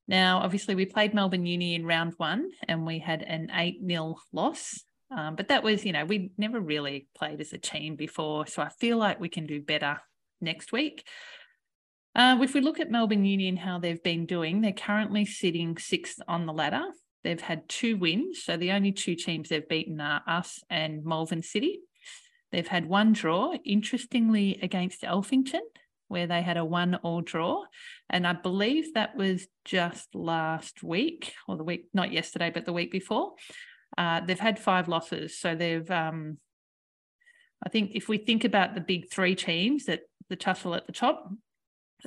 Now, 0.07 0.37
obviously, 0.37 0.73
we 0.73 0.85
played 0.85 1.13
Melbourne 1.13 1.45
Uni 1.45 1.75
in 1.75 1.85
round 1.85 2.13
one 2.15 2.51
and 2.65 2.85
we 2.85 2.99
had 2.99 3.23
an 3.23 3.51
8 3.53 3.81
0 3.85 4.15
loss. 4.31 4.85
Um, 5.11 5.35
but 5.35 5.49
that 5.49 5.63
was, 5.63 5.83
you 5.83 5.91
know, 5.91 6.05
we 6.05 6.31
never 6.37 6.61
really 6.61 7.09
played 7.13 7.41
as 7.41 7.51
a 7.51 7.57
team 7.57 7.97
before. 7.97 8.47
So 8.47 8.61
I 8.61 8.69
feel 8.69 8.97
like 8.97 9.19
we 9.19 9.27
can 9.27 9.47
do 9.47 9.61
better 9.61 9.99
next 10.39 10.71
week. 10.71 11.03
Uh, 12.17 12.35
if 12.41 12.55
we 12.55 12.61
look 12.61 12.79
at 12.79 12.89
Melbourne 12.89 13.25
Union, 13.25 13.55
how 13.55 13.77
they've 13.77 14.01
been 14.01 14.25
doing, 14.25 14.61
they're 14.61 14.73
currently 14.73 15.23
sitting 15.23 15.77
sixth 15.77 16.19
on 16.27 16.47
the 16.47 16.53
ladder. 16.53 16.83
They've 17.23 17.39
had 17.39 17.69
two 17.69 17.95
wins. 17.95 18.43
So 18.43 18.57
the 18.57 18.71
only 18.71 18.91
two 18.91 19.13
teams 19.13 19.49
they've 19.49 19.67
beaten 19.67 20.01
are 20.01 20.23
us 20.25 20.63
and 20.67 21.05
Malvern 21.05 21.43
City. 21.43 21.81
They've 22.51 22.67
had 22.67 22.87
one 22.87 23.13
draw, 23.13 23.53
interestingly, 23.63 24.57
against 24.63 25.03
Elphington, 25.03 25.61
where 26.07 26.25
they 26.25 26.41
had 26.41 26.57
a 26.57 26.65
one 26.65 26.95
all 26.95 27.21
draw. 27.21 27.65
And 28.09 28.25
I 28.25 28.33
believe 28.33 28.95
that 28.95 29.15
was 29.15 29.45
just 29.63 30.15
last 30.15 30.81
week 30.81 31.33
or 31.47 31.55
the 31.55 31.63
week, 31.63 31.85
not 31.93 32.11
yesterday, 32.11 32.49
but 32.51 32.65
the 32.65 32.73
week 32.73 32.91
before. 32.91 33.33
Uh, 33.95 34.21
they've 34.21 34.39
had 34.39 34.57
five 34.57 34.87
losses. 34.87 35.37
So 35.37 35.53
they've, 35.53 35.89
um, 35.91 36.39
I 37.63 37.69
think 37.69 37.91
if 37.93 38.09
we 38.09 38.17
think 38.17 38.43
about 38.43 38.73
the 38.73 38.81
big 38.81 39.11
three 39.11 39.35
teams 39.35 39.85
that 39.85 40.01
the 40.29 40.35
tussle 40.35 40.73
at 40.73 40.87
the 40.87 40.93
top, 40.93 41.29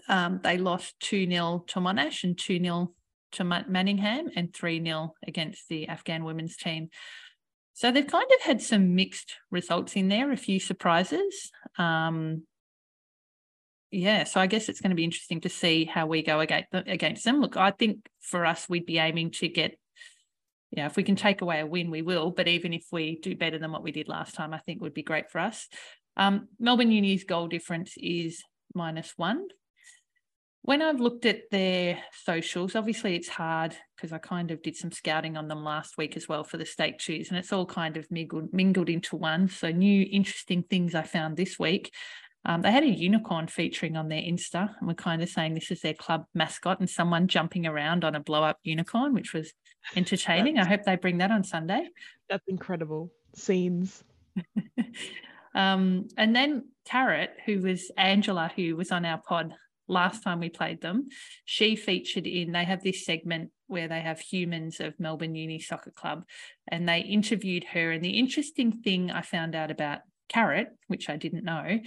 um, 0.09 0.41
they 0.43 0.59
lost 0.59 0.95
2 1.01 1.26
0 1.26 1.64
to 1.68 1.80
Monash 1.80 2.24
and 2.24 2.38
2 2.38 2.61
0 2.61 2.93
to 3.32 3.45
Manningham 3.45 4.28
and 4.34 4.53
3 4.55 4.82
0 4.84 5.14
against 5.26 5.68
the 5.68 5.88
Afghan 5.88 6.24
women's 6.24 6.57
team. 6.57 6.88
So 7.72 7.91
they've 7.91 8.07
kind 8.07 8.30
of 8.34 8.43
had 8.43 8.61
some 8.61 8.95
mixed 8.95 9.36
results 9.51 9.95
in 9.97 10.09
there, 10.09 10.30
a 10.32 10.36
few 10.36 10.61
surprises. 10.61 11.51
Um, 11.78 12.43
yeah, 13.91 14.24
so 14.24 14.41
I 14.41 14.47
guess 14.47 14.68
it's 14.68 14.80
going 14.80 14.91
to 14.91 14.97
be 14.97 15.05
interesting 15.05 15.41
to 15.43 15.49
see 15.49 15.84
how 15.84 16.07
we 16.07 16.22
go 16.22 16.41
against 16.41 17.24
them. 17.24 17.41
Look, 17.41 17.57
I 17.57 17.70
think 17.72 18.09
for 18.20 18.47
us, 18.47 18.68
we'd 18.68 18.86
be 18.86 18.99
aiming 18.99 19.32
to 19.32 19.49
get, 19.49 19.78
yeah, 20.70 20.86
if 20.86 20.97
we 20.97 21.03
can 21.03 21.16
take 21.16 21.41
away 21.41 21.61
a 21.61 21.66
win, 21.66 21.91
we 21.91 22.03
will. 22.03 22.30
But 22.30 22.47
even 22.47 22.72
if 22.72 22.84
we 22.93 23.18
do 23.18 23.34
better 23.34 23.59
than 23.59 23.72
what 23.72 23.82
we 23.82 23.91
did 23.91 24.09
last 24.09 24.34
time, 24.34 24.55
I 24.55 24.59
think 24.59 24.80
would 24.80 24.95
be 24.95 25.03
great 25.03 25.30
for 25.30 25.41
us. 25.41 25.66
Um, 26.16 26.49
Melbourne 26.59 26.93
Uni's 26.93 27.24
goal 27.24 27.49
difference 27.49 27.95
is 27.97 28.43
minus 28.74 29.14
one. 29.16 29.47
When 30.62 30.82
I've 30.82 31.00
looked 31.00 31.24
at 31.24 31.50
their 31.50 31.98
socials, 32.24 32.76
obviously 32.76 33.16
it's 33.16 33.28
hard 33.28 33.74
because 33.96 34.12
I 34.12 34.18
kind 34.18 34.50
of 34.50 34.62
did 34.62 34.76
some 34.76 34.92
scouting 34.92 35.36
on 35.36 35.48
them 35.48 35.64
last 35.64 35.96
week 35.96 36.16
as 36.16 36.28
well 36.28 36.44
for 36.44 36.58
the 36.58 36.66
state 36.66 36.98
twos, 36.98 37.30
and 37.30 37.38
it's 37.38 37.52
all 37.52 37.64
kind 37.64 37.96
of 37.96 38.11
mingled, 38.11 38.52
mingled 38.52 38.90
into 38.90 39.16
one. 39.16 39.48
So, 39.48 39.70
new 39.70 40.06
interesting 40.11 40.62
things 40.62 40.94
I 40.94 41.02
found 41.02 41.36
this 41.36 41.58
week. 41.58 41.92
Um, 42.44 42.62
they 42.62 42.72
had 42.72 42.84
a 42.84 42.88
unicorn 42.88 43.48
featuring 43.48 43.96
on 43.96 44.08
their 44.08 44.20
Insta, 44.20 44.74
and 44.78 44.88
we're 44.88 44.94
kind 44.94 45.22
of 45.22 45.28
saying 45.28 45.54
this 45.54 45.70
is 45.70 45.80
their 45.80 45.94
club 45.94 46.24
mascot, 46.34 46.80
and 46.80 46.88
someone 46.88 47.26
jumping 47.26 47.66
around 47.66 48.04
on 48.04 48.14
a 48.14 48.20
blow 48.20 48.42
up 48.42 48.58
unicorn, 48.62 49.14
which 49.14 49.32
was 49.32 49.52
entertaining. 49.96 50.58
I 50.58 50.64
hope 50.66 50.84
they 50.84 50.96
bring 50.96 51.18
that 51.18 51.30
on 51.30 51.42
Sunday. 51.42 51.88
That's 52.28 52.46
incredible 52.48 53.11
scenes. 53.34 54.04
um, 55.54 56.08
and 56.16 56.36
then 56.36 56.68
Carrot, 56.84 57.30
who 57.46 57.61
was 57.61 57.90
Angela, 57.96 58.50
who 58.54 58.76
was 58.76 58.90
on 58.90 59.04
our 59.04 59.18
pod 59.18 59.54
last 59.91 60.22
time 60.22 60.41
we 60.41 60.49
played 60.49 60.80
them, 60.80 61.09
she 61.45 61.76
featured 61.76 62.26
in, 62.26 62.53
they 62.53 62.64
have 62.64 62.82
this 62.82 63.05
segment 63.05 63.51
where 63.66 63.88
they 63.88 64.01
have 64.01 64.20
humans 64.20 64.80
of 64.80 64.99
Melbourne 64.99 65.34
Uni 65.34 65.59
Soccer 65.59 65.91
Club, 65.91 66.24
and 66.68 66.88
they 66.88 67.01
interviewed 67.01 67.64
her. 67.64 67.93
And 67.93 68.05
the 68.05 68.18
interesting 68.18 68.72
thing 68.72 69.11
I 69.11 69.22
found 69.22 69.55
out 69.55 69.70
about 69.70 70.01
Carrot, 70.28 70.68
which 70.88 71.09
I 71.11 71.16
didn't 71.16 71.45
know, 71.45 71.80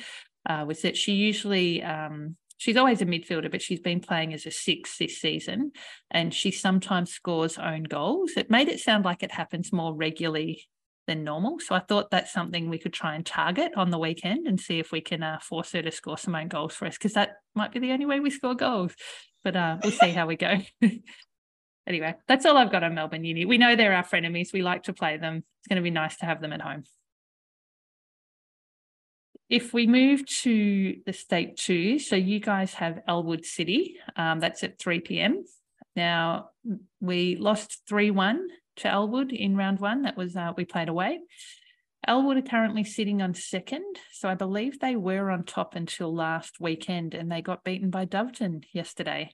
uh, 0.48 0.66
was 0.68 0.82
that 0.82 0.98
she 0.98 1.14
usually 1.14 1.82
um, 1.82 2.36
she's 2.58 2.78
always 2.78 3.02
a 3.02 3.06
midfielder, 3.06 3.50
but 3.50 3.62
she's 3.62 3.80
been 3.80 4.00
playing 4.00 4.34
as 4.34 4.46
a 4.46 4.52
six 4.52 4.98
this 4.98 5.20
season, 5.20 5.72
and 6.12 6.34
she 6.34 6.52
sometimes 6.52 7.12
scores 7.12 7.58
own 7.58 7.84
goals. 7.84 8.32
It 8.38 8.52
made 8.52 8.68
it 8.68 8.80
sound 8.80 9.06
like 9.06 9.24
it 9.24 9.32
happens 9.32 9.72
more 9.74 9.94
regularly 9.94 10.68
than 11.08 11.24
normal. 11.24 11.60
So 11.60 11.76
I 11.76 11.80
thought 11.80 12.12
that's 12.12 12.32
something 12.32 12.70
we 12.70 12.78
could 12.78 12.94
try 12.94 13.16
and 13.16 13.26
target 13.26 13.72
on 13.76 13.92
the 13.92 13.98
weekend 13.98 14.48
and 14.48 14.60
see 14.60 14.80
if 14.80 14.92
we 14.92 15.02
can 15.02 15.24
uh, 15.24 15.40
force 15.40 15.72
her 15.74 15.82
to 15.82 15.92
score 15.92 16.18
some 16.18 16.36
own 16.36 16.48
goals 16.48 16.74
for 16.74 16.86
us, 16.86 16.98
because 16.98 17.14
that 17.14 17.38
might 17.56 17.72
be 17.72 17.80
the 17.80 17.92
only 17.92 18.06
way 18.06 18.20
we 18.20 18.30
score 18.30 18.56
goals. 18.56 18.94
But 19.44 19.56
uh, 19.56 19.78
we'll 19.84 19.92
see 19.92 20.12
how 20.12 20.28
we 20.28 20.38
go. 20.38 20.60
anyway, 21.88 22.16
that's 22.28 22.46
all 22.46 22.58
I've 22.58 22.72
got 22.72 22.84
on 22.84 22.96
Melbourne 22.96 23.26
Uni. 23.26 23.46
We 23.46 23.58
know 23.58 23.76
they're 23.76 23.94
our 23.94 24.06
frenemies. 24.06 24.54
We 24.54 24.62
like 24.62 24.84
to 24.84 24.94
play 24.94 25.18
them. 25.18 25.44
It's 25.60 25.68
going 25.68 25.78
to 25.78 25.84
be 25.84 25.92
nice 25.92 26.18
to 26.18 26.26
have 26.26 26.42
them 26.42 26.54
at 26.54 26.62
home. 26.62 26.84
If 29.50 29.74
we 29.74 29.86
move 29.86 30.26
to 30.42 30.96
the 31.06 31.14
state 31.14 31.58
two, 31.58 32.00
so 32.00 32.16
you 32.16 32.40
guys 32.40 32.74
have 32.76 33.02
Elwood 33.08 33.46
City, 33.46 33.98
um, 34.16 34.40
that's 34.40 34.64
at 34.64 34.80
3 34.80 35.02
p.m. 35.02 35.44
Now, 35.96 36.50
we 37.02 37.36
lost 37.36 37.82
3 37.88 38.10
1 38.12 38.48
to 38.78 38.88
Elwood 38.88 39.32
in 39.32 39.56
round 39.56 39.80
one. 39.80 40.04
That 40.04 40.18
was, 40.18 40.36
uh, 40.36 40.54
we 40.56 40.66
played 40.66 40.90
away. 40.90 41.20
Elwood 42.08 42.38
are 42.38 42.42
currently 42.42 42.84
sitting 42.84 43.22
on 43.22 43.34
second. 43.34 43.98
So 44.12 44.28
I 44.28 44.36
believe 44.36 44.80
they 44.80 44.96
were 44.96 45.32
on 45.32 45.44
top 45.44 45.76
until 45.76 46.14
last 46.14 46.60
weekend 46.60 47.14
and 47.14 47.32
they 47.32 47.42
got 47.42 47.64
beaten 47.64 47.90
by 47.90 48.06
Doveton 48.06 48.64
yesterday, 48.74 49.32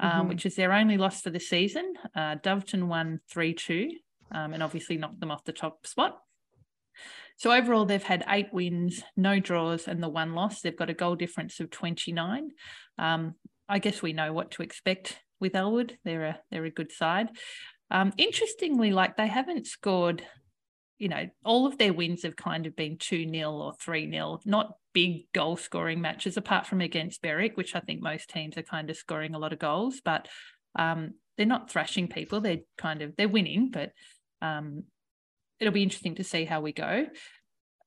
um, 0.00 0.10
mm-hmm. 0.10 0.20
um, 0.20 0.28
which 0.28 0.46
is 0.46 0.56
their 0.56 0.72
only 0.72 0.96
loss 0.96 1.20
for 1.20 1.30
the 1.30 1.40
season. 1.40 1.94
Uh, 2.14 2.36
Doveton 2.36 2.88
won 2.88 3.20
3 3.30 3.54
2 3.54 3.90
um, 4.32 4.54
and 4.54 4.62
obviously 4.62 4.96
knocked 4.96 5.20
them 5.20 5.30
off 5.30 5.44
the 5.44 5.52
top 5.52 5.86
spot. 5.86 6.18
So 7.38 7.52
overall, 7.52 7.84
they've 7.84 8.02
had 8.02 8.24
eight 8.28 8.48
wins, 8.50 9.02
no 9.14 9.38
draws, 9.38 9.86
and 9.86 10.02
the 10.02 10.08
one 10.08 10.34
loss. 10.34 10.62
They've 10.62 10.76
got 10.76 10.88
a 10.88 10.94
goal 10.94 11.16
difference 11.16 11.60
of 11.60 11.70
29. 11.70 12.50
Um, 12.98 13.34
I 13.68 13.78
guess 13.78 14.00
we 14.00 14.14
know 14.14 14.32
what 14.32 14.52
to 14.52 14.62
expect 14.62 15.18
with 15.38 15.54
Elwood. 15.54 15.98
They're 16.04 16.24
a 16.24 16.40
they're 16.50 16.64
a 16.64 16.70
good 16.70 16.92
side. 16.92 17.28
Um, 17.90 18.12
interestingly, 18.16 18.92
like 18.92 19.16
they 19.16 19.28
haven't 19.28 19.66
scored, 19.66 20.22
you 20.98 21.08
know, 21.08 21.28
all 21.44 21.66
of 21.66 21.78
their 21.78 21.92
wins 21.92 22.22
have 22.22 22.36
kind 22.36 22.66
of 22.66 22.74
been 22.74 22.98
2 22.98 23.28
0 23.30 23.52
or 23.52 23.74
3 23.80 24.10
0, 24.10 24.40
not 24.44 24.74
big 24.92 25.30
goal 25.32 25.56
scoring 25.56 26.00
matches, 26.00 26.36
apart 26.36 26.66
from 26.66 26.80
against 26.80 27.22
Berwick, 27.22 27.56
which 27.56 27.74
I 27.74 27.80
think 27.80 28.02
most 28.02 28.30
teams 28.30 28.56
are 28.56 28.62
kind 28.62 28.90
of 28.90 28.96
scoring 28.96 29.34
a 29.34 29.38
lot 29.38 29.52
of 29.52 29.58
goals, 29.58 30.00
but 30.04 30.28
um, 30.78 31.14
they're 31.36 31.46
not 31.46 31.70
thrashing 31.70 32.08
people. 32.08 32.40
They're 32.40 32.60
kind 32.78 33.02
of, 33.02 33.14
they're 33.16 33.28
winning, 33.28 33.70
but 33.70 33.92
um, 34.42 34.84
it'll 35.60 35.72
be 35.72 35.82
interesting 35.82 36.16
to 36.16 36.24
see 36.24 36.44
how 36.44 36.60
we 36.60 36.72
go. 36.72 37.06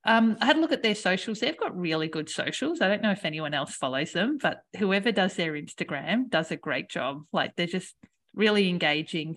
Um, 0.04 0.38
I 0.40 0.46
had 0.46 0.56
a 0.56 0.60
look 0.60 0.72
at 0.72 0.82
their 0.82 0.94
socials. 0.94 1.40
They've 1.40 1.58
got 1.58 1.76
really 1.76 2.08
good 2.08 2.30
socials. 2.30 2.80
I 2.80 2.88
don't 2.88 3.02
know 3.02 3.10
if 3.10 3.24
anyone 3.24 3.52
else 3.52 3.74
follows 3.74 4.12
them, 4.12 4.38
but 4.40 4.60
whoever 4.78 5.12
does 5.12 5.34
their 5.34 5.52
Instagram 5.52 6.30
does 6.30 6.50
a 6.50 6.56
great 6.56 6.88
job. 6.88 7.24
Like 7.32 7.54
they're 7.56 7.66
just 7.66 7.94
really 8.34 8.68
engaging. 8.68 9.36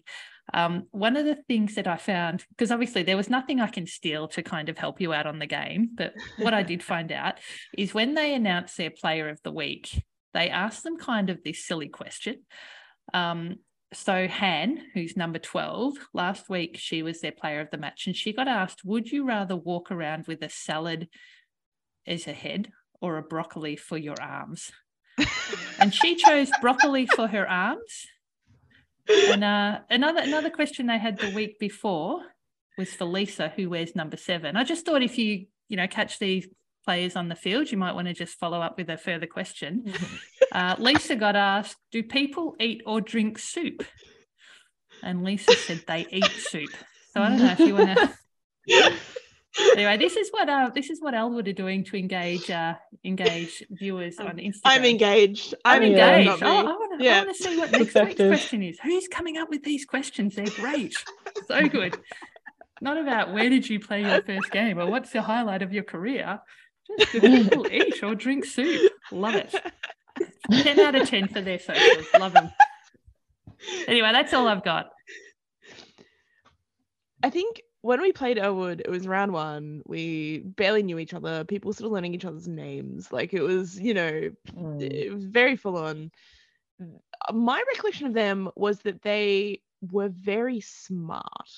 Um, 0.53 0.87
one 0.91 1.15
of 1.15 1.25
the 1.25 1.37
things 1.47 1.75
that 1.75 1.87
I 1.87 1.97
found, 1.97 2.43
because 2.49 2.71
obviously 2.71 3.03
there 3.03 3.17
was 3.17 3.29
nothing 3.29 3.61
I 3.61 3.67
can 3.67 3.87
steal 3.87 4.27
to 4.29 4.43
kind 4.43 4.67
of 4.69 4.77
help 4.77 4.99
you 4.99 5.13
out 5.13 5.25
on 5.25 5.39
the 5.39 5.45
game, 5.45 5.89
but 5.93 6.13
what 6.37 6.53
I 6.53 6.63
did 6.63 6.83
find 6.93 7.11
out 7.11 7.35
is 7.77 7.93
when 7.93 8.13
they 8.13 8.33
announced 8.33 8.77
their 8.77 8.91
player 8.91 9.29
of 9.29 9.41
the 9.43 9.51
week, 9.51 10.03
they 10.33 10.49
asked 10.49 10.83
them 10.83 10.97
kind 10.97 11.29
of 11.29 11.43
this 11.43 11.65
silly 11.65 11.87
question. 11.87 12.41
Um, 13.13 13.57
so 13.93 14.27
Han, 14.27 14.81
who's 14.93 15.15
number 15.15 15.39
12, 15.39 15.93
last 16.13 16.49
week 16.49 16.77
she 16.77 17.03
was 17.03 17.21
their 17.21 17.31
player 17.31 17.61
of 17.61 17.69
the 17.71 17.77
match 17.77 18.07
and 18.07 18.15
she 18.15 18.33
got 18.33 18.47
asked, 18.47 18.83
would 18.83 19.11
you 19.11 19.25
rather 19.25 19.55
walk 19.55 19.91
around 19.91 20.25
with 20.27 20.41
a 20.41 20.49
salad 20.49 21.07
as 22.05 22.27
a 22.27 22.33
head 22.33 22.71
or 23.01 23.17
a 23.17 23.23
broccoli 23.23 23.75
for 23.75 23.97
your 23.97 24.19
arms? 24.21 24.71
and 25.79 25.93
she 25.93 26.15
chose 26.15 26.49
broccoli 26.61 27.05
for 27.05 27.27
her 27.27 27.49
arms. 27.49 28.07
And 29.09 29.43
uh, 29.43 29.79
another 29.89 30.21
another 30.21 30.49
question 30.49 30.87
they 30.87 30.97
had 30.97 31.19
the 31.19 31.33
week 31.33 31.59
before 31.59 32.21
was 32.77 32.93
for 32.93 33.05
Lisa, 33.05 33.51
who 33.55 33.69
wears 33.69 33.95
number 33.95 34.17
seven. 34.17 34.55
I 34.55 34.63
just 34.63 34.85
thought 34.85 35.03
if 35.03 35.17
you 35.17 35.45
you 35.67 35.77
know 35.77 35.87
catch 35.87 36.19
these 36.19 36.47
players 36.85 37.15
on 37.15 37.29
the 37.29 37.35
field, 37.35 37.71
you 37.71 37.77
might 37.77 37.93
want 37.93 38.07
to 38.07 38.13
just 38.13 38.39
follow 38.39 38.61
up 38.61 38.77
with 38.77 38.89
a 38.89 38.97
further 38.97 39.27
question. 39.27 39.93
Uh, 40.51 40.75
Lisa 40.77 41.15
got 41.15 41.35
asked, 41.35 41.77
"Do 41.91 42.03
people 42.03 42.55
eat 42.59 42.83
or 42.85 43.01
drink 43.01 43.39
soup?" 43.39 43.83
And 45.01 45.23
Lisa 45.23 45.53
said 45.53 45.83
they 45.87 46.05
eat 46.11 46.31
soup. 46.37 46.69
So 47.13 47.21
I 47.21 47.29
don't 47.29 47.39
know 47.39 47.51
if 47.51 47.59
you 47.59 47.73
want 47.73 47.97
to. 48.67 48.93
anyway, 49.73 49.97
this 49.97 50.15
is 50.17 50.29
what 50.31 50.49
uh, 50.49 50.69
this 50.73 50.89
is 50.89 51.01
what 51.01 51.13
Elwood 51.13 51.47
are 51.47 51.53
doing 51.53 51.83
to 51.85 51.97
engage 51.97 52.49
uh, 52.49 52.75
engage 53.03 53.63
viewers 53.69 54.19
on 54.19 54.37
Instagram. 54.37 54.61
I'm 54.65 54.85
engaged. 54.85 55.55
I'm 55.65 55.77
I'm 55.77 55.83
engaged. 55.83 56.27
engaged. 56.29 56.43
Oh, 56.43 56.59
I 56.59 56.61
not 56.63 56.79
me. 56.79 56.87
want 56.87 56.99
to 56.99 57.05
Yeah. 57.05 57.31
see 57.33 57.57
what 57.57 57.71
next 57.71 57.95
week's 57.95 58.15
question 58.15 58.63
is. 58.63 58.79
Who's 58.83 59.07
coming 59.07 59.37
up 59.37 59.49
with 59.49 59.63
these 59.63 59.85
questions? 59.85 60.35
They're 60.35 60.45
great. 60.45 60.95
so 61.47 61.67
good. 61.67 61.97
Not 62.81 62.97
about 62.97 63.33
where 63.33 63.49
did 63.49 63.69
you 63.69 63.79
play 63.79 64.01
your 64.01 64.21
first 64.23 64.51
game 64.51 64.77
or 64.79 64.87
what's 64.89 65.11
the 65.11 65.21
highlight 65.21 65.61
of 65.61 65.71
your 65.71 65.83
career. 65.83 66.39
Just 66.99 67.11
do 67.13 67.21
people 67.21 67.67
eat 67.71 68.03
or 68.03 68.13
drink 68.13 68.43
soup. 68.45 68.91
Love 69.11 69.35
it. 69.35 69.55
10 70.51 70.79
out 70.81 70.93
of 70.95 71.07
10 71.09 71.29
for 71.29 71.39
their 71.41 71.59
socials. 71.59 72.05
Love 72.19 72.33
them. 72.33 72.51
Anyway, 73.87 74.11
that's 74.11 74.33
all 74.33 74.47
I've 74.49 74.65
got. 74.65 74.89
I 77.23 77.29
think 77.29 77.61
when 77.83 78.01
we 78.01 78.13
played 78.13 78.39
Elwood, 78.39 78.79
it 78.79 78.89
was 78.89 79.05
round 79.07 79.33
one. 79.33 79.83
We 79.85 80.39
barely 80.39 80.83
knew 80.83 80.97
each 80.99 81.13
other. 81.13 81.43
People 81.43 81.67
were 81.69 81.73
still 81.73 81.91
learning 81.91 82.15
each 82.15 82.23
other's 82.23 82.47
names. 82.47 83.11
Like 83.11 83.33
it 83.33 83.41
was, 83.41 83.77
you 83.79 83.93
know, 83.93 84.31
Mm. 84.57 84.81
it 84.81 85.13
was 85.13 85.25
very 85.25 85.57
full 85.57 85.77
on. 85.77 86.09
My 87.33 87.61
recollection 87.67 88.07
of 88.07 88.13
them 88.13 88.49
was 88.55 88.79
that 88.79 89.01
they 89.01 89.61
were 89.91 90.07
very 90.09 90.61
smart. 90.61 91.49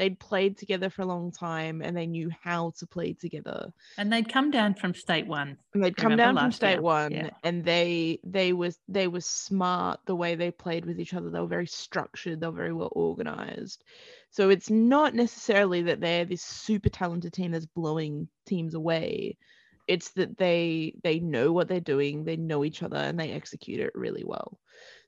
They'd 0.00 0.18
played 0.18 0.56
together 0.56 0.88
for 0.88 1.02
a 1.02 1.06
long 1.06 1.30
time 1.30 1.82
and 1.82 1.94
they 1.94 2.06
knew 2.06 2.30
how 2.40 2.72
to 2.78 2.86
play 2.86 3.12
together. 3.12 3.70
And 3.98 4.10
they'd 4.10 4.32
come 4.32 4.50
down 4.50 4.74
from 4.74 4.94
state 4.94 5.26
one. 5.26 5.58
And 5.74 5.84
they'd 5.84 5.94
come 5.94 6.16
down 6.16 6.38
from 6.38 6.52
state 6.52 6.70
year? 6.76 6.80
one 6.80 7.12
Yeah. 7.12 7.30
and 7.42 7.62
they 7.62 8.18
they 8.24 8.54
was 8.54 8.78
they 8.88 9.08
were 9.08 9.20
smart 9.20 10.00
the 10.06 10.16
way 10.16 10.36
they 10.36 10.52
played 10.52 10.86
with 10.86 10.98
each 10.98 11.12
other. 11.12 11.28
They 11.28 11.38
were 11.38 11.46
very 11.46 11.66
structured, 11.66 12.40
they 12.40 12.46
were 12.46 12.56
very 12.56 12.72
well 12.72 12.88
organized. 12.92 13.84
So 14.30 14.48
it's 14.48 14.70
not 14.70 15.14
necessarily 15.14 15.82
that 15.82 16.00
they're 16.00 16.24
this 16.24 16.42
super 16.42 16.88
talented 16.88 17.34
team 17.34 17.50
that's 17.50 17.66
blowing 17.66 18.26
teams 18.46 18.72
away. 18.72 19.36
It's 19.86 20.12
that 20.12 20.38
they 20.38 20.94
they 21.02 21.20
know 21.20 21.52
what 21.52 21.68
they're 21.68 21.80
doing, 21.80 22.24
they 22.24 22.38
know 22.38 22.64
each 22.64 22.82
other 22.82 22.96
and 22.96 23.20
they 23.20 23.32
execute 23.32 23.80
it 23.80 23.92
really 23.94 24.24
well. 24.24 24.58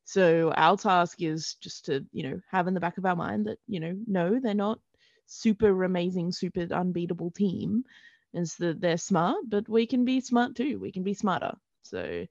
So 0.05 0.53
our 0.57 0.77
task 0.77 1.23
is 1.23 1.57
just 1.61 1.87
to, 1.87 2.05
you 2.13 2.25
know, 2.25 2.41
have 2.51 2.67
in 2.67 2.75
the 2.75 2.81
back 2.81 2.99
of 2.99 3.07
our 3.07 3.17
mind 3.17 3.47
that, 3.47 3.59
you 3.67 3.81
know, 3.81 3.97
no, 4.07 4.39
they're 4.41 4.55
not 4.55 4.81
super 5.27 5.85
amazing, 5.85 6.33
super 6.33 6.63
unbeatable 6.63 7.31
team. 7.31 7.85
Is 8.35 8.55
that 8.57 8.81
they're 8.81 8.97
smart, 8.97 9.45
but 9.47 9.69
we 9.69 9.87
can 9.87 10.05
be 10.07 10.21
smart 10.21 10.57
too. 10.57 10.79
We 10.81 10.91
can 10.91 11.03
be 11.03 11.13
smarter. 11.13 11.53
So 11.83 12.27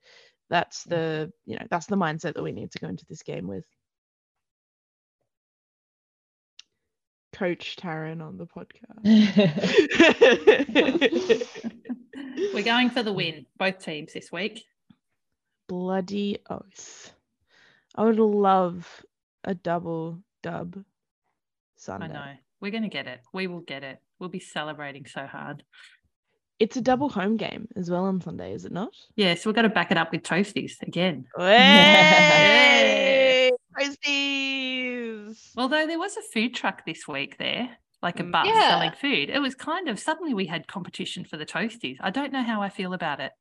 that's 0.50 0.86
mm. 0.86 0.90
the, 0.90 1.34
you 1.46 1.56
know, 1.58 1.66
that's 1.70 1.86
the 1.86 1.96
mindset 1.96 2.34
that 2.34 2.44
we 2.44 2.52
need 2.52 2.72
to 2.72 2.80
go 2.80 2.88
into 2.88 3.06
this 3.08 3.24
game 3.24 3.48
with. 3.48 3.66
Coach 7.34 7.78
Taryn 7.78 8.22
on 8.22 8.38
the 8.38 8.46
podcast. 8.56 9.04
We're 12.54 12.64
going 12.64 12.90
for 12.90 13.04
the 13.04 13.12
mm. 13.12 13.16
win, 13.16 13.46
both 13.58 13.84
teams 13.84 14.14
this 14.14 14.32
week. 14.32 14.64
Bloody 15.68 16.40
oath. 16.50 17.14
I 17.96 18.04
would 18.06 18.20
love 18.20 19.04
a 19.44 19.54
double 19.54 20.20
dub 20.44 20.84
Sunday. 21.76 22.06
I 22.06 22.10
know. 22.10 22.34
We're 22.62 22.72
going 22.72 22.84
to 22.84 22.89
get 22.89 23.08
it. 23.08 23.22
We 23.34 23.48
will 23.48 23.62
get 23.62 23.84
it. 23.84 24.00
We'll 24.20 24.30
be 24.30 24.39
celebrating 24.39 25.06
so 25.08 25.26
hard. 25.26 25.64
It's 26.60 26.78
a 26.78 26.82
double 26.82 27.10
home 27.10 27.38
game 27.38 27.68
as 27.76 27.89
well 27.89 28.06
on 28.06 28.22
Sunday, 28.22 28.54
is 28.54 28.66
it 28.66 28.72
not? 28.72 28.94
Yeah, 29.16 29.34
so 29.34 29.50
we've 29.50 29.56
got 29.56 29.64
to 29.64 29.70
back 29.70 29.89
it 29.92 29.98
up 29.98 30.12
with 30.12 30.22
toasties 30.22 30.74
again. 30.84 31.26
Hey, 31.38 31.82
Toasties! 33.80 35.54
Although 35.58 35.88
there 35.88 35.98
was 35.98 36.18
a 36.18 36.22
food 36.22 36.54
truck 36.54 36.86
this 36.86 37.08
week 37.08 37.39
there, 37.39 37.78
like 38.04 38.20
a 38.20 38.24
Mm. 38.24 38.32
bus 38.32 38.48
Yeah. 38.48 38.70
selling 38.70 38.92
food. 38.92 39.32
It 39.32 39.39
was 39.39 39.56
kind 39.56 39.89
of 39.89 40.00
suddenly 40.00 40.36
we 40.36 40.46
had 40.46 40.68
competition 40.68 41.26
for 41.26 41.38
the 41.38 41.48
toasties. 41.48 41.98
I 42.00 42.12
don't 42.12 42.32
know 42.32 42.44
how 42.44 42.62
I 42.62 42.70
feel 42.70 42.94
about 42.94 43.20
it. 43.20 43.32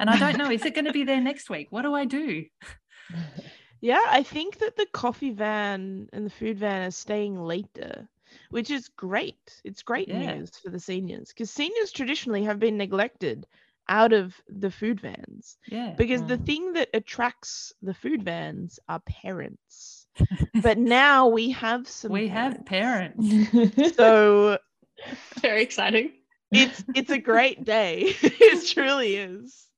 And 0.00 0.10
I 0.10 0.18
don't 0.18 0.36
know, 0.36 0.50
is 0.50 0.64
it 0.64 0.74
going 0.74 0.86
to 0.86 0.92
be 0.92 1.04
there 1.04 1.20
next 1.20 1.48
week? 1.48 1.68
What 1.70 1.82
do 1.82 1.94
I 1.94 2.06
do? 2.06 2.46
Yeah, 3.84 4.02
I 4.08 4.22
think 4.24 4.58
that 4.60 4.76
the 4.76 4.86
coffee 4.92 5.30
van 5.32 6.08
and 6.12 6.26
the 6.26 6.30
food 6.30 6.58
van 6.58 6.88
are 6.88 6.90
staying 6.90 7.38
later, 7.40 8.08
which 8.50 8.70
is 8.70 8.88
great. 8.88 9.60
It's 9.64 9.82
great 9.82 10.10
Yeah. 10.10 10.18
news 10.18 10.58
for 10.58 10.70
the 10.70 10.80
seniors 10.80 11.28
because 11.28 11.50
seniors 11.50 11.92
traditionally 11.92 12.44
have 12.44 12.58
been 12.60 12.78
neglected 12.78 13.46
out 13.88 14.12
of 14.12 14.40
the 14.48 14.70
food 14.70 15.00
vans 15.00 15.58
Yeah. 15.66 15.96
because 15.96 16.24
the 16.24 16.38
Mm. 16.38 16.46
thing 16.46 16.72
that 16.74 16.90
attracts 16.94 17.72
the 17.82 17.94
food 17.94 18.22
vans 18.24 18.80
are 18.88 19.00
parents. 19.00 20.06
but 20.54 20.78
now 20.78 21.28
we 21.28 21.50
have 21.50 21.88
some 21.88 22.12
we 22.12 22.28
have 22.28 22.64
parents. 22.66 23.34
So 23.96 24.58
Very 25.40 25.62
exciting. 25.62 26.12
it's 26.52 26.84
it's 26.94 27.10
a 27.10 27.18
great 27.18 27.64
day. 27.64 28.14
it 28.22 28.66
truly 28.66 29.16
is. 29.16 29.68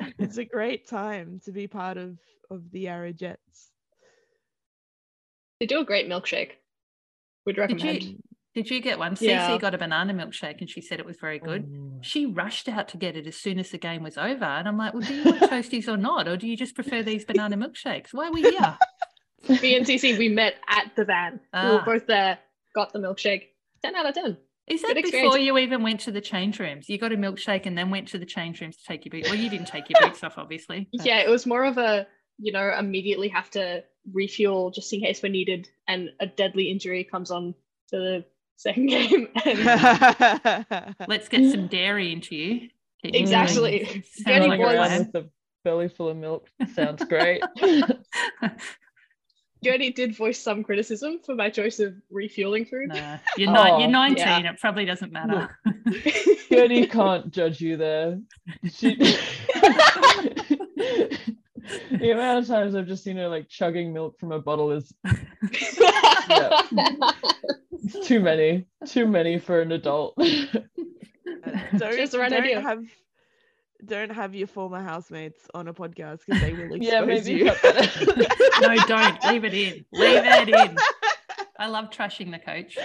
It's 0.18 0.38
a 0.38 0.44
great 0.44 0.88
time 0.88 1.40
to 1.44 1.52
be 1.52 1.66
part 1.68 1.96
of 1.96 2.18
of 2.50 2.70
the 2.70 2.80
Yarra 2.80 3.12
Jets. 3.12 3.70
They 5.60 5.66
do 5.66 5.80
a 5.80 5.84
great 5.84 6.08
milkshake. 6.08 6.52
Would 7.46 7.56
Did 7.56 7.60
recommend. 7.60 8.02
you 8.02 8.18
did 8.54 8.70
you 8.70 8.80
get 8.80 8.98
one? 8.98 9.16
Yeah. 9.20 9.48
Cece 9.50 9.60
got 9.60 9.74
a 9.74 9.78
banana 9.78 10.12
milkshake 10.14 10.60
and 10.60 10.68
she 10.68 10.80
said 10.80 10.98
it 10.98 11.06
was 11.06 11.16
very 11.20 11.38
good. 11.38 11.66
Mm. 11.66 11.98
She 12.02 12.26
rushed 12.26 12.68
out 12.68 12.88
to 12.88 12.96
get 12.96 13.16
it 13.16 13.26
as 13.26 13.36
soon 13.36 13.58
as 13.58 13.70
the 13.70 13.78
game 13.78 14.02
was 14.02 14.16
over. 14.18 14.44
And 14.44 14.66
I'm 14.66 14.76
like, 14.76 14.94
well, 14.94 15.02
do 15.02 15.14
you 15.14 15.24
want 15.24 15.40
toasties 15.42 15.86
or 15.86 15.96
not? 15.96 16.26
Or 16.26 16.36
do 16.36 16.48
you 16.48 16.56
just 16.56 16.74
prefer 16.74 17.02
these 17.02 17.24
banana 17.24 17.56
milkshakes? 17.56 18.08
Why 18.12 18.28
are 18.28 18.32
we 18.32 18.42
here? 18.42 18.76
Me 19.62 19.76
and 19.76 19.86
CC, 19.86 20.18
we 20.18 20.28
met 20.28 20.54
at 20.68 20.90
the 20.96 21.04
van. 21.04 21.34
We 21.52 21.58
were 21.70 21.80
Ah. 21.80 21.84
both 21.84 22.06
there, 22.08 22.38
got 22.74 22.92
the 22.92 22.98
milkshake. 22.98 23.42
10 23.84 23.94
out 23.94 24.06
of 24.08 24.14
10. 24.14 24.36
Is 24.70 24.82
that 24.82 24.94
before 24.94 25.38
you 25.38 25.56
even 25.58 25.82
went 25.82 26.00
to 26.00 26.12
the 26.12 26.20
change 26.20 26.58
rooms? 26.60 26.88
You 26.88 26.98
got 26.98 27.12
a 27.12 27.16
milkshake 27.16 27.66
and 27.66 27.76
then 27.76 27.90
went 27.90 28.08
to 28.08 28.18
the 28.18 28.26
change 28.26 28.60
rooms 28.60 28.76
to 28.76 28.84
take 28.84 29.04
your 29.04 29.10
boots. 29.10 29.28
Well, 29.30 29.38
you 29.38 29.48
didn't 29.50 29.66
take 29.68 29.88
your 29.90 30.00
boots 30.00 30.22
off, 30.24 30.38
obviously. 30.38 30.88
but- 30.96 31.06
Yeah, 31.06 31.18
it 31.20 31.28
was 31.28 31.46
more 31.46 31.64
of 31.64 31.78
a, 31.78 32.06
you 32.38 32.52
know, 32.52 32.72
immediately 32.78 33.28
have 33.28 33.50
to 33.50 33.82
refuel 34.12 34.70
just 34.70 34.92
in 34.92 35.00
case 35.00 35.22
we're 35.22 35.28
needed 35.30 35.68
and 35.86 36.10
a 36.20 36.26
deadly 36.26 36.70
injury 36.70 37.04
comes 37.04 37.30
on 37.30 37.54
to 37.90 37.96
the 37.96 38.24
second 38.56 38.86
game. 38.88 39.28
And 39.44 40.66
Let's 41.08 41.28
get 41.28 41.50
some 41.50 41.66
dairy 41.68 42.12
into 42.12 42.36
you. 42.36 42.68
Keep 43.02 43.14
Exactly. 43.14 43.78
going. 43.84 44.02
Sounds 44.04 44.24
Jenny 44.26 44.48
like 44.48 44.60
a 44.60 44.98
with 45.12 45.14
a 45.24 45.28
belly 45.64 45.88
full 45.88 46.08
of 46.08 46.16
milk. 46.16 46.48
Sounds 46.74 47.04
great. 47.04 47.42
Jodie 49.64 49.94
did 49.94 50.14
voice 50.16 50.38
some 50.38 50.62
criticism 50.62 51.18
for 51.24 51.34
my 51.34 51.50
choice 51.50 51.80
of 51.80 51.94
refueling 52.10 52.64
food. 52.64 52.88
no, 52.88 53.18
you're, 53.36 53.50
not, 53.50 53.80
you're 53.80 53.88
Oh, 53.88 53.92
19. 53.92 54.16
yeah. 54.18 54.50
It 54.52 54.60
probably 54.60 54.84
doesn't 54.84 55.12
matter. 55.12 55.58
Gertie 56.48 56.86
can't 56.90 57.30
judge 57.30 57.60
you 57.60 57.76
there. 57.76 58.20
She... 58.70 58.94
the 61.90 62.10
amount 62.12 62.38
of 62.38 62.46
times 62.46 62.74
I've 62.74 62.86
just 62.86 63.02
seen 63.04 63.16
her 63.16 63.28
like 63.28 63.48
chugging 63.48 63.92
milk 63.92 64.18
from 64.18 64.32
a 64.32 64.38
bottle 64.38 64.70
is 64.72 64.92
it's 67.72 68.06
too 68.06 68.20
many. 68.20 68.66
Too 68.86 69.06
many 69.06 69.38
for 69.38 69.60
an 69.60 69.72
adult. 69.72 70.14
Uh, 70.18 70.24
don't, 71.76 71.96
Just 71.96 72.12
the 72.12 72.18
right 72.18 72.30
don't 72.30 72.42
idea. 72.42 72.60
have 72.60 72.84
don't 73.84 74.10
have 74.10 74.34
your 74.34 74.46
former 74.46 74.82
housemates 74.82 75.46
on 75.54 75.68
a 75.68 75.74
podcast 75.74 76.20
because 76.26 76.42
they 76.42 76.52
will 76.52 76.64
expose 76.74 76.92
yeah, 76.92 77.00
maybe 77.02 77.32
you. 77.32 77.44
cut 77.46 77.62
that 77.62 77.76
out. 78.60 78.62
no, 78.62 78.76
don't. 78.86 79.24
Leave 79.32 79.44
it 79.44 79.54
in. 79.54 79.84
Leave 79.92 80.24
it 80.24 80.48
in. 80.48 80.76
I 81.58 81.66
love 81.66 81.90
trashing 81.90 82.30
the 82.30 82.38
coach. 82.38 82.78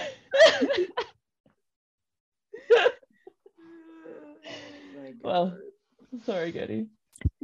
well, 5.22 5.56
sorry, 6.24 6.50
Getty. 6.52 6.86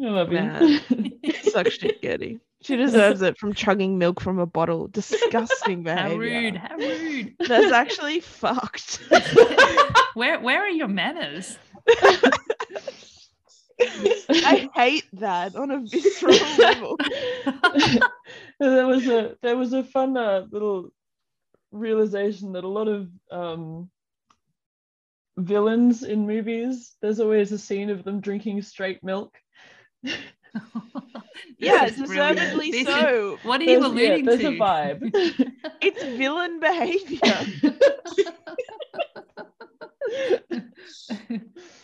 I 0.03 0.09
love 0.09 0.31
Man. 0.31 0.81
you. 0.89 1.33
Suck 1.43 1.71
shit, 1.71 2.03
Getty. 2.03 2.41
She 2.63 2.77
deserves 2.77 3.23
it 3.23 3.39
from 3.39 3.55
chugging 3.55 3.97
milk 3.97 4.21
from 4.21 4.39
a 4.39 4.45
bottle. 4.45 4.89
Disgusting 4.89 5.83
behavior. 5.83 6.11
How 6.11 6.17
rude. 6.17 6.57
How 6.57 6.77
rude. 6.77 7.35
That's 7.39 7.73
actually 7.73 8.21
fucked. 8.21 9.01
Where 10.15 10.41
where 10.41 10.61
are 10.63 10.69
your 10.69 10.89
manners? 10.89 11.57
I 13.81 14.69
hate 14.75 15.05
that 15.15 15.57
on 15.57 15.71
a 15.71 15.81
visceral 15.81 16.37
level. 16.59 16.97
there 18.61 18.87
was 18.87 19.07
a 19.07 19.37
there 19.43 19.57
was 19.57 19.73
a 19.73 19.83
fun 19.85 20.17
uh, 20.17 20.47
little 20.51 20.91
realization 21.73 22.53
that 22.53 22.65
a 22.65 22.69
lot 22.69 22.89
of 22.89 23.09
um, 23.31 23.91
villains 25.39 26.03
in 26.03 26.27
movies, 26.27 26.95
there's 27.01 27.21
always 27.21 27.53
a 27.53 27.59
scene 27.59 27.91
of 27.91 28.05
them 28.05 28.21
drinking 28.21 28.63
straight 28.63 29.03
milk. 29.05 29.35
Yeah, 31.59 31.87
This 31.91 31.97
brilliant. 32.09 32.39
deservedly 32.39 32.71
This 32.73 32.81
is- 32.89 32.95
so. 32.95 33.39
what 33.45 33.61
are 33.61 33.65
you 33.65 33.81
There's, 33.81 33.95
yeah, 33.95 34.09
alluding 34.17 34.25
there's 34.25 34.41
to? 34.41 34.49
a 34.49 34.53
vibe. 34.53 35.53
It's 35.81 36.03
villain 36.03 36.59
behavior. 36.59 37.21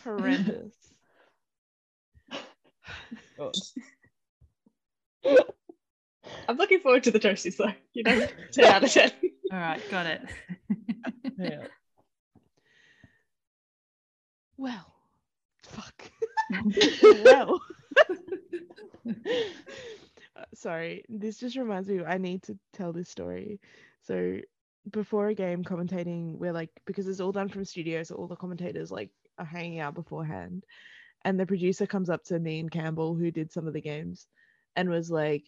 Horrendous. 0.04 0.74
God. 3.38 3.54
I'm 6.48 6.56
looking 6.56 6.80
forward 6.80 7.04
to 7.04 7.10
the 7.10 7.20
toasties 7.20 7.56
though. 7.56 7.72
You 7.92 8.02
know, 8.04 8.26
10 8.52 8.64
out 8.64 8.84
of 8.84 8.92
10. 8.92 9.12
All 9.52 9.58
right, 9.58 9.90
got 9.90 10.06
it. 10.06 10.22
Yeah. 11.38 11.66
Well, 14.56 14.90
fuck. 15.64 16.10
well. 17.24 17.60
Uh, 19.06 20.44
Sorry, 20.54 21.04
this 21.10 21.38
just 21.38 21.56
reminds 21.56 21.88
me. 21.88 22.02
I 22.02 22.16
need 22.16 22.42
to 22.44 22.58
tell 22.72 22.94
this 22.94 23.10
story. 23.10 23.60
So, 24.02 24.38
before 24.90 25.28
a 25.28 25.34
game 25.34 25.62
commentating, 25.62 26.38
we're 26.38 26.52
like 26.54 26.70
because 26.86 27.06
it's 27.06 27.20
all 27.20 27.32
done 27.32 27.50
from 27.50 27.66
studio, 27.66 28.02
so 28.02 28.14
all 28.14 28.28
the 28.28 28.36
commentators 28.36 28.90
like 28.90 29.10
are 29.38 29.44
hanging 29.44 29.80
out 29.80 29.94
beforehand, 29.94 30.64
and 31.26 31.40
the 31.40 31.44
producer 31.44 31.86
comes 31.86 32.08
up 32.08 32.22
to 32.22 32.38
me 32.38 32.60
and 32.60 32.70
Campbell, 32.70 33.16
who 33.16 33.32
did 33.32 33.50
some 33.50 33.66
of 33.66 33.74
the 33.74 33.80
games, 33.80 34.28
and 34.76 34.88
was 34.88 35.10
like, 35.10 35.42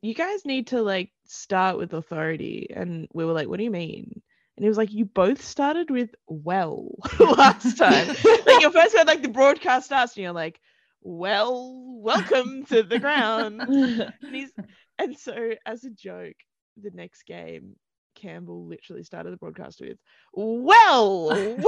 "You 0.00 0.14
guys 0.14 0.44
need 0.44 0.68
to 0.68 0.80
like 0.80 1.10
start 1.26 1.76
with 1.76 1.92
authority," 1.92 2.68
and 2.74 3.08
we 3.12 3.24
were 3.24 3.32
like, 3.32 3.48
"What 3.48 3.58
do 3.58 3.64
you 3.64 3.70
mean?" 3.72 4.22
And 4.56 4.64
he 4.64 4.68
was 4.68 4.78
like, 4.78 4.92
"You 4.92 5.04
both 5.04 5.44
started 5.44 5.90
with 5.90 6.14
well 6.28 6.94
last 7.18 7.76
time." 7.76 8.06
like 8.46 8.60
your 8.60 8.70
first 8.70 8.94
word, 8.94 9.08
like 9.08 9.22
the 9.22 9.28
broadcast 9.28 9.86
starts, 9.86 10.16
and 10.16 10.22
you're 10.22 10.32
like, 10.32 10.60
"Well, 11.02 11.82
welcome 11.96 12.64
to 12.66 12.84
the 12.84 13.00
ground." 13.00 13.60
And 13.60 14.12
he's 14.30 14.52
and 15.00 15.18
so 15.18 15.54
as 15.66 15.82
a 15.82 15.90
joke, 15.90 16.36
the 16.80 16.92
next 16.92 17.24
game, 17.24 17.74
Campbell 18.14 18.66
literally 18.66 19.02
started 19.02 19.32
the 19.32 19.38
broadcast 19.38 19.80
with, 19.80 19.98
"Well," 20.32 21.56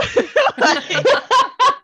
Like, 0.58 1.06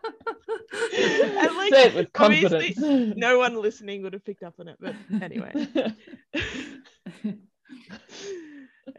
and 0.03 1.55
like 1.55 1.73
Say 1.73 1.85
it 1.87 1.95
with 1.95 2.09
obviously 2.15 2.73
confidence. 2.73 3.15
no 3.17 3.37
one 3.37 3.55
listening 3.61 4.03
would 4.03 4.13
have 4.13 4.25
picked 4.25 4.43
up 4.43 4.55
on 4.59 4.67
it, 4.67 4.77
but 4.79 4.95
anyway, 5.21 5.51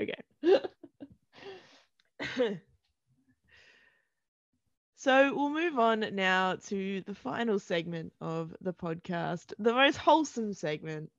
okay. 0.00 0.20
So 4.96 5.34
we'll 5.34 5.50
move 5.50 5.78
on 5.78 6.06
now 6.12 6.56
to 6.68 7.02
the 7.02 7.14
final 7.14 7.58
segment 7.58 8.14
of 8.22 8.54
the 8.62 8.72
podcast, 8.72 9.52
the 9.58 9.74
most 9.74 9.96
wholesome 9.96 10.54
segment, 10.54 11.10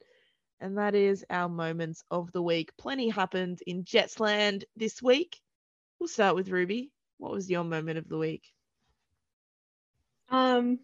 and 0.59 0.79
that 0.79 0.95
is 0.95 1.23
our 1.29 1.47
moments 1.47 2.03
of 2.09 2.31
the 2.31 2.41
week. 2.41 2.75
Plenty 2.77 3.09
happened 3.09 3.61
in 3.67 3.83
Jetsland 3.83 4.63
this 4.75 5.03
week. 5.03 5.39
We'll 5.99 6.07
start 6.07 6.35
with 6.35 6.49
Ruby. 6.49 6.91
What 7.19 7.31
was 7.31 7.47
your 7.47 7.63
moment 7.63 7.99
of 7.99 8.09
the 8.09 8.17
week? 8.17 8.54
Um, 10.29 10.79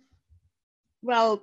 well, 1.02 1.42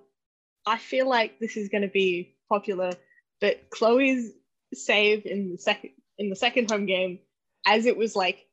I 0.67 0.79
feel 0.79 1.09
like 1.09 1.39
this 1.39 1.57
is 1.57 1.69
going 1.69 1.83
to 1.83 1.89
be 1.89 2.37
popular, 2.49 2.93
but 3.41 3.71
Chloe's 3.71 4.31
save 4.75 5.27
in 5.27 5.51
the 5.51 5.59
second 5.59 5.91
in 6.19 6.31
the 6.31 6.37
second 6.37 6.71
home 6.71 6.87
game, 6.87 7.21
as 7.67 7.87
it 7.87 7.97
was 7.97 8.15
like 8.17 8.47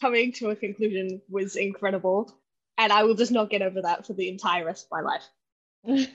coming 0.00 0.32
to 0.32 0.50
a 0.50 0.56
conclusion, 0.56 1.20
was 1.28 1.56
incredible, 1.56 2.32
and 2.78 2.92
I 2.92 3.04
will 3.04 3.14
just 3.14 3.32
not 3.32 3.50
get 3.50 3.62
over 3.62 3.82
that 3.82 4.06
for 4.06 4.12
the 4.12 4.28
entire 4.28 4.64
rest 4.64 4.86
of 4.86 4.90
my 4.92 5.00
life. 5.00 5.24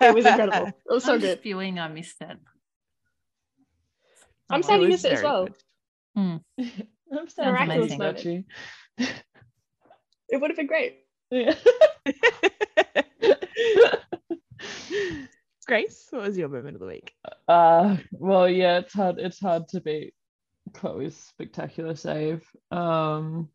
It 0.00 0.14
was 0.14 0.26
incredible. 0.26 0.68
It 0.68 0.92
was 0.92 1.04
so 1.04 1.14
I'm 1.14 1.20
good. 1.20 1.38
spewing. 1.38 1.78
I 1.78 1.88
missed 1.88 2.18
that. 2.20 2.38
I'm 4.50 4.60
Oh, 4.62 4.66
sad 4.66 4.82
you 4.82 4.88
missed 4.88 5.04
it 5.04 5.12
as 5.12 5.22
well. 5.22 5.48
good. 6.16 6.40
I'm 7.12 7.28
sad 7.28 7.46
Miraculous 7.46 7.98
moment. 7.98 8.44
It 10.28 10.40
would 10.40 10.50
have 10.50 10.56
been 10.56 10.66
great. 10.66 10.98
Yeah. 11.32 11.54
Grace, 15.66 16.08
what 16.10 16.22
was 16.22 16.36
your 16.36 16.50
moment 16.50 16.74
of 16.74 16.80
the 16.80 16.86
week? 16.86 17.14
Uh, 17.48 17.96
well, 18.10 18.46
yeah, 18.46 18.80
it's 18.80 18.92
hard. 18.92 19.18
It's 19.18 19.40
hard 19.40 19.66
to 19.68 19.80
beat 19.80 20.12
Chloe's 20.74 21.16
spectacular 21.16 21.96
save. 21.96 22.44
Um, 22.70 23.48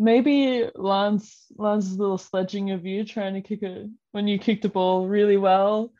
maybe 0.00 0.68
Lance, 0.74 1.46
Lance's 1.56 1.96
little 1.96 2.18
sledging 2.18 2.72
of 2.72 2.84
you 2.84 3.04
trying 3.04 3.34
to 3.34 3.40
kick 3.40 3.62
it 3.62 3.88
when 4.10 4.26
you 4.26 4.36
kicked 4.40 4.62
the 4.62 4.68
ball 4.68 5.06
really 5.06 5.36
well, 5.36 5.92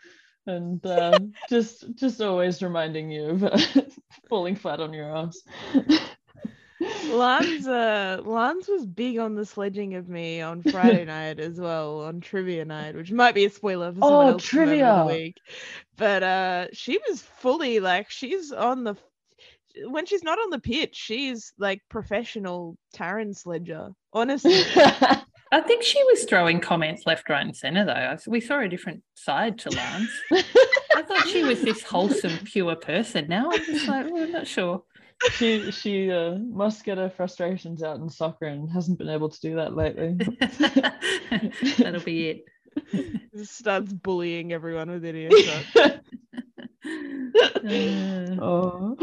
and 0.49 0.85
uh, 0.85 1.21
just 1.49 1.85
just 1.95 2.21
always 2.21 2.65
reminding 2.65 3.13
you 3.13 3.27
of 3.29 3.87
falling 4.29 4.57
flat 4.57 4.81
on 4.81 4.93
your 4.93 5.17
ass. 5.17 5.41
Lance, 7.11 7.67
uh, 7.67 8.21
Lance 8.25 8.69
was 8.69 8.87
big 8.87 9.19
on 9.19 9.35
the 9.35 9.45
sledging 9.47 9.95
of 9.95 10.09
me 10.09 10.41
on 10.41 10.63
Friday 10.63 11.05
night 11.07 11.39
as 11.41 11.61
well 11.61 12.03
on 12.03 12.21
trivia 12.21 12.65
night, 12.65 12.95
which 12.95 13.13
might 13.13 13.35
be 13.35 13.45
a 13.45 13.51
spoiler 13.51 13.93
for 13.93 14.01
someone 14.01 14.27
Oh, 14.27 14.31
else's 14.33 14.53
moment 14.53 14.73
of 14.73 14.79
the 14.79 15.05
trivia. 15.05 15.05
week. 15.25 15.37
But 15.97 16.23
uh, 16.23 16.67
she 16.73 16.99
was 17.09 17.23
fully 17.23 17.81
like 17.81 18.11
she's 18.11 18.53
on 18.53 18.85
the 18.85 18.97
when 19.87 20.07
she's 20.07 20.23
not 20.23 20.39
on 20.39 20.51
the 20.51 20.61
pitch, 20.61 20.95
she's 20.95 21.53
like 21.59 21.83
professional 21.89 22.77
Taryn 22.97 23.35
sledger. 23.37 23.89
Honestly, 24.13 24.55
I 25.53 25.61
think 25.67 25.83
she 25.83 26.03
was 26.05 26.25
throwing 26.25 26.61
comments 26.61 27.03
left, 27.07 27.29
right, 27.29 27.45
and 27.45 27.57
centre 27.57 27.85
though. 27.85 28.17
We 28.31 28.41
saw 28.41 28.61
a 28.61 28.69
different 28.69 29.03
side 29.15 29.59
to 29.61 29.71
Lance. 29.71 30.11
I 30.97 31.03
thought 31.03 31.27
she 31.27 31.43
was 31.43 31.61
this 31.63 31.83
wholesome, 31.83 32.39
pure 32.45 32.77
person. 32.77 33.27
Now 33.29 33.51
I'm 33.53 33.65
just 33.65 33.89
like, 33.89 34.07
well, 34.09 34.23
I'm 34.23 34.31
not 34.33 34.47
sure. 34.47 34.85
She 35.33 35.71
she 35.71 36.11
uh, 36.11 36.35
must 36.39 36.85
get 36.85 36.99
her 36.99 37.11
frustrations 37.11 37.83
out 37.83 37.99
in 37.99 38.09
soccer 38.09 38.47
and 38.47 38.71
hasn't 38.71 38.99
been 38.99 39.09
able 39.09 39.29
to 39.29 39.41
do 39.41 39.57
that 39.57 39.75
lately. 39.75 40.17
That'll 41.79 42.01
be 42.01 42.29
it. 42.29 42.45
starts 43.45 43.93
bullying 43.93 44.53
everyone 44.53 44.91
within 44.91 45.17
earshot. 45.17 46.01
Uh, 47.27 48.37
oh. 48.43 48.97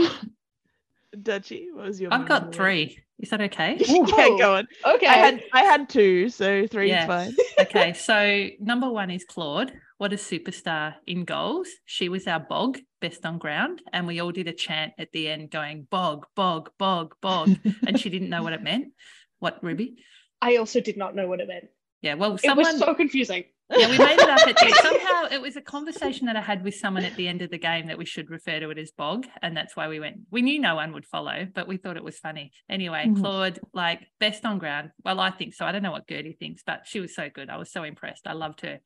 Dutchy, 1.20 1.70
what 1.74 1.88
was 1.88 1.99
your? 1.99 2.14
I've 2.14 2.28
got 2.28 2.47
of 2.47 2.53
three. 2.53 2.99
Is 3.20 3.32
that 3.32 3.41
okay? 3.41 3.76
week? 3.78 3.89
yeah, 4.16 4.30
go 4.38 4.55
on. 4.55 4.68
Okay. 4.86 5.07
I 5.07 5.14
had 5.14 5.43
I 5.51 5.64
had 5.64 5.89
two, 5.89 6.30
so 6.30 6.68
three 6.68 6.89
Yeah. 6.89 7.01
is 7.01 7.07
fine. 7.07 7.36
Okay, 7.59 7.93
so 7.93 8.47
number 8.59 8.89
one 8.89 9.09
is 9.09 9.26
Claude. 9.26 9.74
What 9.97 10.14
a 10.14 10.18
superstar 10.18 10.95
in 11.07 11.26
goals. 11.26 11.68
She 11.86 12.07
was 12.07 12.28
our 12.28 12.39
bog, 12.39 12.78
best 13.01 13.25
on 13.25 13.37
ground. 13.37 13.81
And 13.91 14.07
we 14.07 14.19
all 14.21 14.31
did 14.31 14.47
a 14.47 14.53
chant 14.53 14.93
at 14.97 15.11
the 15.11 15.27
end 15.27 15.51
going, 15.51 15.87
bog, 15.91 16.27
bog, 16.35 16.69
bog, 16.79 17.15
bog. 17.21 17.49
and 17.85 17.99
she 17.99 18.09
didn't 18.09 18.29
know 18.29 18.43
what 18.43 18.53
it 18.53 18.63
meant. 18.63 18.93
What, 19.39 19.61
Ruby? 19.63 19.95
I 20.41 20.55
also 20.57 20.79
did 20.79 20.95
not 20.97 21.15
know 21.15 21.27
what 21.27 21.39
it 21.41 21.47
meant. 21.47 21.65
Yeah, 22.01 22.13
well, 22.15 22.37
It 22.41 22.55
was 22.57 22.79
so 22.79 22.95
confusing. 22.95 23.43
yeah, 23.69 23.87
we 23.89 23.97
made 23.97 24.19
it 24.19 24.29
up 24.29 24.47
at 24.47 24.55
the 24.57 24.65
end. 24.65 24.73
Somehow 24.81 25.27
it 25.31 25.39
was 25.41 25.55
a 25.55 25.61
conversation 25.61 26.25
that 26.25 26.35
I 26.35 26.41
had 26.41 26.63
with 26.63 26.73
someone 26.75 27.03
at 27.05 27.15
the 27.15 27.27
end 27.27 27.41
of 27.43 27.51
the 27.51 27.59
game 27.59 27.87
that 27.87 27.97
we 27.97 28.05
should 28.05 28.29
refer 28.31 28.59
to 28.59 28.69
it 28.71 28.77
as 28.79 28.91
bog. 28.91 29.27
And 29.43 29.55
that's 29.55 29.75
why 29.75 29.87
we 29.87 29.99
went. 29.99 30.21
We 30.31 30.41
knew 30.41 30.59
no 30.59 30.75
one 30.75 30.93
would 30.93 31.05
follow, 31.05 31.47
but 31.53 31.67
we 31.67 31.77
thought 31.77 31.97
it 31.97 32.03
was 32.03 32.17
funny. 32.17 32.51
Anyway, 32.69 33.05
Mhm. 33.07 33.19
Claude, 33.19 33.59
like 33.73 34.07
best 34.19 34.45
on 34.45 34.57
ground. 34.57 34.91
Well, 35.05 35.19
I 35.19 35.29
think 35.29 35.53
so. 35.53 35.65
I 35.65 35.71
don't 35.71 35.83
know 35.83 35.91
what 35.91 36.07
Gertie 36.07 36.37
thinks, 36.39 36.63
but 36.65 36.81
she 36.87 36.99
was 36.99 37.13
so 37.15 37.29
good. 37.29 37.49
I 37.51 37.57
was 37.57 37.71
so 37.71 37.83
impressed. 37.83 38.25
I 38.25 38.33
loved 38.33 38.61
her. 38.61 38.79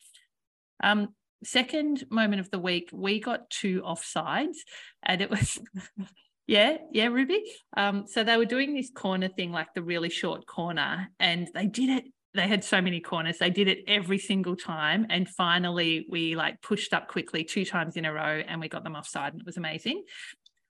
Um, 0.84 1.16
second 1.46 2.06
moment 2.10 2.42
of 2.42 2.52
the 2.52 2.60
week, 2.60 2.90
we 2.92 3.20
got 3.20 3.50
two 3.50 3.82
offsides, 3.82 4.58
and 5.04 5.22
it 5.22 5.30
was 5.30 5.60
yeah, 6.48 6.78
yeah, 6.92 7.08
Ruby. 7.08 7.44
Um, 7.78 8.06
so 8.08 8.24
they 8.24 8.38
were 8.38 8.46
doing 8.46 8.74
this 8.74 8.92
corner 8.94 9.28
thing, 9.28 9.52
like 9.52 9.74
the 9.74 9.84
really 9.84 10.10
short 10.10 10.46
corner, 10.46 11.10
and 11.20 11.48
they 11.54 11.68
did 11.68 11.90
it. 11.90 12.06
They 12.34 12.48
had 12.48 12.66
so 12.66 12.82
many 12.82 13.00
corners. 13.00 13.38
They 13.38 13.50
did 13.50 13.70
it 13.70 13.86
every 13.88 14.18
single 14.18 14.56
time, 14.56 15.08
and 15.10 15.28
finally 15.28 16.06
we 16.10 16.36
like 16.36 16.62
pushed 16.62 16.94
up 16.94 17.08
quickly 17.08 17.44
two 17.44 17.66
times 17.66 17.96
in 17.96 18.06
a 18.06 18.14
row, 18.14 18.42
and 18.46 18.60
we 18.60 18.68
got 18.68 18.84
them 18.84 18.96
offside, 18.96 19.34
and 19.34 19.42
it 19.42 19.46
was 19.46 19.58
amazing. 19.58 20.04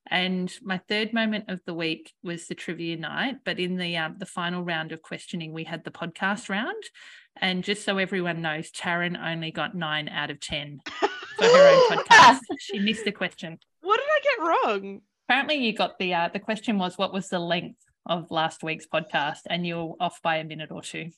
And 0.08 0.54
my 0.62 0.80
third 0.88 1.14
moment 1.14 1.46
of 1.48 1.62
the 1.66 1.74
week 1.74 2.14
was 2.22 2.48
the 2.48 2.54
trivia 2.54 2.96
night, 2.98 3.38
but 3.44 3.60
in 3.60 3.78
the 3.78 3.98
um, 3.98 4.18
the 4.20 4.26
final 4.26 4.64
round 4.64 4.92
of 4.92 5.02
questioning, 5.02 5.52
we 5.52 5.64
had 5.64 5.84
the 5.84 5.92
podcast 5.92 6.50
round. 6.50 6.84
And 7.42 7.64
just 7.64 7.84
so 7.84 7.98
everyone 7.98 8.42
knows, 8.42 8.72
Taryn 8.72 9.18
only 9.22 9.52
got 9.52 9.76
nine 9.76 10.08
out 10.10 10.32
of 10.32 10.40
ten 10.40 10.80
for 10.86 11.44
her 11.44 11.68
own 11.92 11.98
podcast. 11.98 12.40
She 12.60 12.80
missed 12.80 13.06
a 13.08 13.12
question. 13.12 13.60
What 13.82 14.00
did 14.00 14.08
I 14.08 14.20
get 14.24 14.48
wrong? 14.82 15.02
Apparently, 15.28 15.56
you 15.56 15.74
got 15.74 15.98
the 16.00 16.14
uh, 16.14 16.30
the 16.32 16.40
question 16.40 16.78
was 16.78 16.98
what 16.98 17.14
was 17.14 17.30
the 17.30 17.40
length 17.40 17.80
of 18.06 18.30
last 18.32 18.64
week's 18.64 18.86
podcast, 18.88 19.40
and 19.50 19.66
you 19.66 19.76
were 19.78 19.94
off 20.00 20.22
by 20.22 20.38
a 20.38 20.44
minute 20.44 20.70
or 20.72 20.82
two. 20.82 21.10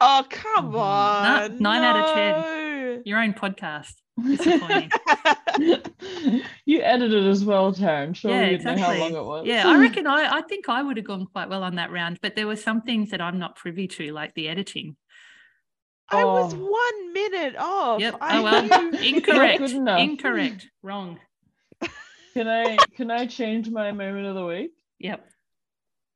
Oh 0.00 0.24
come 0.28 0.72
Mhm. 0.72 0.78
on! 0.80 1.58
nine 1.58 1.82
out 1.82 1.96
of 1.96 2.14
10. 2.14 3.02
Your 3.06 3.18
own 3.20 3.32
podcast. 3.32 3.92
Disappointing. 4.24 4.90
you 6.66 6.80
edited 6.82 7.26
as 7.26 7.44
well, 7.44 7.72
Taryn. 7.72 8.14
Sure, 8.14 8.30
yeah, 8.30 8.50
you'd 8.50 8.64
know 8.64 8.76
how 8.76 8.94
long 8.94 9.14
it 9.14 9.24
was. 9.24 9.46
Yeah, 9.46 9.66
I 9.68 9.78
reckon 9.78 10.06
I, 10.06 10.36
I 10.38 10.42
think 10.42 10.68
I 10.68 10.82
would 10.82 10.96
have 10.96 11.06
gone 11.06 11.26
quite 11.26 11.48
well 11.48 11.62
on 11.62 11.76
that 11.76 11.90
round, 11.90 12.18
but 12.22 12.36
there 12.36 12.46
were 12.46 12.56
some 12.56 12.82
things 12.82 13.10
that 13.10 13.20
I'm 13.20 13.38
not 13.38 13.56
privy 13.56 13.88
to, 13.88 14.12
like 14.12 14.34
the 14.34 14.48
editing. 14.48 14.96
I 16.10 16.24
was 16.24 16.54
Oh. 16.54 16.58
one 16.58 17.12
minute 17.12 17.56
off. 17.58 18.00
Yep. 18.00 18.16
I 18.20 18.38
Oh 18.38 18.42
well, 18.42 18.62
knew- 18.90 18.98
incorrect. 19.16 19.58
good 19.58 19.70
enough. 19.72 20.00
Incorrect. 20.00 20.68
Wrong. 20.82 21.18
Can 22.34 22.48
I 22.48 22.76
can 22.96 23.10
I 23.12 23.26
change 23.26 23.70
my 23.70 23.92
moment 23.92 24.26
of 24.26 24.34
the 24.34 24.44
week? 24.44 24.72
Yep. 24.98 25.24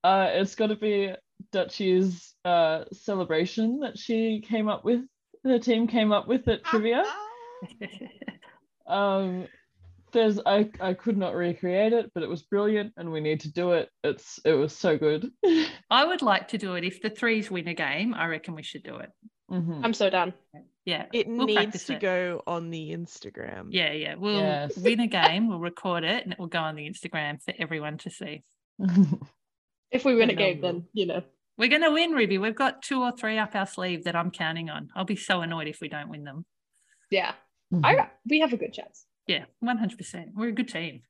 Uh, 0.02 0.28
it's 0.32 0.54
got 0.56 0.66
to 0.68 0.76
be 0.76 1.12
Dutchy's 1.52 2.34
uh 2.44 2.84
celebration 2.92 3.80
that 3.80 3.96
she 3.98 4.40
came 4.46 4.68
up 4.68 4.84
with. 4.84 5.02
Her 5.44 5.58
team 5.60 5.86
came 5.86 6.10
up 6.12 6.26
with 6.28 6.46
at 6.48 6.64
trivia. 6.64 7.04
Um, 8.86 9.46
there's 10.12 10.38
I 10.44 10.70
I 10.80 10.94
could 10.94 11.16
not 11.16 11.34
recreate 11.34 11.92
it, 11.92 12.10
but 12.14 12.22
it 12.22 12.28
was 12.28 12.42
brilliant, 12.42 12.92
and 12.96 13.10
we 13.12 13.20
need 13.20 13.40
to 13.40 13.52
do 13.52 13.72
it. 13.72 13.88
It's 14.04 14.38
it 14.44 14.52
was 14.54 14.74
so 14.76 14.96
good. 14.98 15.30
I 15.90 16.04
would 16.04 16.22
like 16.22 16.48
to 16.48 16.58
do 16.58 16.74
it. 16.74 16.84
If 16.84 17.00
the 17.02 17.10
threes 17.10 17.50
win 17.50 17.68
a 17.68 17.74
game, 17.74 18.14
I 18.14 18.26
reckon 18.26 18.54
we 18.54 18.62
should 18.62 18.82
do 18.82 18.96
it. 18.96 19.10
Mhm. 19.50 19.80
I'm 19.84 19.94
so 19.94 20.10
done. 20.10 20.34
Yeah. 20.84 21.06
It 21.12 21.26
we'll 21.26 21.46
needs 21.46 21.84
to 21.84 21.94
it. 21.94 22.00
go 22.00 22.42
on 22.46 22.70
the 22.70 22.90
Instagram. 22.90 23.68
Yeah, 23.70 23.92
yeah. 23.92 24.14
We'll 24.16 24.40
Yes. 24.40 24.76
win 24.76 25.00
a 25.00 25.06
game, 25.06 25.48
we'll 25.48 25.58
record 25.60 26.04
it, 26.04 26.24
and 26.24 26.32
it 26.32 26.38
will 26.38 26.46
go 26.48 26.58
on 26.60 26.76
the 26.76 26.88
Instagram 26.88 27.42
for 27.42 27.54
everyone 27.58 27.98
to 27.98 28.10
see. 28.10 28.42
If 29.90 30.04
we 30.04 30.14
win 30.14 30.28
a 30.28 30.34
game, 30.34 30.56
Phenomenal. 30.58 30.80
then 30.82 30.88
you 30.92 31.06
know. 31.06 31.22
We're 31.56 31.68
going 31.70 31.82
to 31.82 31.90
win, 31.90 32.12
Ruby. 32.12 32.36
We've 32.38 32.54
got 32.54 32.82
two 32.82 33.02
or 33.02 33.10
three 33.10 33.38
up 33.38 33.54
our 33.56 33.66
sleeve 33.66 34.04
that 34.04 34.14
I'm 34.14 34.30
counting 34.30 34.68
on. 34.70 34.90
I'll 34.94 35.06
be 35.06 35.16
so 35.16 35.40
annoyed 35.40 35.66
if 35.66 35.78
we 35.80 35.88
don't 35.88 36.10
win 36.10 36.24
them. 36.24 36.44
Yeah, 37.10 37.32
Mhm. 37.72 37.80
I 37.84 38.10
we 38.28 38.40
have 38.40 38.52
a 38.52 38.58
good 38.58 38.74
chance. 38.74 39.06
Yeah, 39.28 39.44
100%. 39.62 40.32
We're 40.34 40.48
a 40.48 40.52
good 40.52 40.68
team. 40.68 41.02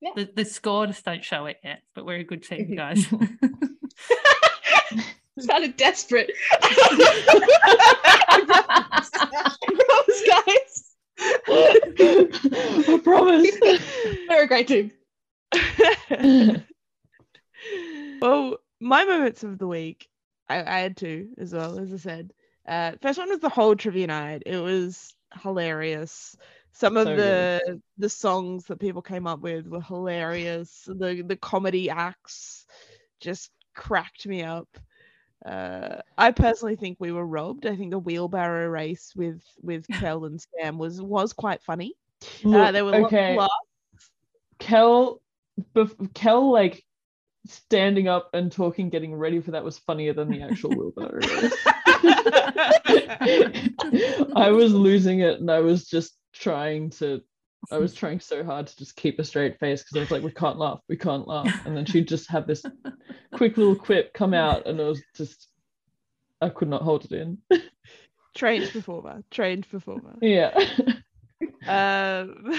Yeah. 0.00 0.10
The, 0.16 0.28
the 0.34 0.44
score 0.44 0.88
just 0.88 1.04
don't 1.04 1.22
show 1.24 1.46
it 1.46 1.58
yet, 1.62 1.82
but 1.94 2.04
we're 2.04 2.16
a 2.16 2.24
good 2.24 2.42
team, 2.42 2.74
guys. 2.76 3.06
Sounded 5.38 5.76
desperate. 5.76 6.32
Promise, 6.60 7.28
guys. 10.26 10.94
I 11.46 13.00
promise. 13.02 13.56
We're 14.28 14.42
a 14.42 14.48
great 14.48 14.68
team. 14.68 14.90
well, 18.20 18.58
my 18.80 19.04
moments 19.04 19.44
of 19.44 19.58
the 19.58 19.66
week, 19.66 20.08
I, 20.48 20.62
I 20.62 20.78
had 20.80 20.96
two 20.96 21.30
as 21.38 21.52
well, 21.52 21.78
as 21.78 21.92
I 21.92 21.96
said. 21.96 22.32
Uh, 22.66 22.92
first 23.02 23.18
one 23.18 23.28
was 23.28 23.40
the 23.40 23.48
whole 23.48 23.76
trivia 23.76 24.08
night. 24.08 24.42
It 24.46 24.58
was 24.58 25.14
hilarious. 25.42 26.36
Some 26.74 26.96
of 26.96 27.06
So 27.06 27.16
the 27.16 27.80
the 27.98 28.08
songs 28.08 28.64
that 28.64 28.80
people 28.80 29.00
came 29.00 29.28
up 29.28 29.40
with 29.40 29.68
were 29.68 29.80
hilarious. 29.80 30.82
The 30.86 31.24
the 31.26 31.36
comedy 31.36 31.88
acts 31.88 32.66
just 33.20 33.52
cracked 33.74 34.26
me 34.26 34.42
up. 34.42 34.68
Uh, 35.46 35.98
I 36.18 36.32
personally 36.32 36.74
think 36.74 36.96
we 36.98 37.12
were 37.12 37.26
robbed. 37.26 37.66
I 37.66 37.76
think 37.76 37.92
the 37.92 37.98
wheelbarrow 37.98 38.66
race 38.66 39.12
with 39.14 39.40
with 39.62 39.86
Kel 40.00 40.24
and 40.24 40.40
Sam 40.40 40.76
was 40.76 41.00
was 41.00 41.32
quite 41.32 41.62
funny. 41.62 41.94
Uh, 42.44 42.72
there 42.72 42.84
were 42.84 43.06
okay. 43.06 43.38
Kel, 44.58 45.20
bef- 45.76 46.14
Kel, 46.14 46.50
like 46.50 46.84
standing 47.46 48.08
up 48.08 48.30
and 48.32 48.50
talking, 48.50 48.88
getting 48.88 49.14
ready 49.14 49.40
for 49.40 49.52
that 49.52 49.62
was 49.62 49.78
funnier 49.78 50.12
than 50.12 50.28
the 50.28 50.42
actual 50.42 50.74
wheelbarrow 50.74 51.20
race. 51.20 51.54
I 54.34 54.50
was 54.50 54.72
losing 54.72 55.20
it, 55.20 55.40
and 55.40 55.50
I 55.50 55.60
was 55.60 55.86
just 55.86 56.16
trying 56.34 56.90
to. 56.90 57.22
I 57.72 57.78
was 57.78 57.94
trying 57.94 58.20
so 58.20 58.44
hard 58.44 58.66
to 58.66 58.76
just 58.76 58.94
keep 58.94 59.18
a 59.18 59.24
straight 59.24 59.58
face 59.58 59.82
because 59.82 59.96
I 59.96 60.00
was 60.00 60.10
like, 60.10 60.22
"We 60.22 60.32
can't 60.32 60.58
laugh, 60.58 60.80
we 60.88 60.96
can't 60.96 61.26
laugh," 61.26 61.64
and 61.64 61.76
then 61.76 61.86
she'd 61.86 62.08
just 62.08 62.30
have 62.30 62.46
this 62.46 62.62
quick 63.32 63.56
little 63.56 63.76
quip 63.76 64.12
come 64.12 64.34
out, 64.34 64.66
and 64.66 64.78
it 64.78 64.84
was 64.84 65.02
just. 65.16 65.48
I 66.40 66.50
could 66.50 66.68
not 66.68 66.82
hold 66.82 67.06
it 67.06 67.12
in. 67.12 67.38
trained 68.34 68.68
performer, 68.70 69.22
trained 69.30 69.68
performer. 69.70 70.16
Yeah. 70.20 70.52
Um, 71.66 72.52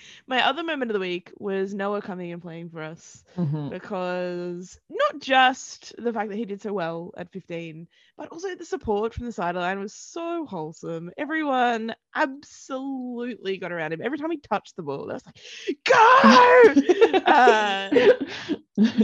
my 0.26 0.46
other 0.46 0.62
moment 0.62 0.90
of 0.90 0.94
the 0.94 1.00
week 1.00 1.32
was 1.38 1.74
Noah 1.74 2.02
coming 2.02 2.32
and 2.32 2.42
playing 2.42 2.70
for 2.70 2.82
us 2.82 3.22
Mhm. 3.36 3.70
because 3.70 4.78
not 4.88 5.20
just 5.20 5.94
the 5.98 6.12
fact 6.12 6.30
that 6.30 6.36
he 6.36 6.44
did 6.44 6.60
so 6.60 6.72
well 6.72 7.12
at 7.16 7.30
15, 7.32 7.86
but 8.16 8.28
also 8.28 8.54
the 8.54 8.64
support 8.64 9.14
from 9.14 9.26
the 9.26 9.32
sideline 9.32 9.78
was 9.80 9.94
so 9.94 10.44
wholesome. 10.46 11.10
Everyone 11.16 11.94
absolutely 12.14 13.58
got 13.58 13.72
around 13.72 13.92
him. 13.92 14.00
Every 14.02 14.18
time 14.18 14.30
he 14.30 14.38
touched 14.38 14.76
the 14.76 14.82
ball, 14.82 15.10
I 15.10 15.14
was 15.14 15.24
like, 15.26 15.36
go! 15.84 17.20
uh, 17.26 17.90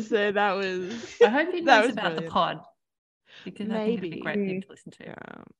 so 0.00 0.32
that 0.32 0.52
was, 0.56 0.92
I 1.22 1.28
hope 1.28 1.52
he 1.52 1.60
That 1.62 1.82
knows 1.82 1.86
was 1.86 1.92
about 1.92 2.14
the 2.16 2.22
brilliant. 2.22 2.32
pod 2.32 2.60
because 3.46 3.70
I 3.70 3.74
think 3.86 3.88
it'd 3.98 4.00
be 4.02 4.10
Maybe. 4.10 4.20
a 4.20 4.22
great 4.22 4.36
thing 4.48 4.60
to 4.62 4.68
listen 4.68 4.92
to. 4.92 5.04
yeah, 5.04 5.14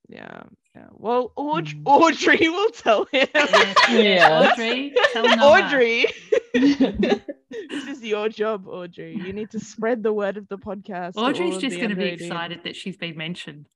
yeah, 0.09 0.43
yeah. 0.75 0.85
Well, 0.93 1.31
Aud- 1.35 1.65
Mm. 1.67 1.81
Audrey 1.85 2.49
will 2.49 2.69
tell 2.69 3.05
him. 3.11 3.27
Yes, 3.33 3.51
yes, 3.89 3.89
Yeah. 3.89 4.51
Audrey, 4.51 4.93
tell 5.13 5.23
Noah. 5.35 5.61
Audrey. 5.61 6.05
this 6.53 7.87
is 7.87 8.03
your 8.03 8.29
job, 8.29 8.67
Audrey. 8.67 9.15
You 9.15 9.33
need 9.33 9.51
to 9.51 9.59
spread 9.59 10.03
the 10.03 10.13
word 10.13 10.37
of 10.37 10.47
the 10.47 10.57
podcast. 10.57 11.13
Audrey's 11.15 11.57
just 11.57 11.77
going 11.77 11.89
to 11.89 11.95
be 11.95 12.05
excited 12.09 12.61
that 12.65 12.75
she's 12.75 12.97
been 12.97 13.17
mentioned. 13.17 13.67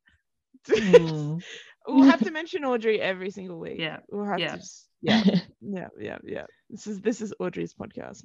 Mm. 0.69 1.41
We'll 1.87 2.03
have 2.03 2.23
to 2.23 2.31
mention 2.31 2.63
Audrey 2.65 3.01
every 3.01 3.31
single 3.31 3.59
week. 3.59 3.77
Yeah, 3.79 3.97
We'll 4.09 4.25
have 4.25 4.39
yeah. 4.39 4.51
to 4.51 4.57
just 4.57 4.87
yeah, 5.01 5.23
yeah, 5.61 5.87
yeah, 5.99 6.17
yeah. 6.23 6.45
This 6.69 6.85
is 6.85 7.01
this 7.01 7.21
is 7.21 7.33
Audrey's 7.39 7.73
podcast. 7.73 8.21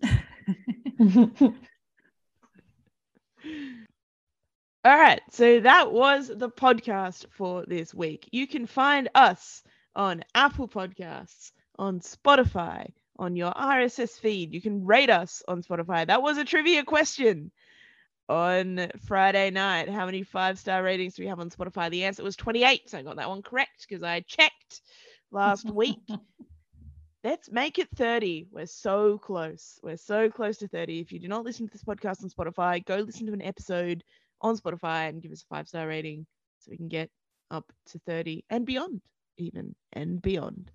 All 4.87 4.97
right, 4.97 5.21
so 5.33 5.59
that 5.59 5.91
was 5.91 6.29
the 6.29 6.49
podcast 6.49 7.25
for 7.33 7.65
this 7.67 7.93
week. 7.93 8.29
You 8.31 8.47
can 8.47 8.67
find 8.69 9.09
us 9.17 9.65
on 9.97 10.23
Apple 10.33 10.69
Podcasts, 10.69 11.51
on 11.77 11.99
Spotify, 11.99 12.93
on 13.19 13.35
your 13.35 13.51
RSS 13.51 14.21
feed. 14.21 14.55
You 14.55 14.61
can 14.61 14.87
rate 14.87 15.11
us 15.11 15.43
on 15.49 15.65
Spotify. 15.65 16.07
That 16.07 16.23
was 16.23 16.39
a 16.39 16.45
trivia 16.45 16.85
question 16.85 17.51
on 18.29 18.93
Friday 19.09 19.51
night. 19.51 19.89
How 19.89 20.07
many 20.07 20.23
five 20.23 20.57
star 20.57 20.85
ratings 20.85 21.17
do 21.17 21.25
we 21.25 21.31
have 21.31 21.41
on 21.41 21.51
Spotify? 21.51 21.91
The 21.91 22.05
answer 22.05 22.23
was 22.23 22.37
28. 22.37 22.89
So 22.89 22.99
I 22.99 23.03
got 23.03 23.17
that 23.17 23.29
one 23.29 23.43
correct 23.43 23.87
because 23.89 24.05
I 24.05 24.21
checked 24.21 24.83
last 25.33 25.69
week. 25.75 25.99
Let's 27.25 27.51
make 27.51 27.81
it 27.81 27.89
30. 27.97 28.47
We're 28.53 28.67
so 28.67 29.19
close. 29.19 29.81
We're 29.83 29.97
so 29.97 30.31
close 30.31 30.59
to 30.59 30.69
30. 30.69 31.01
If 31.01 31.11
you 31.11 31.19
do 31.19 31.27
not 31.27 31.45
listen 31.45 31.67
to 31.67 31.73
this 31.73 31.83
podcast 31.83 32.23
on 32.23 32.31
Spotify, 32.31 32.85
go 32.85 32.99
listen 32.99 33.27
to 33.27 33.33
an 33.33 33.43
episode 33.43 34.05
on 34.41 34.57
Spotify 34.57 35.09
and 35.09 35.23
give 35.23 35.33
us 35.33 35.43
a 35.43 35.55
five 35.55 35.69
star 35.69 35.87
rating 35.87 36.27
so 36.61 36.71
we 36.71 36.77
can 36.77 36.89
get 36.89 37.11
up 37.51 37.71
to 37.87 37.99
30 38.07 38.45
and 38.51 38.67
beyond, 38.67 39.01
even 39.39 39.75
and 39.93 40.21
beyond. 40.21 40.71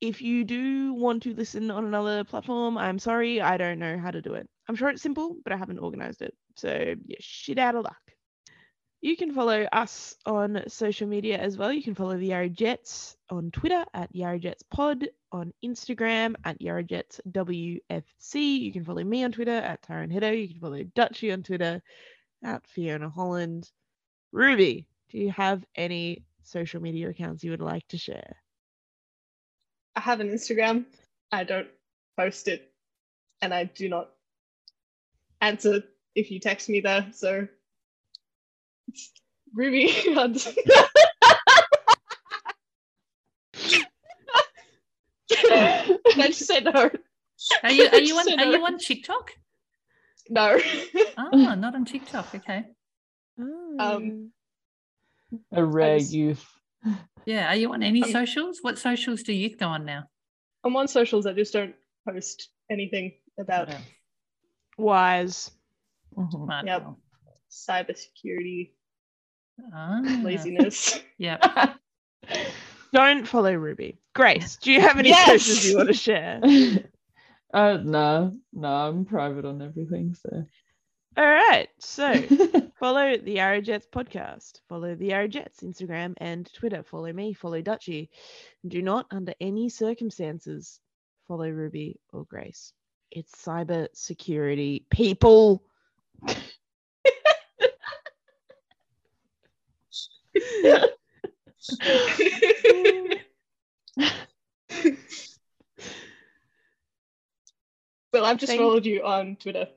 If 0.00 0.20
you 0.20 0.44
do 0.44 0.92
want 0.94 1.22
to 1.22 1.34
listen 1.34 1.70
on 1.70 1.84
another 1.86 2.24
platform, 2.24 2.76
I'm 2.76 2.98
sorry, 2.98 3.40
I 3.40 3.56
don't 3.56 3.78
know 3.78 3.98
how 3.98 4.10
to 4.10 4.20
do 4.20 4.34
it. 4.34 4.46
I'm 4.68 4.74
sure 4.74 4.88
it's 4.90 5.02
simple, 5.02 5.36
but 5.44 5.52
I 5.52 5.56
haven't 5.56 5.78
organized 5.78 6.20
it. 6.20 6.34
So, 6.56 6.94
yeah, 7.06 7.16
shit 7.20 7.58
out 7.58 7.74
of 7.74 7.84
luck. 7.84 8.03
You 9.04 9.18
can 9.18 9.34
follow 9.34 9.68
us 9.70 10.16
on 10.24 10.62
social 10.66 11.06
media 11.06 11.36
as 11.36 11.58
well. 11.58 11.70
You 11.70 11.82
can 11.82 11.94
follow 11.94 12.16
the 12.16 12.28
Yarra 12.28 12.48
Jets 12.48 13.18
on 13.28 13.50
Twitter 13.50 13.84
at 13.92 14.08
Yarra 14.16 14.38
Jets 14.38 14.62
Pod, 14.70 15.06
on 15.30 15.52
Instagram 15.62 16.36
at 16.46 16.58
Yarra 16.62 16.84
Jets 16.84 17.20
WFC. 17.28 18.60
You 18.60 18.72
can 18.72 18.82
follow 18.82 19.04
me 19.04 19.22
on 19.22 19.30
Twitter 19.30 19.50
at 19.58 19.82
Taran 19.82 20.10
Hiddo. 20.10 20.40
You 20.40 20.48
can 20.48 20.58
follow 20.58 20.82
Dutchy 20.94 21.32
on 21.32 21.42
Twitter 21.42 21.82
at 22.42 22.66
Fiona 22.66 23.10
Holland. 23.10 23.70
Ruby, 24.32 24.88
do 25.10 25.18
you 25.18 25.30
have 25.32 25.66
any 25.74 26.24
social 26.42 26.80
media 26.80 27.10
accounts 27.10 27.44
you 27.44 27.50
would 27.50 27.60
like 27.60 27.86
to 27.88 27.98
share? 27.98 28.36
I 29.96 30.00
have 30.00 30.20
an 30.20 30.30
Instagram. 30.30 30.86
I 31.30 31.44
don't 31.44 31.68
post 32.16 32.48
it, 32.48 32.72
and 33.42 33.52
I 33.52 33.64
do 33.64 33.86
not 33.90 34.12
answer 35.42 35.82
if 36.14 36.30
you 36.30 36.40
text 36.40 36.70
me 36.70 36.80
there. 36.80 37.06
So, 37.12 37.46
Ruby. 39.54 39.88
Hunt. 40.14 40.46
I 45.30 45.98
just 46.28 46.46
said 46.46 46.64
no. 46.64 46.90
Are 47.62 47.70
you 47.72 47.88
are 47.88 48.00
you 48.00 48.16
on 48.16 48.24
said 48.24 48.38
are 48.40 48.46
you 48.52 48.64
on 48.64 48.78
TikTok? 48.78 49.30
No. 50.30 50.58
Oh, 51.18 51.54
not 51.54 51.74
on 51.74 51.84
TikTok. 51.84 52.34
Okay. 52.34 52.64
Um, 53.78 54.30
A 55.52 55.64
rare 55.64 55.94
was- 55.94 56.14
youth. 56.14 56.46
Yeah. 57.26 57.48
Are 57.50 57.56
you 57.56 57.72
on 57.72 57.82
any 57.82 58.02
Um, 58.02 58.10
socials? 58.10 58.58
What 58.62 58.78
socials 58.78 59.22
do 59.22 59.32
youth 59.32 59.58
go 59.58 59.66
on 59.68 59.84
now? 59.84 60.04
I'm 60.62 60.76
on 60.76 60.88
socials. 60.88 61.26
I 61.26 61.32
just 61.32 61.52
don't 61.52 61.74
post 62.08 62.48
anything 62.70 63.12
about 63.38 63.68
Whatever. 63.68 63.84
Wise. 64.78 65.50
Mhm. 66.16 66.66
Yep. 66.66 66.82
girl. 66.82 66.98
Cybersecurity, 67.54 68.72
Ah, 69.72 70.00
laziness. 70.22 71.00
Yeah. 71.18 71.74
Don't 72.92 73.26
follow 73.26 73.52
Ruby. 73.54 73.98
Grace, 74.14 74.56
do 74.56 74.72
you 74.72 74.80
have 74.80 74.98
any 74.98 75.08
Yes! 75.10 75.42
socials 75.44 75.64
you 75.64 75.76
want 75.76 75.88
to 75.88 75.94
share? 75.94 76.40
uh 77.54 77.78
no, 77.82 78.36
no, 78.52 78.68
I'm 78.68 79.04
private 79.04 79.44
on 79.44 79.62
everything, 79.62 80.14
so 80.14 80.44
All 81.16 81.24
right. 81.24 81.68
So 81.78 82.12
follow 82.80 83.16
the 83.16 83.32
Yarra 83.32 83.62
Jets 83.62 83.86
podcast. 83.86 84.60
Follow 84.68 84.94
the 84.96 85.06
Yarra 85.06 85.28
Jets 85.28 85.60
Instagram 85.62 86.14
and 86.18 86.52
Twitter. 86.52 86.82
Follow 86.82 87.12
me. 87.12 87.32
Follow 87.32 87.60
Dutchy. 87.62 88.10
Do 88.66 88.82
not, 88.82 89.06
under 89.12 89.34
any 89.40 89.68
circumstances, 89.68 90.80
follow 91.28 91.48
Ruby 91.48 92.00
or 92.12 92.24
Grace. 92.24 92.72
It's 93.12 93.32
cyber 93.44 93.88
security, 93.94 94.86
people. 94.90 95.62
Well, 108.12 108.24
I've 108.24 108.38
just 108.38 108.50
Thank- 108.50 108.60
followed 108.60 108.86
you 108.86 109.04
on 109.04 109.36
Twitter. 109.36 109.68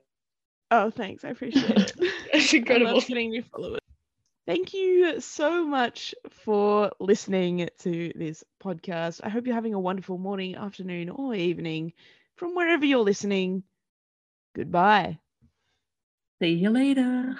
Oh, 0.69 0.89
thanks. 0.89 1.23
I 1.23 1.29
appreciate 1.29 1.69
it. 1.69 1.93
It's 2.33 2.53
I 2.53 2.57
incredible. 2.57 2.95
love 2.95 3.07
getting 3.07 3.29
new 3.29 3.41
followers. 3.41 3.79
Thank 4.45 4.73
you 4.73 5.19
so 5.21 5.65
much 5.65 6.13
for 6.29 6.91
listening 6.99 7.69
to 7.79 8.11
this 8.15 8.43
podcast. 8.63 9.21
I 9.23 9.29
hope 9.29 9.45
you're 9.45 9.55
having 9.55 9.73
a 9.73 9.79
wonderful 9.79 10.17
morning, 10.17 10.55
afternoon, 10.55 11.09
or 11.09 11.33
evening 11.35 11.93
from 12.35 12.53
wherever 12.53 12.85
you're 12.85 12.99
listening. 13.03 13.63
Goodbye. 14.55 15.19
See 16.41 16.49
you 16.53 16.69
later. 16.69 17.37